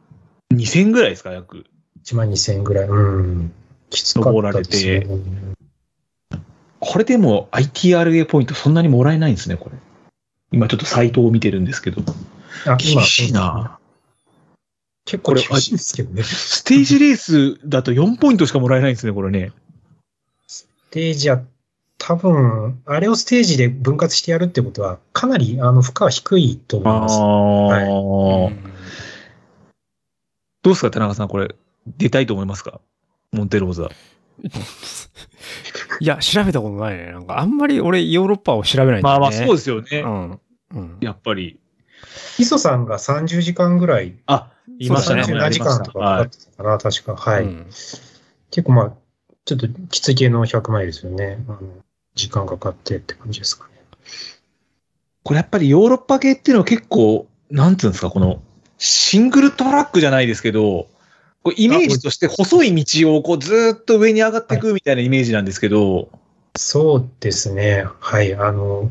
[0.54, 1.66] 2000ぐらいですか、約。
[2.04, 2.88] 1万2000円ぐらい。
[2.88, 3.52] うん。
[3.90, 5.06] きつかったですね。
[6.78, 9.76] これでも ITRA ポイントそんなにもらえないんですね、これ。
[10.52, 12.02] 今ちょっとサイトを見てるんですけど。
[12.66, 13.78] あ厳しいな。
[15.04, 16.22] 結構厳しいですけどね。
[16.22, 19.52] ステージレースだと4ポイントしかもらえないんですね、これね。
[20.90, 21.40] ステージは
[21.98, 27.14] 多分、あれをステージで分割してやるってことは、かなりあの負荷は低いと思います。
[27.16, 27.26] ああ、
[28.48, 28.72] うん
[30.62, 31.54] どうですか、田中さん、これ、
[31.86, 32.80] 出たいと思いますか？
[33.30, 33.88] モンテローザ。
[36.00, 37.12] いや、調べたことないね。
[37.12, 39.20] なんかあんまり俺ヨーロッパを調べないんだよね。
[39.20, 40.00] まあまあ、そうですよね。
[40.00, 40.40] うん。
[40.74, 40.98] うん。
[41.00, 41.60] やっぱり。
[42.40, 45.22] 磯さんが30時間ぐらい、あ、言いましたね。
[45.22, 47.14] そう30だね何時間とかかかってたかな、確か。
[47.14, 47.44] はい。
[47.44, 47.70] うん
[48.50, 48.92] 結構まあ、
[49.50, 51.38] ちょっときつい系の100マイルですよね。
[51.48, 51.58] あの
[52.14, 53.82] 時間かかってって感じですかね。
[55.24, 58.40] これやっぱりヨーロッパ系っていうのは結構、なんていうんですか、この、
[58.78, 60.86] シングルトラックじゃないですけど、
[61.42, 66.10] こうイメージとして細い道をこうずーっと上に上がっていくみたいなイメージなんですけど、
[66.56, 67.86] そうですね。
[67.98, 68.34] はい。
[68.34, 68.90] あの、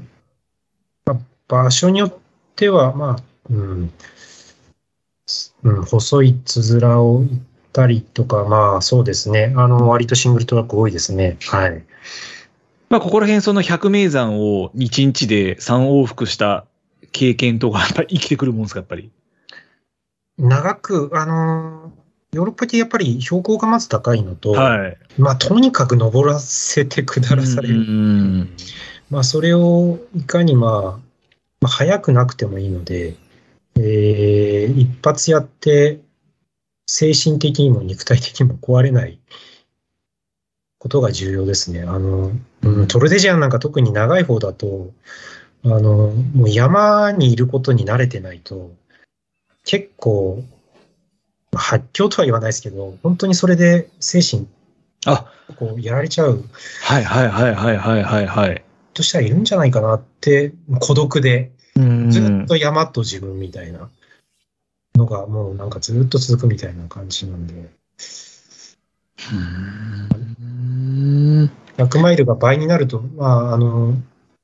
[1.05, 1.17] まあ、
[1.47, 2.13] 場所によっ
[2.55, 3.93] ては、まあ、うん、
[5.63, 7.23] うん、細いつづらを
[7.79, 9.53] たりとか、まあ、そうですね。
[9.55, 11.37] あの、割とシングルトラック多いですね。
[11.47, 11.83] はい。
[12.89, 16.65] まあここら辺その100名山を1日で3往復した
[17.11, 19.11] 経験とかやっぱり生きてくるもんですか、やっぱり？
[20.39, 21.91] 長く、あの、
[22.33, 24.97] ヨーロッパ系やっぱり標高がまず高いのと、はい。
[25.17, 27.79] まあ、とにかく登らせて下らされうる。
[27.79, 28.49] ん。
[29.09, 30.71] まあ、それをいかにまあ、
[31.61, 33.15] まあ、早くなくてもいいので、
[33.75, 35.99] えー一発やって、
[36.91, 39.19] 精神的にも肉体的にも壊れない
[40.79, 41.83] ことが重要ですね。
[41.83, 42.31] あの、
[42.63, 44.91] うん、トルデジアンなんか特に長い方だと、
[45.65, 48.73] あの、もう山にいることに慣れてないと、
[49.65, 50.43] 結構、
[51.51, 54.47] まあ発狂とは言わないですけど、本当にそれで精神、
[55.05, 56.43] あ、こう、やられちゃう
[56.81, 58.63] はいはいはいはいはいはいはい。
[58.95, 63.89] としてはいるんじゃないかなって、孤独で、うんずっと山と自分みたいな
[64.95, 67.69] のがもうなんかずっと続くみたいな感じなんで、
[69.31, 70.09] うん
[71.77, 73.93] 100マイルが倍になると、まあ、あの、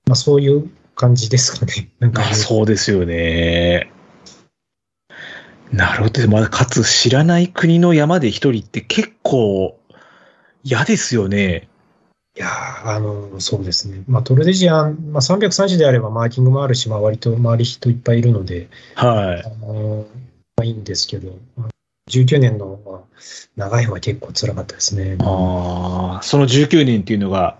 [0.07, 1.89] まあそういう感じですかね。
[1.99, 3.91] なんかまあそうですよね。
[5.71, 6.27] なるほど。
[6.29, 9.77] まあ、かつ知らない国の山で一人って結構
[10.63, 11.67] 嫌ですよね。
[12.37, 14.03] いやーあの、そうですね。
[14.07, 19.43] まあトルデジアン、まあ330であればマーキングもあるし、まあ割と周り人いっぱいいるので、はい。
[19.43, 20.05] あの、
[20.57, 21.69] まあいいんですけど、まあ
[22.09, 22.99] 19年の、まあ、
[23.55, 25.17] 長い方は結構辛かったですね。
[25.21, 27.57] ああ、その19年っていうのが、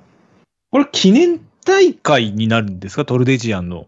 [0.72, 3.05] これ記念大会になるんですか？
[3.05, 3.88] トルデジアンの。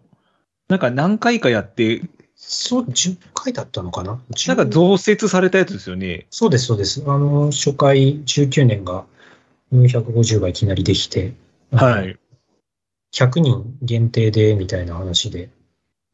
[0.68, 2.02] なんか何回かやって、
[2.36, 4.20] そう、10回だったのかな？
[4.48, 6.26] なんか増設されたやつですよね。
[6.32, 7.04] そうです、そうです。
[7.06, 9.06] あの、初回19年が
[9.72, 11.34] 450がいきなりできて、
[11.72, 12.18] はい。
[13.14, 15.50] 100人限定でみたいな話で、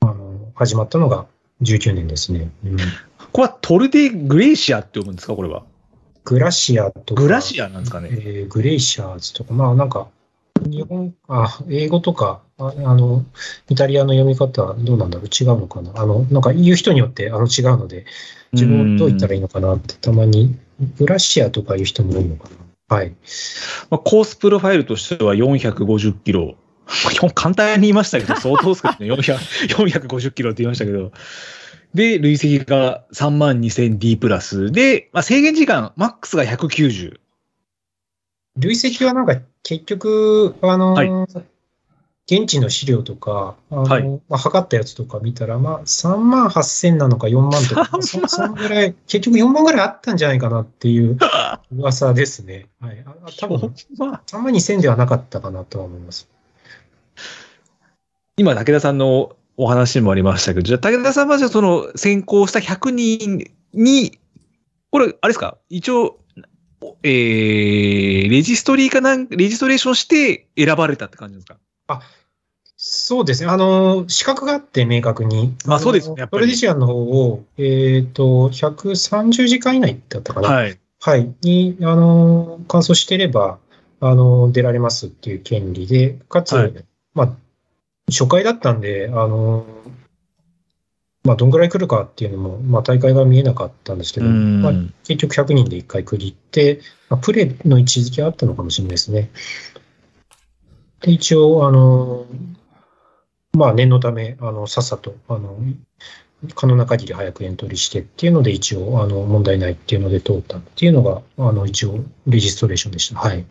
[0.01, 1.27] あの、始まったのが
[1.63, 2.51] 19年ですね。
[2.65, 2.77] うん、
[3.31, 5.35] これはトルデグレーシアって読むんですか？
[5.35, 5.63] これは。
[6.25, 8.09] グラシアとか、グラシアなんですかね。
[8.11, 10.07] えーグレイシャーズとか、まあなんか、
[10.61, 13.25] 日本、あ、英語とか、ああの、
[13.69, 15.27] イタリアの読み方どうなんだろう？
[15.27, 15.91] 違うのかな？
[15.95, 18.05] あの、なんか言う人によってあの違うので、
[18.53, 20.55] 自分どう言ったらいいのかなって、たまに、
[20.97, 22.47] グラシアとかいう人も多いのか
[22.89, 22.95] な？
[22.95, 23.09] はい。
[23.89, 26.55] まあ、コースプロファイルとしては450キロ。
[27.33, 31.11] 簡単に言いましたけど、相当ですけどね、 400 450キロって言いましたけど。
[31.93, 34.71] で、累積が3万 2000D プラス。
[34.71, 37.19] で、まあ、制限時間、マックスが190。
[38.57, 41.09] 累積はなんか結局、あの、はい
[42.25, 47.91] 現地の資料とか、あの、はいまあ、測ったやつとか見たら、まあ、3万8千なのか4万とか、3
[48.21, 51.17] 万そそのぐらい、結局4万ぐらいあったんじゃないかなっていう
[51.75, 52.67] 噂ですね。
[52.79, 53.03] はい。
[53.05, 56.29] ああ多分、まあ、3万2千ではなかったかなとは思います。
[58.37, 64.17] 今、武田さんのお話にもありましたけど、じゃあ、武田さんはじゃあその選考した100人に、
[64.91, 65.57] これ、あれですか？
[65.69, 66.19] 一応、
[67.03, 71.57] えー、レジストリーかなん、レジストレーションして選ばれたって感じですか？
[72.75, 73.49] そうですね。
[73.49, 75.55] あの、資格があって明確に。
[75.67, 80.49] あそうですねのやっぱりトレディシアンの方を、えっ、と、130時間以内だったかな。
[80.49, 80.77] はい。
[80.99, 81.33] はい。
[81.43, 83.57] に、あの、完走してれば、
[84.01, 86.73] あの、出られますっていう権利で、かつ、はい
[87.13, 87.29] まあ、
[88.13, 89.65] 初回だったんで、あの、
[91.23, 94.73] まあ、どんぐらい来るかっていうのも、まあ、大会が見えなかったんですけど、うんまあ、
[95.05, 99.29] 結局100人で1回区切って、まあ、プレーの位置づけはあったのかもしれないですね。
[101.01, 102.25] で、一応、あの、
[103.53, 105.57] まあ、念のため、あの、さっさと、あの、
[106.55, 113.19] 可能な限り早くエントリーしてっていうので、一応、あの、問題ないっていうので通ったっていうのが、あの、一応、レジストレーションでした。
[113.19, 113.45] はい。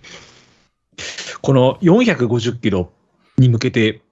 [1.40, 2.90] この450キロ
[3.38, 4.02] に向けて、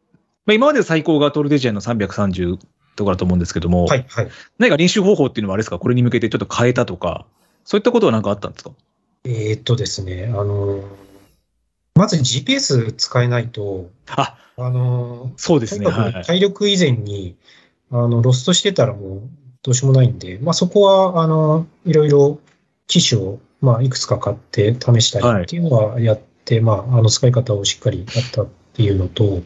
[0.46, 2.58] まあ、今までの最高がトルデジアンの330
[2.96, 4.28] とかだと思うんですけども、はい、はい。
[4.58, 5.78] 何か練習方法っていうのはあれですか？
[5.78, 7.26] これに向けてちょっと変えたとか、
[7.64, 8.72] そういったことは何かあったんですか？
[9.24, 10.82] えーっとですね、あの、
[11.94, 15.86] まず GPS 使えないと、あ、あの、そうですね。
[16.26, 17.36] 体力以前に、
[17.90, 19.20] あの、ロストしてたらもう
[19.62, 22.38] どうしようもないんで、まあそこは、あの、いろいろ
[22.86, 29.42] 機種を、まあいくつか買って試したはいりっていうのはやって、まああの使い方をしっかりやったっていうのと、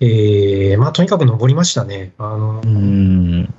[0.00, 2.12] えー、まあとにかく登りましたね。
[2.18, 3.54] あのう、ん。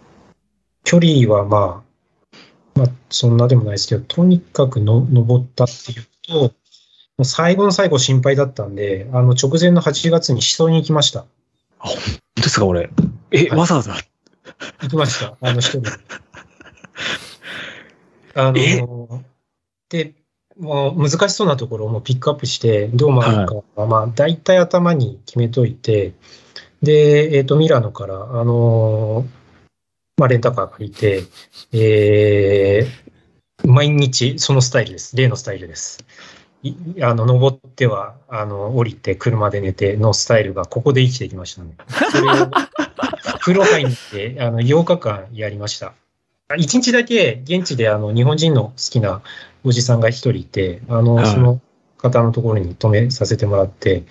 [0.84, 2.40] 距離はまあ、
[2.76, 6.52] まあそんなでもないですけど、とにかくの登ったっていうと、も
[7.20, 11.26] う最後の最後心配だったんで、あの直前の8月に思想に行きました。
[11.80, 11.96] 本
[12.36, 12.90] 当ですか俺。
[13.32, 13.96] え、はいわざわざ？
[14.82, 15.36] 行きました。
[15.42, 15.90] あの一人で。
[18.36, 18.82] あえ？
[18.82, 19.24] の、
[19.90, 20.14] で、
[20.60, 26.14] もう難しそうなところをもうピックアップして、どう回るかは、まあ、大体頭に決めといて、
[26.82, 29.26] で、えっ、と、ミラノから、あの
[30.18, 31.24] まあ、レンタカー借りて、
[31.74, 35.16] えー、毎日そのスタイルです。
[35.16, 36.04] 例のスタイルです。
[36.64, 36.74] い
[37.04, 41.76] あの、登っては、あの、降りて、車で寝てのスタイルがここで生きてきましたね。
[42.12, 42.50] それを、
[43.40, 45.94] 風呂入って、あの、8日間やりました。
[46.50, 49.22] 1日だけ現地であの日本人の好きな
[49.64, 51.26] おじさんが一人いて、あの、はい。
[51.28, 51.62] その
[51.98, 54.04] 方のところに泊めさせてもらって、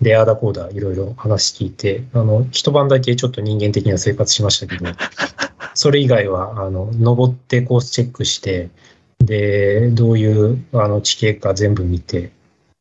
[0.00, 4.90] で、あーだこーだいろいろ話聞いて、あの、一晩だけちょっと人間的な生活しましたけど、
[5.74, 8.70] それ以外は、あの、登ってコースチェックして、
[9.18, 12.30] で、どういうあの地形か全部見て、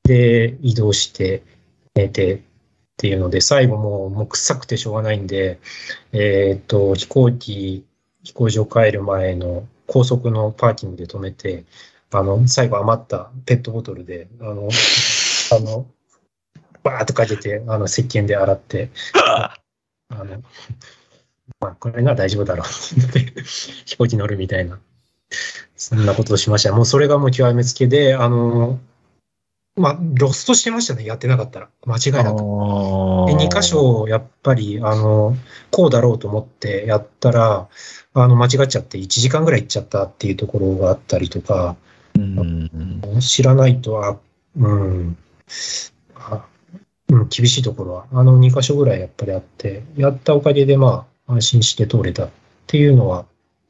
[0.03, 1.43] で、移動して、
[1.95, 2.39] 寝てっ
[2.97, 5.59] ていうので、最後もう、もう臭くてしょうがないんで、
[6.11, 7.85] えーっと、飛行機、
[8.23, 11.65] 飛行場帰る前の高速のパーキングで止めて、
[12.17, 14.69] あの、最後余ったペットボトルで、あの、
[15.51, 15.87] あの、
[16.83, 19.57] バーっとかけて、あの、石鹸で洗って、あ
[20.09, 20.41] の、
[21.59, 22.67] まあ、これなら大丈夫だろう
[23.85, 24.79] 飛行機乗るみたいな、
[25.75, 26.73] そんなことをしました。
[26.73, 28.79] もうそれがもう極めつけで、あの、
[29.77, 31.69] まあ、ロストしてましたね、やってなかったら。
[31.85, 32.37] 間違いなく。
[32.37, 35.35] で、2箇所、やっぱり、あの、
[35.69, 37.67] こうだろうと思ってやったら、
[38.13, 41.75] あの、間違っちゃって1時間ぐらい行っちゃったっていうところがあったりとか、
[42.15, 43.19] うん。
[43.19, 44.19] 知らないとは、
[44.57, 45.17] うん、
[46.15, 46.45] あ
[47.09, 52.29] うん、厳しいところは、あの2箇所ぐらいやっぱりあって、やったおかげで、まあ、安心して通れたっ
[52.67, 53.25] ていうのは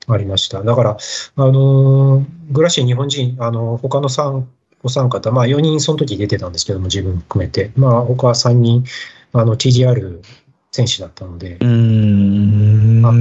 [0.08, 0.64] ありました。
[0.64, 4.44] だから、あのーグラシー日本人、あの、他の3、
[4.84, 8.84] お三方、まあ4人その時出てたんですけども、自分含めて、まあ他3人、
[9.34, 10.22] あの、TGR
[10.72, 13.02] 選手だったので、うん。
[13.02, 13.14] まあ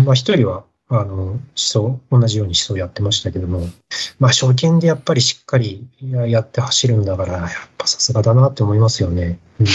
[0.00, 0.64] 1人は、
[1.00, 3.66] あの、思想、同じように思想やってましたけども、
[4.18, 7.48] まあ初見でやっぱりしっかりややって走るんだから、やっ
[7.78, 9.38] ぱさすがだなって思いますよね。
[9.60, 9.66] うん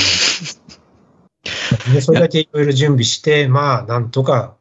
[1.93, 4.55] でそれだけいろいろ準備して、まあ、なんとか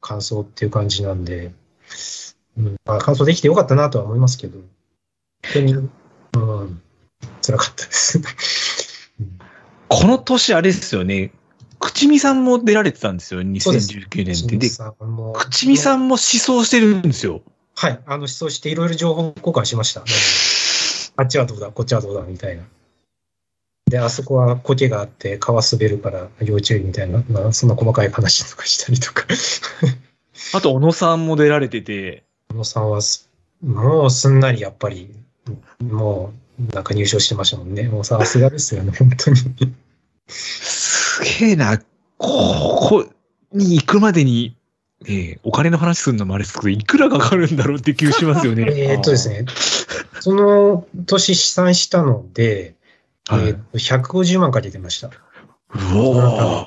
[0.00, 1.52] 完走っていう感じなんで、
[2.56, 4.66] うんまあ、完走できてよかったなとは思いますけど、本
[5.54, 6.82] 当に、うん、
[7.42, 8.18] 辛かったです。
[8.18, 8.24] うん
[9.90, 11.32] この年あれですよね。
[11.78, 13.42] 口見さんも出られてたんですよ。
[13.60, 14.56] そうです2019年って。
[14.56, 14.68] で、
[15.34, 17.42] 口見さんも思想してるんですよ。
[17.74, 20.02] はい、あの、思想していろいろ情報交換しました。
[21.16, 22.64] あっちはどうだ、こっちはどうだ、みたいな。
[23.88, 29.24] で、あそこは苔があって、川滑るから要注意みたいな、まあ、そんな細かい話とかしたりとか。
[30.54, 33.30] あと、小野さんも出られてて、小野さんはす、
[33.62, 35.14] もうすんなりやっぱり、
[35.80, 37.84] もう、なんか入賞してましたもんね。
[37.84, 39.36] もうさすがですよね、本当に。
[41.24, 41.78] すすげえな。
[41.78, 41.84] こ
[42.18, 43.06] こ
[43.52, 44.56] に行くまでに、
[45.06, 48.64] えーお金の話するのもあれですけど、いくらかかるんだろうって気がしますよね。
[48.76, 49.44] えーっとですね、
[50.20, 52.74] その年試算したので、
[53.28, 55.08] はいえーっと150万かけてました。
[55.08, 55.12] う
[55.96, 56.66] おー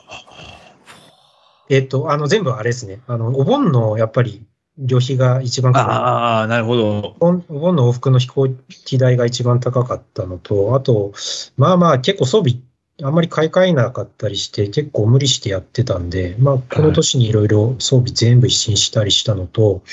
[1.69, 2.99] えーっと、あの、全部あれですね。
[3.07, 4.43] あの、お盆の、やっぱり、
[4.77, 5.75] 旅費が一番。
[5.75, 6.97] ああ、なるほど。
[6.97, 8.49] お盆お盆の往復の飛行
[8.85, 11.13] 機代が一番高かったのと、あと、
[11.55, 12.55] まあまあ結構装備、
[13.03, 19.83] あんまり買い替えなかったりして、結構無理してやってたんで、まあこの年にいろいろ装備全部一新したりしたのと、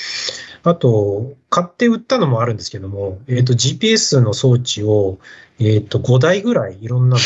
[0.63, 5.19] あと、買って売ったのもあるんですけども、えっ、と GPS の装置を、
[5.59, 7.21] えっ、と5台ぐらいいろんなの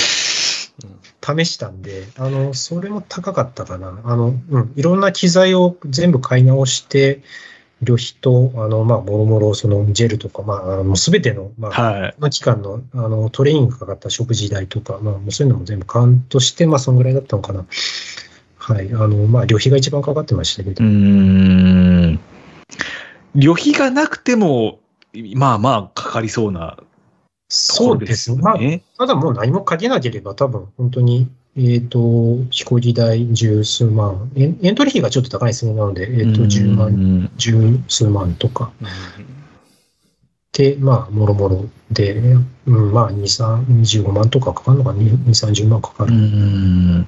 [1.23, 3.99] 試したんで、あの、それも高かったかな。
[4.03, 7.21] あの、うん、いろんな機材を全部買い直して、
[7.83, 12.13] 旅費と、あの、まあ、もろもろ、その、ジェルとか、まあ、あのもうすべての、まあ、はい。
[12.13, 17.65] この期間の、あの、トレーニングかかった食事代とか、まあ、もうそういうのも全部カウントして、まあ、そのぐらいだったのかな。
[18.57, 18.93] はい。
[18.93, 20.91] あの、まあ、旅費が一番かかってましたけどうー。
[20.91, 22.19] ん。
[23.35, 24.79] 旅費がなくても、
[25.35, 26.77] まあまあかかりそうな
[27.49, 28.41] そうですね。
[28.41, 28.81] まあ、ね。
[28.97, 35.73] ただもう何もかけなければ、多分、本当に、えっ、と、飛行機代十数万、エンエントリー費がちょっと高いですね。
[35.73, 37.31] なので、えっ、と、10万、万。
[37.37, 38.71] 十数万とか。
[40.51, 42.13] で、まあ、もろもろで、
[42.65, 46.13] うん、まあ、2、3、25万とかかかるのかな、2、30万かかうる。
[46.13, 47.07] ん。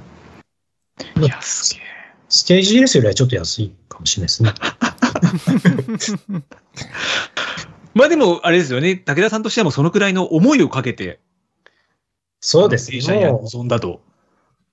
[1.22, 1.84] いや、すげえ。
[2.30, 4.54] ステージレスよりはちょっと安いかもしれないですね。
[7.96, 8.96] まあでも、あれですよね。
[8.98, 11.20] 武田さんとしてはもうそのくらいの思いをかけて、
[12.42, 14.02] そうです電車にも臨んだと。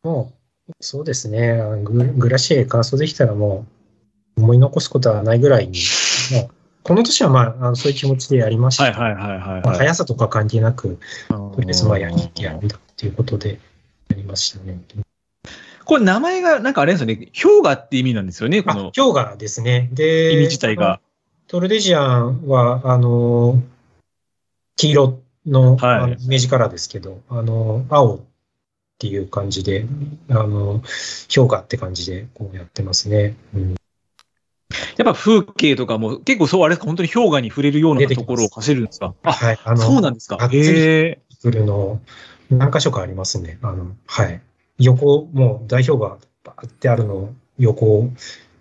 [0.04, 0.32] う、も
[0.68, 1.58] う、そうですね。
[1.82, 3.66] ググラシエ完走できたらも
[4.36, 5.78] う、思い残すことはないぐらいに、
[6.32, 6.50] もう
[6.82, 8.84] この年はまあ、あのそういう気持ちでやりました。
[8.84, 9.78] はいはいはいはい、まあ、はい。
[9.78, 10.98] 速さとか関係なく、
[11.28, 13.60] とりあえずまあやりうんやるんだっていうことで
[14.08, 14.80] やりましたね。
[15.84, 17.28] これ名前がなんかあれですよね。
[17.40, 18.62] 氷河って意味なんですよね。
[18.62, 19.90] こあの、氷河ですね。
[19.92, 21.00] で、意味自体が。
[21.46, 23.62] トルデジアンは、あの、
[24.76, 28.20] 黄色の,、はいあのイメージカラーですけど、あの、青
[29.02, 29.84] っていう感じで、
[30.30, 30.80] あの、
[31.34, 33.34] 氷河って感じでこうやってますね。
[33.52, 33.76] うん、やっ
[35.04, 39.12] ぱ風景とかも結構そう、あれ本当に氷河に触れるようなところを走るんですか？
[39.24, 40.36] あ、はい、あの、そうなんですか？
[40.36, 41.18] がっつりへえ。
[41.42, 42.00] 来るの、
[42.48, 43.58] 何箇所かありますね。
[43.60, 44.40] あの、はい。
[44.78, 48.10] 横、もう代表がバーってあるのを横を、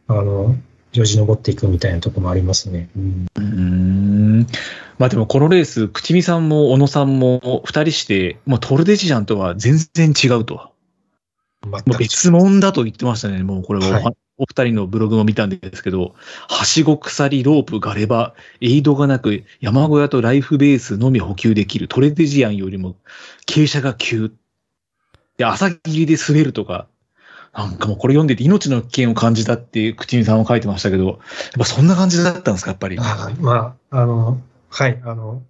[0.07, 0.55] あの、
[0.93, 2.89] よじ登っていくみたいなところもありますね。
[2.97, 4.47] うんうーん。
[4.97, 10.71] まあでもこのレース、口見さんも小野さんも二人して、もうトルデジアンとは全然違うと。
[11.65, 13.43] もう別物だと言ってましたね。
[13.43, 16.15] もうこれはお,、はいお二人のブログも見たんですけど、
[16.49, 22.95] はしご鎖、ロープ、ガレバ、エイドがなく、山小屋とライフベースのみ補給できるトレデジアンよりも
[23.45, 24.31] 傾斜が急。
[25.37, 26.87] で、朝霧で滑るとか、
[27.53, 31.17] なんかもうこれ読んでて命の危険を感じたって口見さんは書いてましたけど、やっ
[31.59, 32.97] ぱそんな感じだったんですか、やっぱり。
[32.97, 34.41] あーまあ、あの、
[34.71, 35.43] はい、あの、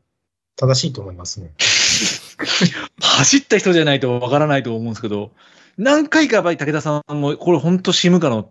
[0.57, 1.53] 正しいと思いますね。
[3.01, 5.31] 走った人じゃないとわからないと思うんですけど、
[5.77, 8.49] 何回かやっぱり武田さんも、これ本当死ぬかのっ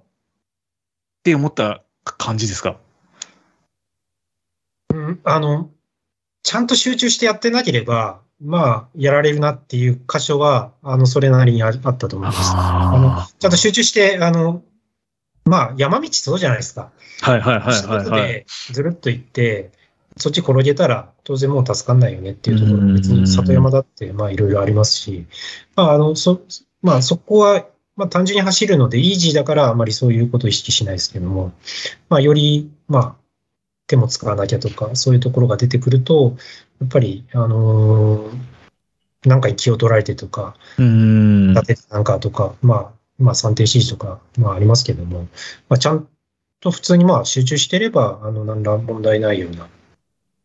[1.24, 2.78] て思った感じですか？
[4.94, 5.70] うん、あの、
[6.42, 12.52] ちゃんと集中してやってなければ、まあ、やられるなっていう箇所は、あの、それなりにああったと思います。
[12.54, 14.62] あのあちゃんと集中して、あの、
[15.44, 16.90] まあ、山道そうじゃないですか。
[17.22, 17.30] あ。
[17.32, 18.22] はいはいはいはいはい。
[18.22, 19.72] でずるっと行って、
[20.16, 22.78] そっち転げたら、当然もう助かんないよねっていうところ。
[22.78, 22.94] うん。
[22.94, 25.26] 別に里山だって、まあ、いろいろありますし、
[25.76, 26.40] まあ、あの、そ、
[26.82, 27.66] まあ、そこは、
[27.96, 31.52] まあ、単純に走るので、イージーだから、あまりそういうことを意識しないですけども、
[32.08, 33.14] まあ、より、まあ、
[33.86, 36.36] 手も使わなきゃとか、そういうところが出てくると、
[36.80, 38.60] やっぱり、あのー
[39.26, 40.56] なんかに気を取られてとか。
[40.78, 45.28] 立ててなんかとか、まあ、まあ、算定指示とか、まあ、ありますけども、
[45.68, 46.08] まあ、ちゃん
[46.60, 49.68] と普通にまあ、集中してれば、あの、何ら問題ないような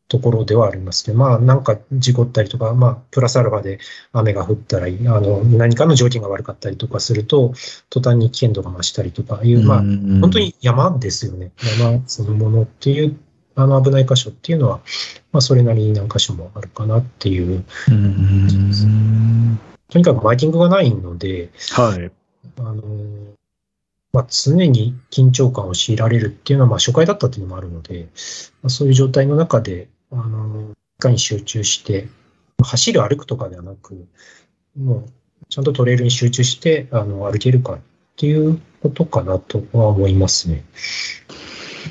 [0.07, 3.79] ところではありますけど、まあ、なんか事故ったりとか、まあ、プラスアルファで
[4.11, 7.53] 雨が降ったり、あの、何かの条件が悪かったりとかすると、
[7.89, 11.51] 途端に危険度が増したりとかいう、まあ、本本当に山ですよね。
[11.79, 13.17] 山そのものっていう、
[13.55, 14.81] あの危ない箇所っていうのは、
[15.31, 19.59] まあ、それなりに何箇所もあるかなっていう、うーん。
[19.89, 22.11] とにかくマーキングがないので、はい。
[22.59, 22.83] あの
[24.13, 28.07] まあ、常に緊張感を強いられるっていうのは、まあ、初回だったっていうのもあるので、
[28.61, 32.07] まあ、そういう状態の中で、あのいかに集中して、
[32.63, 34.07] 走る、歩くとかではなく、
[34.77, 35.09] もう、
[35.49, 37.79] ちゃんとトレイルに集中して、あの、歩けるかっ
[38.15, 40.63] ていうことかなとは思いますね。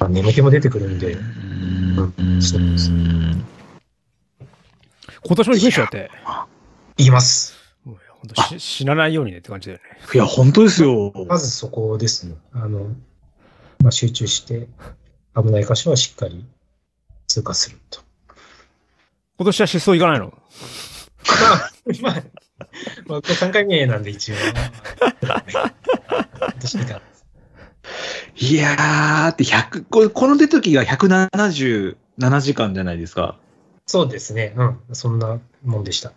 [0.01, 2.91] まあ、眠気も出てくるんで、うんそうです
[5.27, 6.11] 今年も行くでしょだって。
[6.97, 7.55] 言います。
[7.85, 9.85] もう本当し死なないようにねって感じだよね。
[10.15, 11.13] いや、本当ですよ。
[11.29, 12.35] まずそこですね。
[12.53, 12.89] あの、
[13.81, 14.69] まあ、集中して、
[15.37, 16.45] 危ない箇所はしっかり
[17.27, 18.04] 通過すると。
[19.37, 20.33] 今年は失踪行かないの？
[22.03, 22.15] まあ、
[23.07, 24.37] まあ、3回目なんで一応。
[26.39, 27.01] 私か
[28.37, 33.39] いやー、って100、この出時が177時間じゃないですか。
[33.87, 34.55] そうですね。
[34.57, 34.81] うん。
[34.93, 36.13] そんなもんでした。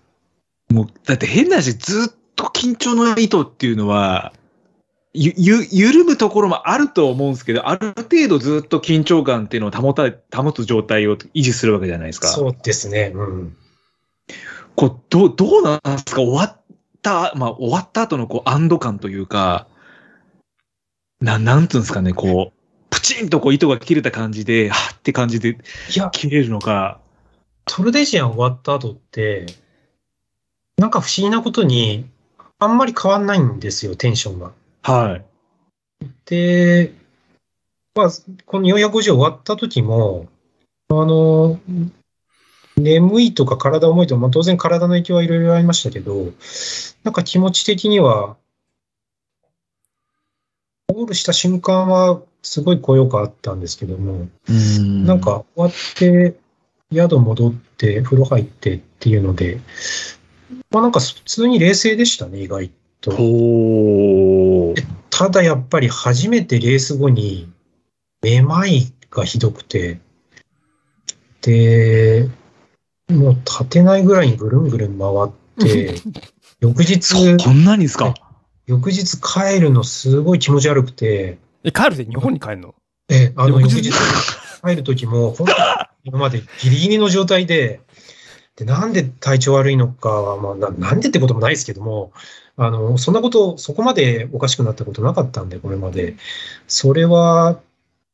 [0.70, 4.34] もう、だって変な話、ずっと緊張の糸っていうのは、
[5.14, 12.28] ゆ、ゆ、緩むところもあると思うんですけど、ある程度ずっと緊張感っていうのを保た、保つ状態を維持するわけじゃないですか。
[12.28, 13.12] そうですね。
[13.16, 13.58] うん。
[14.76, 16.22] こう、どう、どうなんですか？
[16.22, 16.62] 終わっ
[17.02, 19.68] た、まあ、終わった後のこう、安堵感というか、
[21.20, 22.58] な、なんつうんですかね、こう、
[22.90, 25.56] プチンとこう、糸が切れた感じで、はっって感じでい
[25.96, 27.00] や、切れるのか。
[27.66, 29.48] トルデジアン終わった後って、
[30.78, 32.08] なんか不思議なことに、
[32.60, 34.52] あんまり変わんないんですよ、テンションが。
[34.82, 36.06] はい。
[36.26, 36.94] で、
[37.96, 38.10] まあ、
[38.46, 40.28] この450終わった時も、
[40.90, 41.60] あの、
[42.78, 46.32] 眠いとか体重いとか、まあ、当然体の影響はいろいろありましたけど、
[47.04, 48.38] なんか気持ち的には、
[50.88, 56.40] ゴールした瞬間はすごい高揚感あったんですけども、うんなん、か終わって、
[56.94, 59.60] 宿戻って、風呂入ってっていうので、
[60.72, 62.72] まあなんか普通に冷静でしたね、意外
[63.02, 64.76] と。
[65.10, 67.52] ただやっぱり初めてレース後に、
[68.22, 70.00] めまいがひどくて、
[71.42, 72.30] で、
[73.10, 75.96] もう立てないぐらいにぐるんぐるん回って、
[76.60, 78.14] 翌日、こんなにですか？
[78.66, 82.76] 翌日帰るのすごい気持ち悪くて、え、帰るって日本に帰るの？
[83.10, 83.88] え、あの、翌日？
[83.88, 83.94] 翌日
[84.68, 85.58] 帰る時も、本当に
[86.04, 87.80] 今までギリギリの状態で、
[88.58, 92.12] で、なんで体調悪いのかは、まあな、なんでってこともないですけども、
[92.58, 96.16] あの、そんなこと、そこまでおかしくなったことなかったんで、これまで。
[96.68, 97.60] それは、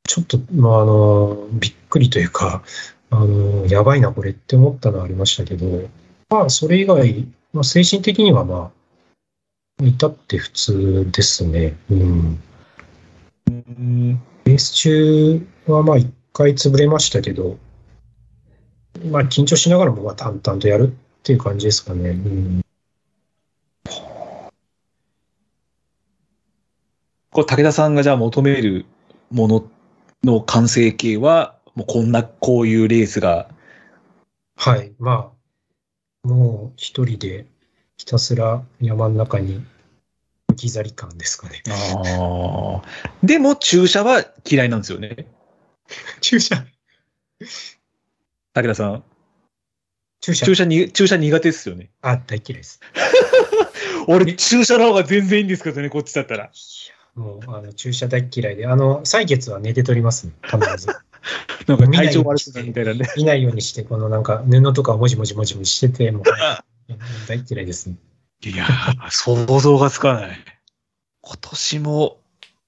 [0.06, 2.62] ちょっと、まあ、あの、びっくりというか、
[3.10, 5.90] あの、やばいな、これって思ったのはありましたけど、
[6.30, 8.72] まあ、それ以外、まあ、精神的には、ま
[9.80, 11.78] あ、至って普通ですね。
[11.90, 12.44] うん。
[13.50, 17.58] うんレース中はまあ一回潰れましたけど、
[19.10, 22.10] まあ緊張しながらもまあ淡々とやるっていう感じですかね。
[22.10, 22.62] うん、
[27.34, 28.86] こう、武田さんがじゃあ求める
[29.32, 29.68] もの
[30.24, 33.50] の完成形は、もうこんな、こういうレースが、
[34.56, 34.94] はい。
[35.00, 35.34] ま
[36.24, 37.48] あ、もう一人で
[37.98, 39.66] ひたすら山の中に
[40.50, 41.64] 置き去り感ですかね。
[41.70, 42.82] ああ。
[43.24, 45.28] でも、注射は嫌いなんですよね。
[46.22, 46.66] 注射
[48.54, 49.04] 武田さん。
[50.22, 51.90] 注射注射に、注射苦手ですよね。
[52.02, 52.80] あ、大嫌いです。
[54.08, 56.52] 俺、注射の方が全然いいんですけどね、こっちだったら。
[57.16, 60.88] もう、あの、注射大嫌いで、あの、採血は寝て取りますね、必ず。
[61.68, 63.06] なんか体調悪くなるみたいなんで。
[63.18, 66.24] 見ないようにして、このなんか布とかをもじもじもじもじしてて、もう、
[67.28, 67.96] 大嫌いですね。
[68.44, 70.38] いやー、想像がつかない。
[71.22, 72.22] 今年も、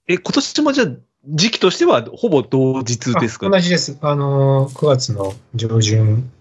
[0.08, 0.88] え、今年もじゃあ、
[1.28, 3.98] 時期としてはほぼ同日ですかあ同じです。
[4.02, 6.32] あのー、9月の上旬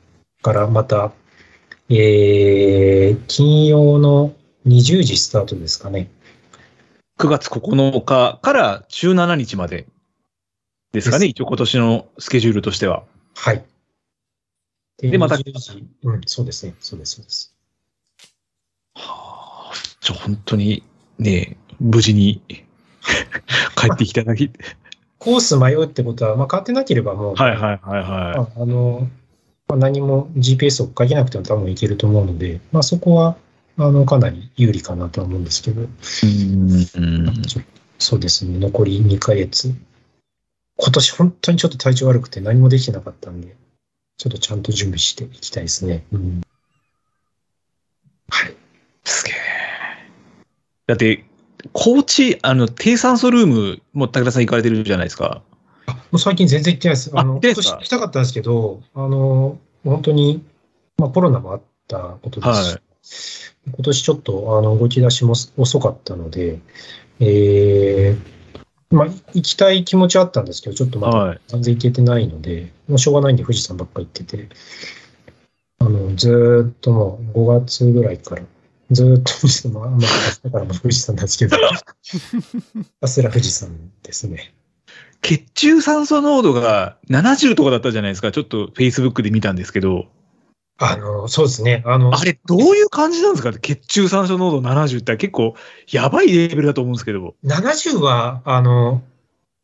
[0.43, 1.13] からまた、
[1.89, 4.35] えー、金曜の
[4.67, 6.11] 20時スタートですかね。
[7.19, 9.87] 9月9日から17日まで
[10.93, 13.05] ですかね、一応今年のスケジュールとしては。
[13.35, 13.65] はい。
[14.99, 16.75] ででまた20時うん、そうですね。
[16.79, 17.55] そうです、そうです。
[18.95, 20.85] はあ、じゃあ本当に
[21.19, 22.43] ね、無事に
[23.77, 24.51] 帰ってきただき。
[25.19, 28.05] コース迷うってことは、まあ、変わってなければもう、はいはいはいは
[28.37, 29.09] まああの、
[29.69, 33.37] まあ、何も GPS をかけなくても多分いけると思うので、まあ、そこは、
[33.79, 35.85] あの、かなり有利かなとは思うんですけど、い。
[35.85, 37.43] うん。
[37.99, 39.75] そうですね、残り2ヶ月。
[40.77, 43.57] 今年本当にちょっと体調悪くて何もできてなかったんで、
[44.19, 46.05] ちょっとちゃんと準備していきたいですね。
[46.13, 46.41] うん、
[48.29, 48.55] はい。
[49.05, 49.35] すげえ。
[50.87, 51.25] だって、
[51.73, 55.43] 高知、あの、低酸素ルームも武田さん行かれてるじゃないですか。
[55.87, 57.11] あ、もう最近全然行ってないです。
[57.15, 60.45] あの、今あ行きたかったんですけど、あの、本当に、
[60.99, 66.59] まあコロナもあったことですし、今年ちょっとあの動き出しも遅かったので、
[67.21, 71.41] えー、まあ行きたい気持ちはあったんですけど、ちょっとまだはい。
[71.49, 74.49] 全然行けてないので、もうしょうがないんで富士山ばっか行ってて、
[75.79, 78.43] あの、ずーっともう5月ぐらいから、
[78.95, 80.01] ずーっと富士山、まあ、まあ、
[80.43, 81.57] だからもう富士山なんですけど、
[82.03, 82.19] ひ
[83.01, 83.71] たすら富士山
[84.03, 84.55] ですね。
[85.23, 88.31] 血中酸素濃度が70とかだったじゃないですか。
[88.33, 90.07] ちょっと Facebook で見たんですけど。
[90.79, 91.83] あの、そうですね。
[91.87, 93.53] あの、あれ、どういう感じなんですか？
[93.53, 95.55] ね血中酸素濃度70って結構
[95.91, 97.35] やばいレベルだと思うんですけど。
[97.45, 99.03] 70は、あの、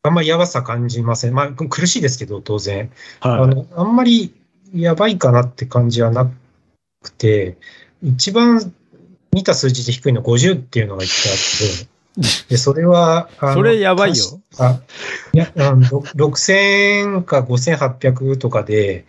[0.03, 1.33] あんまりやばさ感じません。
[1.35, 2.91] まあ、苦しいですけど、当然。
[3.19, 3.55] あはい。
[3.55, 4.33] の、あんまり
[4.73, 6.31] やばいかなって感じはな
[7.03, 7.57] くて、
[8.01, 8.73] 一番
[9.33, 14.41] 見た数字で低いの50っていうのが一回あって、で、それは、それやばいよ。
[14.59, 14.81] あ
[15.33, 19.05] いや、あのろ6000か5800とかで、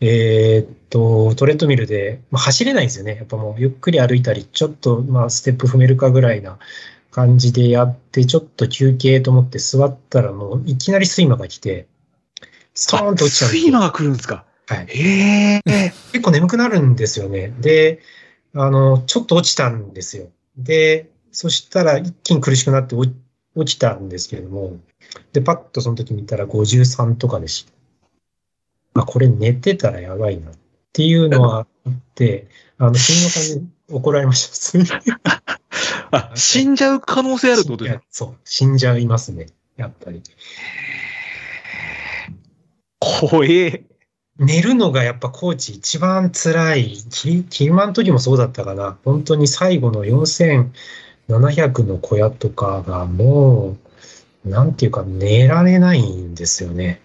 [0.00, 3.14] えーっと、トレッドミルで、まあ、走れないんですよね。
[3.16, 6.58] やっぱもうゆっくり歩いたり、ちょっと、まあ、ステップ踏めるかぐらいな
[7.10, 11.86] 感じでやって、ちょっと休憩と思って座ったらもういきなり睡魔が来て、
[12.74, 14.44] ストーンと落ちちゃうんですよ睡魔が来るんですか？
[14.66, 14.86] はい。
[14.88, 15.92] へえ。
[16.12, 17.52] 結構眠くなるんですよね。
[17.60, 18.00] で、
[18.54, 20.28] あの、ちょっと落ちたんですよ。
[20.56, 23.12] で、そしたら一気に苦しくなって落
[23.54, 24.78] 落ちたんですけれども、
[25.32, 27.66] で、パッとその時見たら53とかでし
[28.94, 29.00] た。
[29.00, 30.54] あ、これ寝てたらやばいなっ
[30.92, 32.48] ていうのはあって、
[32.78, 35.02] あの、新野さんに怒られました。
[36.10, 38.02] あ、死んじゃう可能性あるってことですか？
[38.10, 39.46] そう、死んじゃいますね。
[39.76, 40.22] やっぱり。
[43.00, 43.84] 怖え。
[44.38, 46.96] 寝るのがやっぱコーチ一番辛い。
[47.10, 48.98] キ昼間の時もそうだったかな。
[49.04, 53.76] 本当に最後の4700の小屋とかがも
[54.44, 57.00] う、なんていうか寝られないんですよね。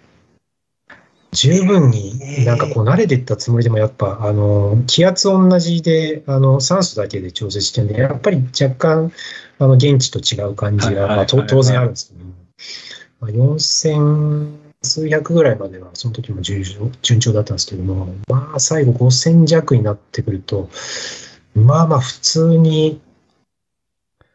[1.31, 9.11] 十分になんかこう慣れてったつもりでもやっぱあの気圧同じであの酸素だけで調節してるんでやっぱり若干
[9.59, 12.25] あの現地と違う感じがまあと当然あるんですけど、
[13.19, 20.69] まあ、4000数百ぐらいまではその時も順調順調だったんですけどもまあ最後5000弱になってくると
[21.55, 23.01] まあまあ普通に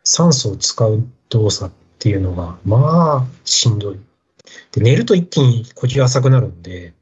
[0.04, 4.00] 酸素を使う動作っていうのがまあしんどい。
[4.72, 6.94] で、寝ると一気に呼吸が浅くなるんで、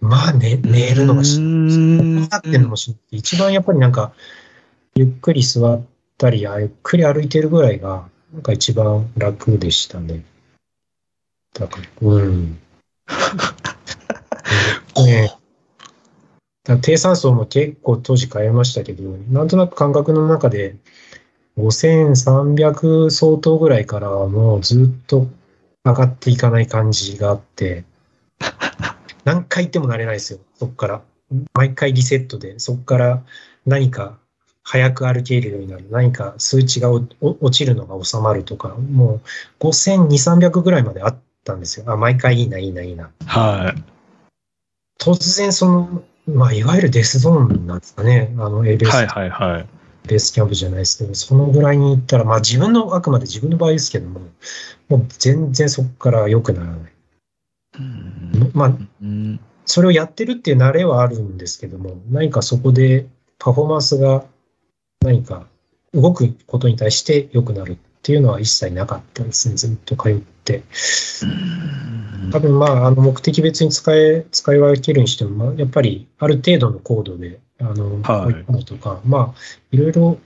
[0.00, 1.68] まあ、ね、寝るのがしん
[1.98, 2.28] どい。
[2.28, 3.16] なってるのもしんどい。
[3.18, 4.12] 一番やっぱりなんか、
[4.94, 5.82] ゆっくり座っ
[6.16, 10.22] たり、ゆっくり歩いてるぐらいが、なんか一番楽でしたね。
[11.54, 12.58] だから、うん。
[15.04, 15.36] ね。
[16.64, 20.76] だ低酸素も結構当時変えましたけど、なんとなく感覚の中で、
[21.56, 25.26] 5300相当ぐらいからはもうずっと
[25.84, 27.84] 上がっていかない感じがあって、
[29.24, 31.02] 何回行ってもなれないですよ、そこから。
[31.54, 33.22] 毎回リセットで、そこから
[33.66, 34.18] 何か
[34.62, 37.08] 早く歩けるようになる、何か数値が落
[37.50, 39.20] ちるのが収まるとか、も
[39.60, 41.86] う5200、300ぐらいまであったんですよ。
[41.88, 43.10] あ、毎回いいな、いいな、いいな。
[43.26, 43.82] はい。
[45.00, 49.66] 突然その、まあ、いわゆるデスゾーンなんですかね、あの、エベレストはいはいはい。
[50.06, 54.20] ベースキャンプじゃないですけど、そのぐらいに行ったら、まあ自分の、あくまで自分の場合ですけども、
[54.88, 56.92] もう全然そこから良くならない。
[58.52, 58.72] まあ、
[59.02, 63.06] うんそれをやってるっていう慣れはあるんですけども、何かそこで
[63.38, 64.24] パフォーマンスが
[65.00, 65.46] 何か
[65.94, 70.62] 動くことに対して良くなるっていうのは一切なかったですね、ずっと通って。
[72.32, 79.40] 多分まあ、あの目的別に使え、使い分けるにしても、まあ、やっぱりある程度の高度で、あの、はい追い込むとか、まあ、
[79.70, 80.18] いろいろ、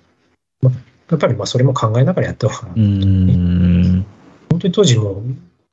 [0.63, 0.73] まあ、
[1.11, 4.07] やっぱりまあ、それも考えながらやった方が、うん。
[4.51, 5.23] 本当に当時も、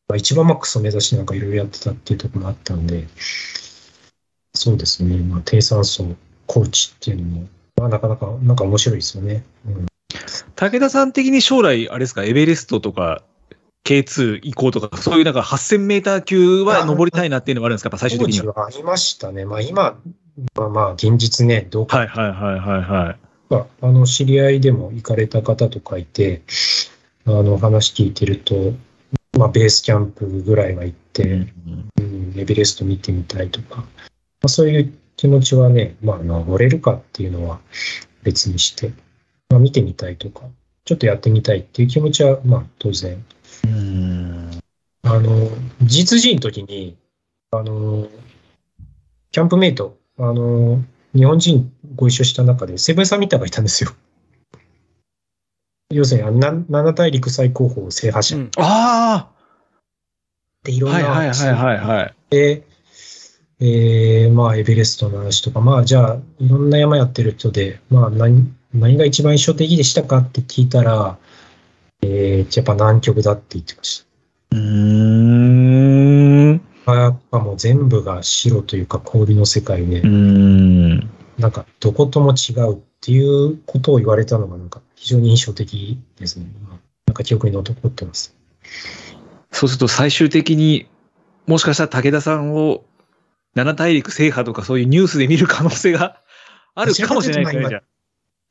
[0.08, 3.08] まあ、一番マックスを目指してなんかいろいろやってたっていうところもあったんで、
[4.56, 6.16] そうですね、まあ、低酸素
[6.48, 9.44] コーチっていうのも、まあ、なかなか、なんか面白いですよね。
[9.68, 9.91] うん
[10.56, 13.24] 武田さん的に将来、あれですか、エベレストとか、
[13.84, 18.68] K2 行こうとか、そういうなんか8000メーター級は登りたいなっていうのがあるんですか、やっぱ最終当的には。
[18.68, 19.46] ありましたね。
[19.46, 19.98] まあ今、
[20.56, 23.32] まあまあ現実ね、どうかはいはいはいはいはい。
[23.50, 26.42] まあ、あの、知り合いでも行かれた方とかいて、
[27.26, 28.74] あの、話聞いてると、
[29.38, 31.48] まあ、ベースキャンプぐらいは行って、
[31.98, 33.86] うん、エベレスト見てみたいとか、ま
[34.44, 37.60] あ、そういう気持ちはね、まあ、登れるかっていうのは
[38.24, 38.94] 別にして、
[39.52, 40.44] まあ、見てみたいとか、
[40.86, 43.24] ちょっとやってみたいっていう気持ちは、まあ、当然。
[43.66, 44.50] うん。
[45.04, 45.50] あの、
[45.84, 46.96] 実人の時に、
[47.52, 48.08] あの、
[49.32, 50.82] キャンプメイト、あの、
[51.14, 53.92] 日本人ご一緒した中で、セブンサミッターがいたんですよ。
[55.90, 59.30] 要するにあの、な七大陸最高峰制覇者うんああ
[60.64, 62.16] でいろんなはいはいはいはいはい。
[62.30, 62.64] で、
[63.60, 71.18] えーまあ、エベレストの話とか、まあ、じゃあ、いろんな山やってる人で、まあ、何、何が一番印象的でしたかって聞いたら、
[72.02, 74.06] えー、やっぱ南極だって言ってまし
[74.52, 76.56] うーん。
[76.56, 76.96] うた。
[76.96, 81.00] やっぱもう全部が白というか氷の世界でー、ん。
[81.38, 86.46] なんかどことも違うっていうことを言われたのが、なんか非常に印象的ですね。
[87.08, 88.36] なんか記憶に残ってます。
[89.52, 90.88] そうすると最終的に、
[91.48, 92.86] もしかしたら武田さんを
[93.56, 96.22] 七大陸制覇とかそういうニュースで見る可能性が
[96.76, 97.82] あるかもしれないくらいじゃん。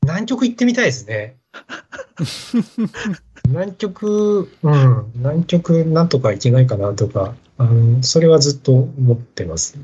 [0.03, 1.37] 南極行ってみたいですね。
[3.47, 9.77] 南極、うん、南極なんとか行けないかなとか、あのそれはずっと思ってます。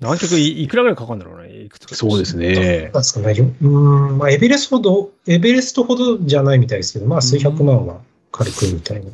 [0.00, 1.94] 南極いいくらぐらいかかるんだろうね、いくつか。
[1.94, 2.92] そうですねなん。
[2.92, 3.34] ですかね。
[3.34, 8.00] ようん、まあ、エベレストほど、エベレストほどじゃないみたいですけど、まあ、数百万は
[8.32, 9.10] 軽くみたいな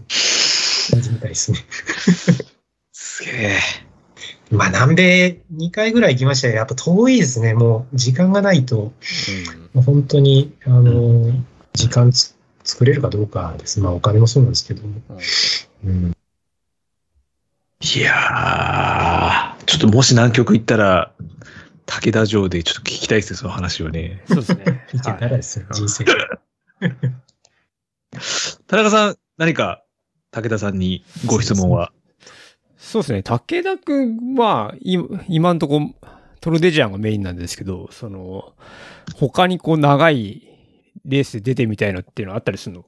[0.91, 1.59] 感じみたいですね。
[2.93, 3.61] すげえ。
[4.51, 6.55] まあ、南米2回ぐらい行きましたよ。
[6.55, 7.55] やっぱ遠いですね。
[7.55, 8.93] もう、時間がないと、
[9.73, 11.33] もう本当に、あの、
[11.73, 13.81] 時間つ作れるかどうかです。
[13.81, 15.01] まあ、お金もそうなんですけども。
[15.85, 16.13] うん。
[17.83, 21.13] いやー、ちょっともし南極行ったら、
[21.87, 24.23] 武田城でちょっと聞きたいですね、その話をね。
[24.29, 24.87] そうですね。
[24.93, 26.05] いけたらですよ、人生。
[28.67, 29.83] 田中さん、何か
[30.31, 31.93] 武田さんにご質問は？
[32.77, 33.23] そうですね。
[33.23, 34.99] 武田くんは、い
[35.29, 35.81] 今んとこ、
[36.41, 38.53] トルデジアンがメインなんですけど、その、
[39.17, 40.43] 他にこう長い
[41.05, 42.85] レースで出てみたいのっていうのはあったりするの？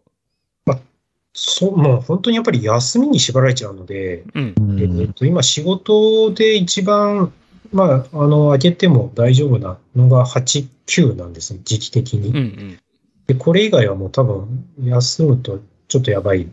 [1.35, 4.55] そう、もう本当にやっぱり休みに縛られちゃうので、うん。
[5.01, 7.33] えっと、今仕事で一番、
[7.73, 12.29] まあ、あの、上げても大丈夫なのが8、9なんですね、時期的に。
[12.29, 12.79] うんうん。
[13.27, 16.49] で、これ以外はもう多分、休むとちょっとやばい。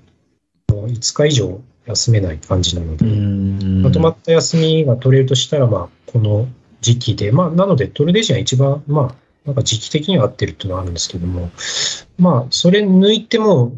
[0.70, 3.06] もう5日以上休めない感じなので、
[3.84, 6.48] まとまった休みが取れるとしたら、まあ、この
[6.82, 9.16] 時期で、まあ、なので、トルデジアン一番、まあ、
[9.46, 11.52] なんか時期的には合ってるっていうのはあるんですけども、
[12.18, 13.74] まあ、それ抜いても、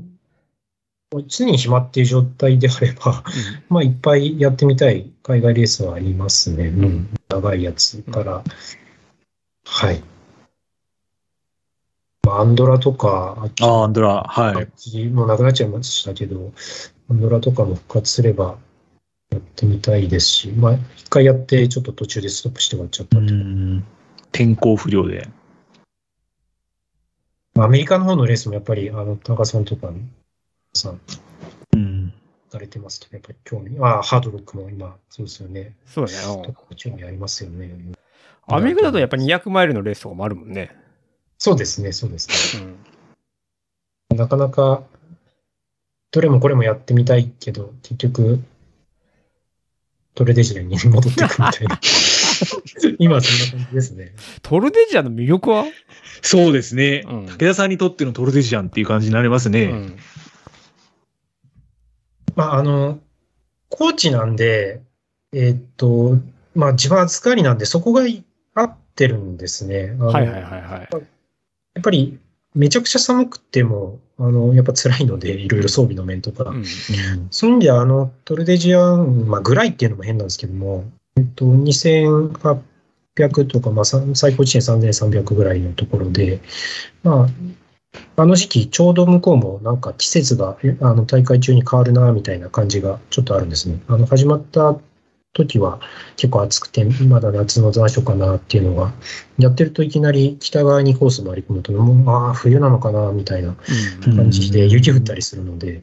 [1.28, 3.23] 常に暇っていう状態であれば、
[3.69, 6.68] まあ、いっぱいやってみたい海外レースはありますね。
[6.68, 8.44] うん、長いやつから。
[9.65, 10.02] はい。
[12.23, 15.06] まあ、アンドラとか、あ、アンドラ、はい。
[15.10, 16.53] もうなくなっちゃいましたけど、
[17.10, 18.57] アンドラとかも復活すれば
[19.32, 23.18] やってみたいですし、まあ、一回やって、ちょっと途中でストップして終わっちゃった。
[24.32, 25.28] 天候不良で。
[27.53, 29.91] まあアメリカの方のレースもやっぱり、あの、田中さんとか、
[30.74, 31.02] さん、
[31.76, 32.14] うん。
[32.49, 35.76] されてますけど、やっぱり興味、ああ、ハードロックも今、そうですよね。
[35.86, 36.53] そうだね。
[36.76, 37.66] 興味ありますよね。
[37.66, 37.94] うん
[38.48, 40.76] アメリカだとやっぱ200マイルのレースとかもあるもんね。
[41.38, 42.66] そうですね、そうですね。
[44.10, 44.18] うん。
[44.18, 44.84] なかなか、
[46.12, 48.44] どれもこれもやってみたいけど、結局、
[50.14, 51.80] トレデジアンに戻っていくみたいな。
[53.00, 54.14] 今はそんな感じですね。
[54.42, 55.66] トルデジアンの魅力は？
[56.22, 57.04] そうですね。
[57.08, 59.64] うん武田さんにとってのトルデジアンっていう感じになりますね。
[59.66, 59.98] うん。
[62.36, 63.00] まあ、あの、
[63.70, 64.82] コーチなんで、
[65.34, 66.18] えーっと、
[66.56, 68.04] まあ、自分預かりなんで、そこが
[68.54, 69.92] 合ってるんですね。
[69.94, 70.90] あのはいはいはいはい。
[70.92, 71.00] や
[71.80, 72.20] っぱり、
[72.56, 76.49] めちゃくちゃ寒くても、あの、やっぱ辛いので、いろいろ装備の面とか。
[76.49, 76.65] うん。
[77.32, 86.41] そういう意味では、あの、トルデジアン、まあ、ぐらいっていうのも変なんですけども、えっと、2800とか、まあ、さ最高地点3300ぐらいのところで、
[87.03, 87.28] まあ、
[88.15, 93.80] あの時期、ちょうど向こうもなんか季節が、えあの、大会中に変わるな、みたいな感じがちょっとあるんですね。
[93.88, 94.78] あの、始まった
[95.34, 95.80] 時は
[96.18, 98.91] 結構暑くて、まだ夏の残暑かなっていうのが、
[99.38, 103.56] やってるといきなり北側にコース回り込むと、もう、ああ、冬なのかな、みたいな
[104.08, 104.16] うん。
[104.16, 105.82] 感じで雪降ったりするので、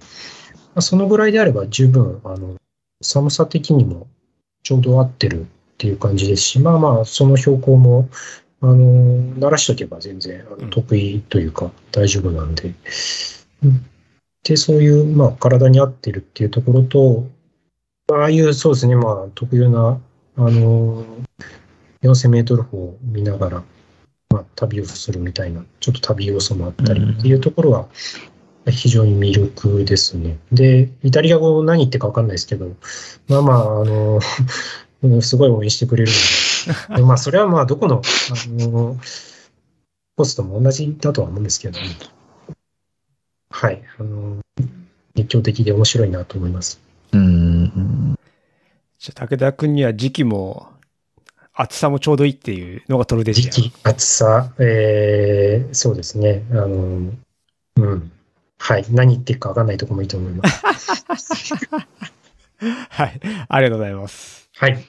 [0.53, 2.57] まあ、そのぐらいであれば十分、あの、
[3.03, 4.07] 寒さ的にも
[4.63, 5.45] ちょうど合ってるっ
[5.79, 8.09] ていう感じですし、まあまあ、その標高も、
[8.61, 8.75] あの、
[9.39, 12.75] 慣らしとけば全然得意というか大丈夫なんで、
[13.65, 13.87] うん。
[14.43, 17.27] で、そういう、まあ、体に合ってるっていうところと、
[18.11, 20.01] ああいう、そうですね、まあ、特有な、
[20.37, 21.05] あの、
[22.03, 23.63] 4000メートル歩を見ながら、
[24.31, 27.89] まあ、旅をするみたいな、ちょっと旅要素もあったりっていうところは、
[28.71, 30.39] 非常に魅力ですね。
[30.53, 32.75] で、イタリア語何言ってるかわかんないですけど、
[33.29, 34.21] まあまあ、あの、
[35.03, 36.13] う んすごい応援してくれる
[36.89, 38.97] ので、まあ、それはまあ、どこの、あの、
[40.17, 41.79] ポストも同じだとは思うんですけど、
[43.51, 44.39] はい、あの、
[45.15, 46.88] 熱狂的で面白いなと思います。
[47.13, 48.19] うん。
[48.99, 50.69] じゃあ武田君には時期も
[51.55, 53.51] 暑さもちょうどいいっていうのがトルデジアン。
[53.51, 56.45] 時期、暑さ、えー、そうですね。
[56.53, 57.13] あの、
[57.77, 58.13] うん。
[58.59, 58.85] はい。
[58.91, 61.05] 何言ってるかわかんないところもいいと思います。
[62.91, 63.21] はい。
[63.49, 64.51] ありがとうございます。
[64.57, 64.85] はい。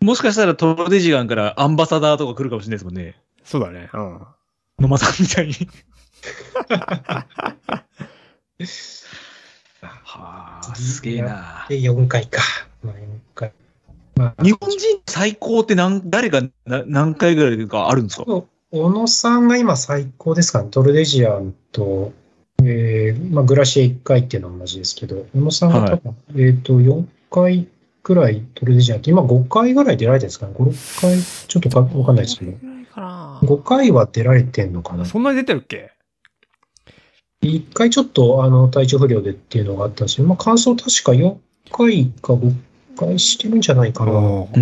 [0.00, 3.20] もしかしたらトルデジアンからアンバサダーとか来るかもしれないですもんね。
[3.44, 3.88] そうだね。
[3.92, 4.20] うん。
[4.80, 5.54] 野間さんみたいに。
[9.82, 11.66] はあ、すげえな。
[11.68, 12.42] で、4回か。
[12.82, 12.98] まあ、4
[13.34, 13.52] 回。
[14.16, 18.24] まあ、日本人最高って何、誰がな何回ぐらいかあるんですか？
[18.24, 20.68] 小野さんが今最高ですかね。
[20.70, 22.12] トルデジアンと、
[22.62, 27.68] えー、まあ、グラシエ1回っていうのは同じですけど、小野さんが多分、えっ、と、4回
[28.02, 32.52] くらいトルデジアンって、今5回ぐらい出られてるんですかね？5、6回、ちょっとかわかんないですけど。
[32.96, 35.04] 5回は出られてんのかな？
[35.04, 35.92] そんなに出てるっけ？
[37.42, 41.36] 1回ちょっとあの体調不良でっていうのがあったんですけど、まあ、感想確か4
[41.70, 42.52] 回か5
[42.96, 44.12] 回してるんじゃないかな。
[44.12, 44.58] うー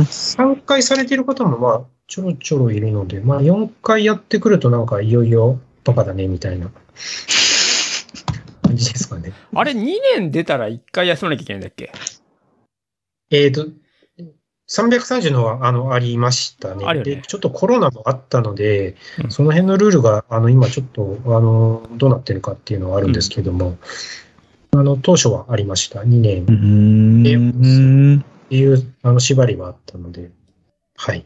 [0.02, 6.70] 3回されてる方もまあちょろちょろいるので、まあ4回やってくるとなんかいよいよとかだねみたいな
[8.62, 9.32] 感じですかね。
[9.54, 9.84] あれ、2
[10.16, 11.90] 年出たら1回休まなきゃいけないんだっけ？
[13.30, 13.66] えっ、と、
[14.70, 17.22] 330のはあのありましたねあるよねで。
[17.22, 23.78] ちょっとコロナもあったので、うんその辺のルールがあの今ちょっとあのどうなってるかっていうのはあるんですけども、
[24.72, 26.00] あの当初はありました。
[26.00, 28.20] 2年うーん。
[28.20, 30.30] っていうあの縛りはあったので、
[30.96, 31.24] はい。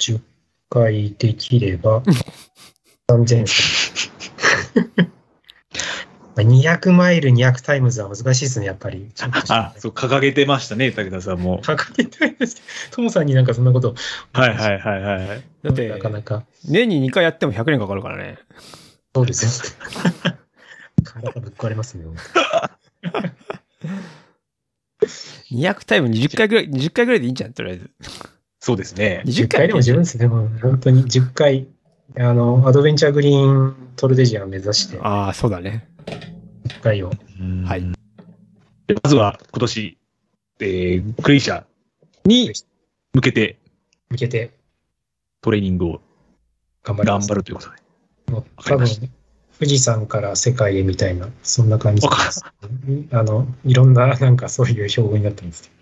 [0.00, 0.20] 10
[0.68, 2.02] 回できれば
[6.36, 9.10] 3000200マイル200 timesは難しいですね、やっぱり。
[9.48, 11.60] あ、そう、掲げてましたね、武田さんも。
[11.62, 13.94] 掲げたいですけど、トモさんになんかそんなこと、
[14.32, 15.44] はいはいはいはい。
[15.62, 18.38] だってなかなか、年に2回やっても100年かかるからね。
[19.14, 19.76] そうです
[20.24, 20.32] よ。
[21.04, 22.04] 体ぶっ壊れますね。
[25.50, 27.90] 200タイム20回ぐらい、20回ぐらいでいいんじゃん、とりあえず。
[28.60, 29.22] そうですね。
[29.26, 30.28] 20 10回でも十分ですね。
[30.28, 31.66] もう本当に10回、
[32.16, 35.88] あの、アドベンチャーグリーントルデジアン目指して、ああ、そうだね。
[36.06, 37.12] 10回を。
[37.66, 37.92] はい
[38.86, 39.98] でまずは今年、
[40.60, 41.64] えー、クレイシャー
[42.24, 42.52] に
[43.14, 43.58] 向けて
[44.10, 44.50] 向けて
[45.40, 46.00] トレーニングを
[46.82, 47.28] 頑張ります。
[47.28, 47.76] 頑張るということで。
[48.64, 48.86] 多分、
[49.58, 52.44] 富士山から世界へみたいな、そんな感じです。
[53.12, 55.74] あの、いろんな、なんかそういう標語になってますけど。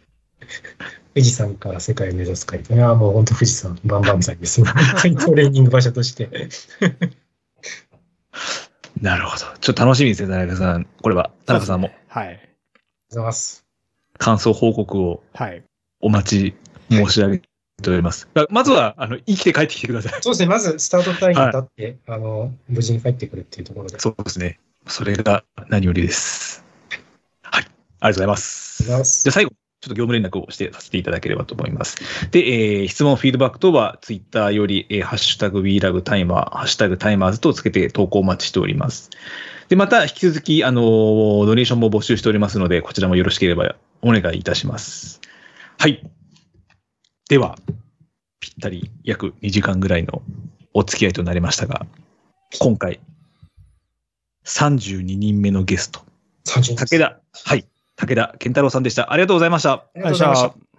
[1.15, 4.63] 富士山から世界を目指す会いや、もう本当富士山、万々歳です。
[4.65, 6.49] トレーニング場所として。
[9.01, 9.47] なるほど。
[9.61, 10.87] ちょっと楽しみですね、田中さん。
[11.01, 12.29] これは、田中さんもはい。
[12.29, 12.51] ありがとう
[13.11, 13.65] ございます。
[14.19, 15.63] 感想報告をはい。
[16.01, 16.55] お待ち
[16.91, 18.29] 申し上げております。
[18.35, 20.23] だまずは、あの、生きて帰ってきてください。
[20.23, 23.99] そうですね、まずスタートタイムに立って、あの、無事に帰ってくるっていうところで。
[23.99, 24.59] そうですね。
[24.87, 26.65] それが何よりです。
[27.43, 27.65] はい。
[27.65, 28.83] ありがとうございます。
[28.83, 31.97] ありがとうございますじゃあ最後、ちょっと業務連絡をしてさせていただければと思います。
[32.31, 39.09] で、えー質問、フィードバック等は、ツイッターより、えーハッシュタグ WeLoveTimer、ハッシュタグタイマーズとつけて投稿お待ちしております。
[39.71, 45.23] で、また、引き続き、あのードネーションも募集しておりますので、こちらもよろしければお願いいたします。
[45.79, 46.03] はい。
[47.31, 47.57] では、
[48.41, 50.21] ぴったり約2時間ぐらいの
[50.75, 51.87] お付き合いとなりましたが、
[52.59, 53.01] 今回、
[54.45, 56.01] 32人目のゲスト、
[56.45, 57.65] 30武田、はい、
[58.01, 59.13] 武田健太郎さんでした。
[59.13, 59.73] ありがとうございました。
[59.73, 60.70] ありがとうございました。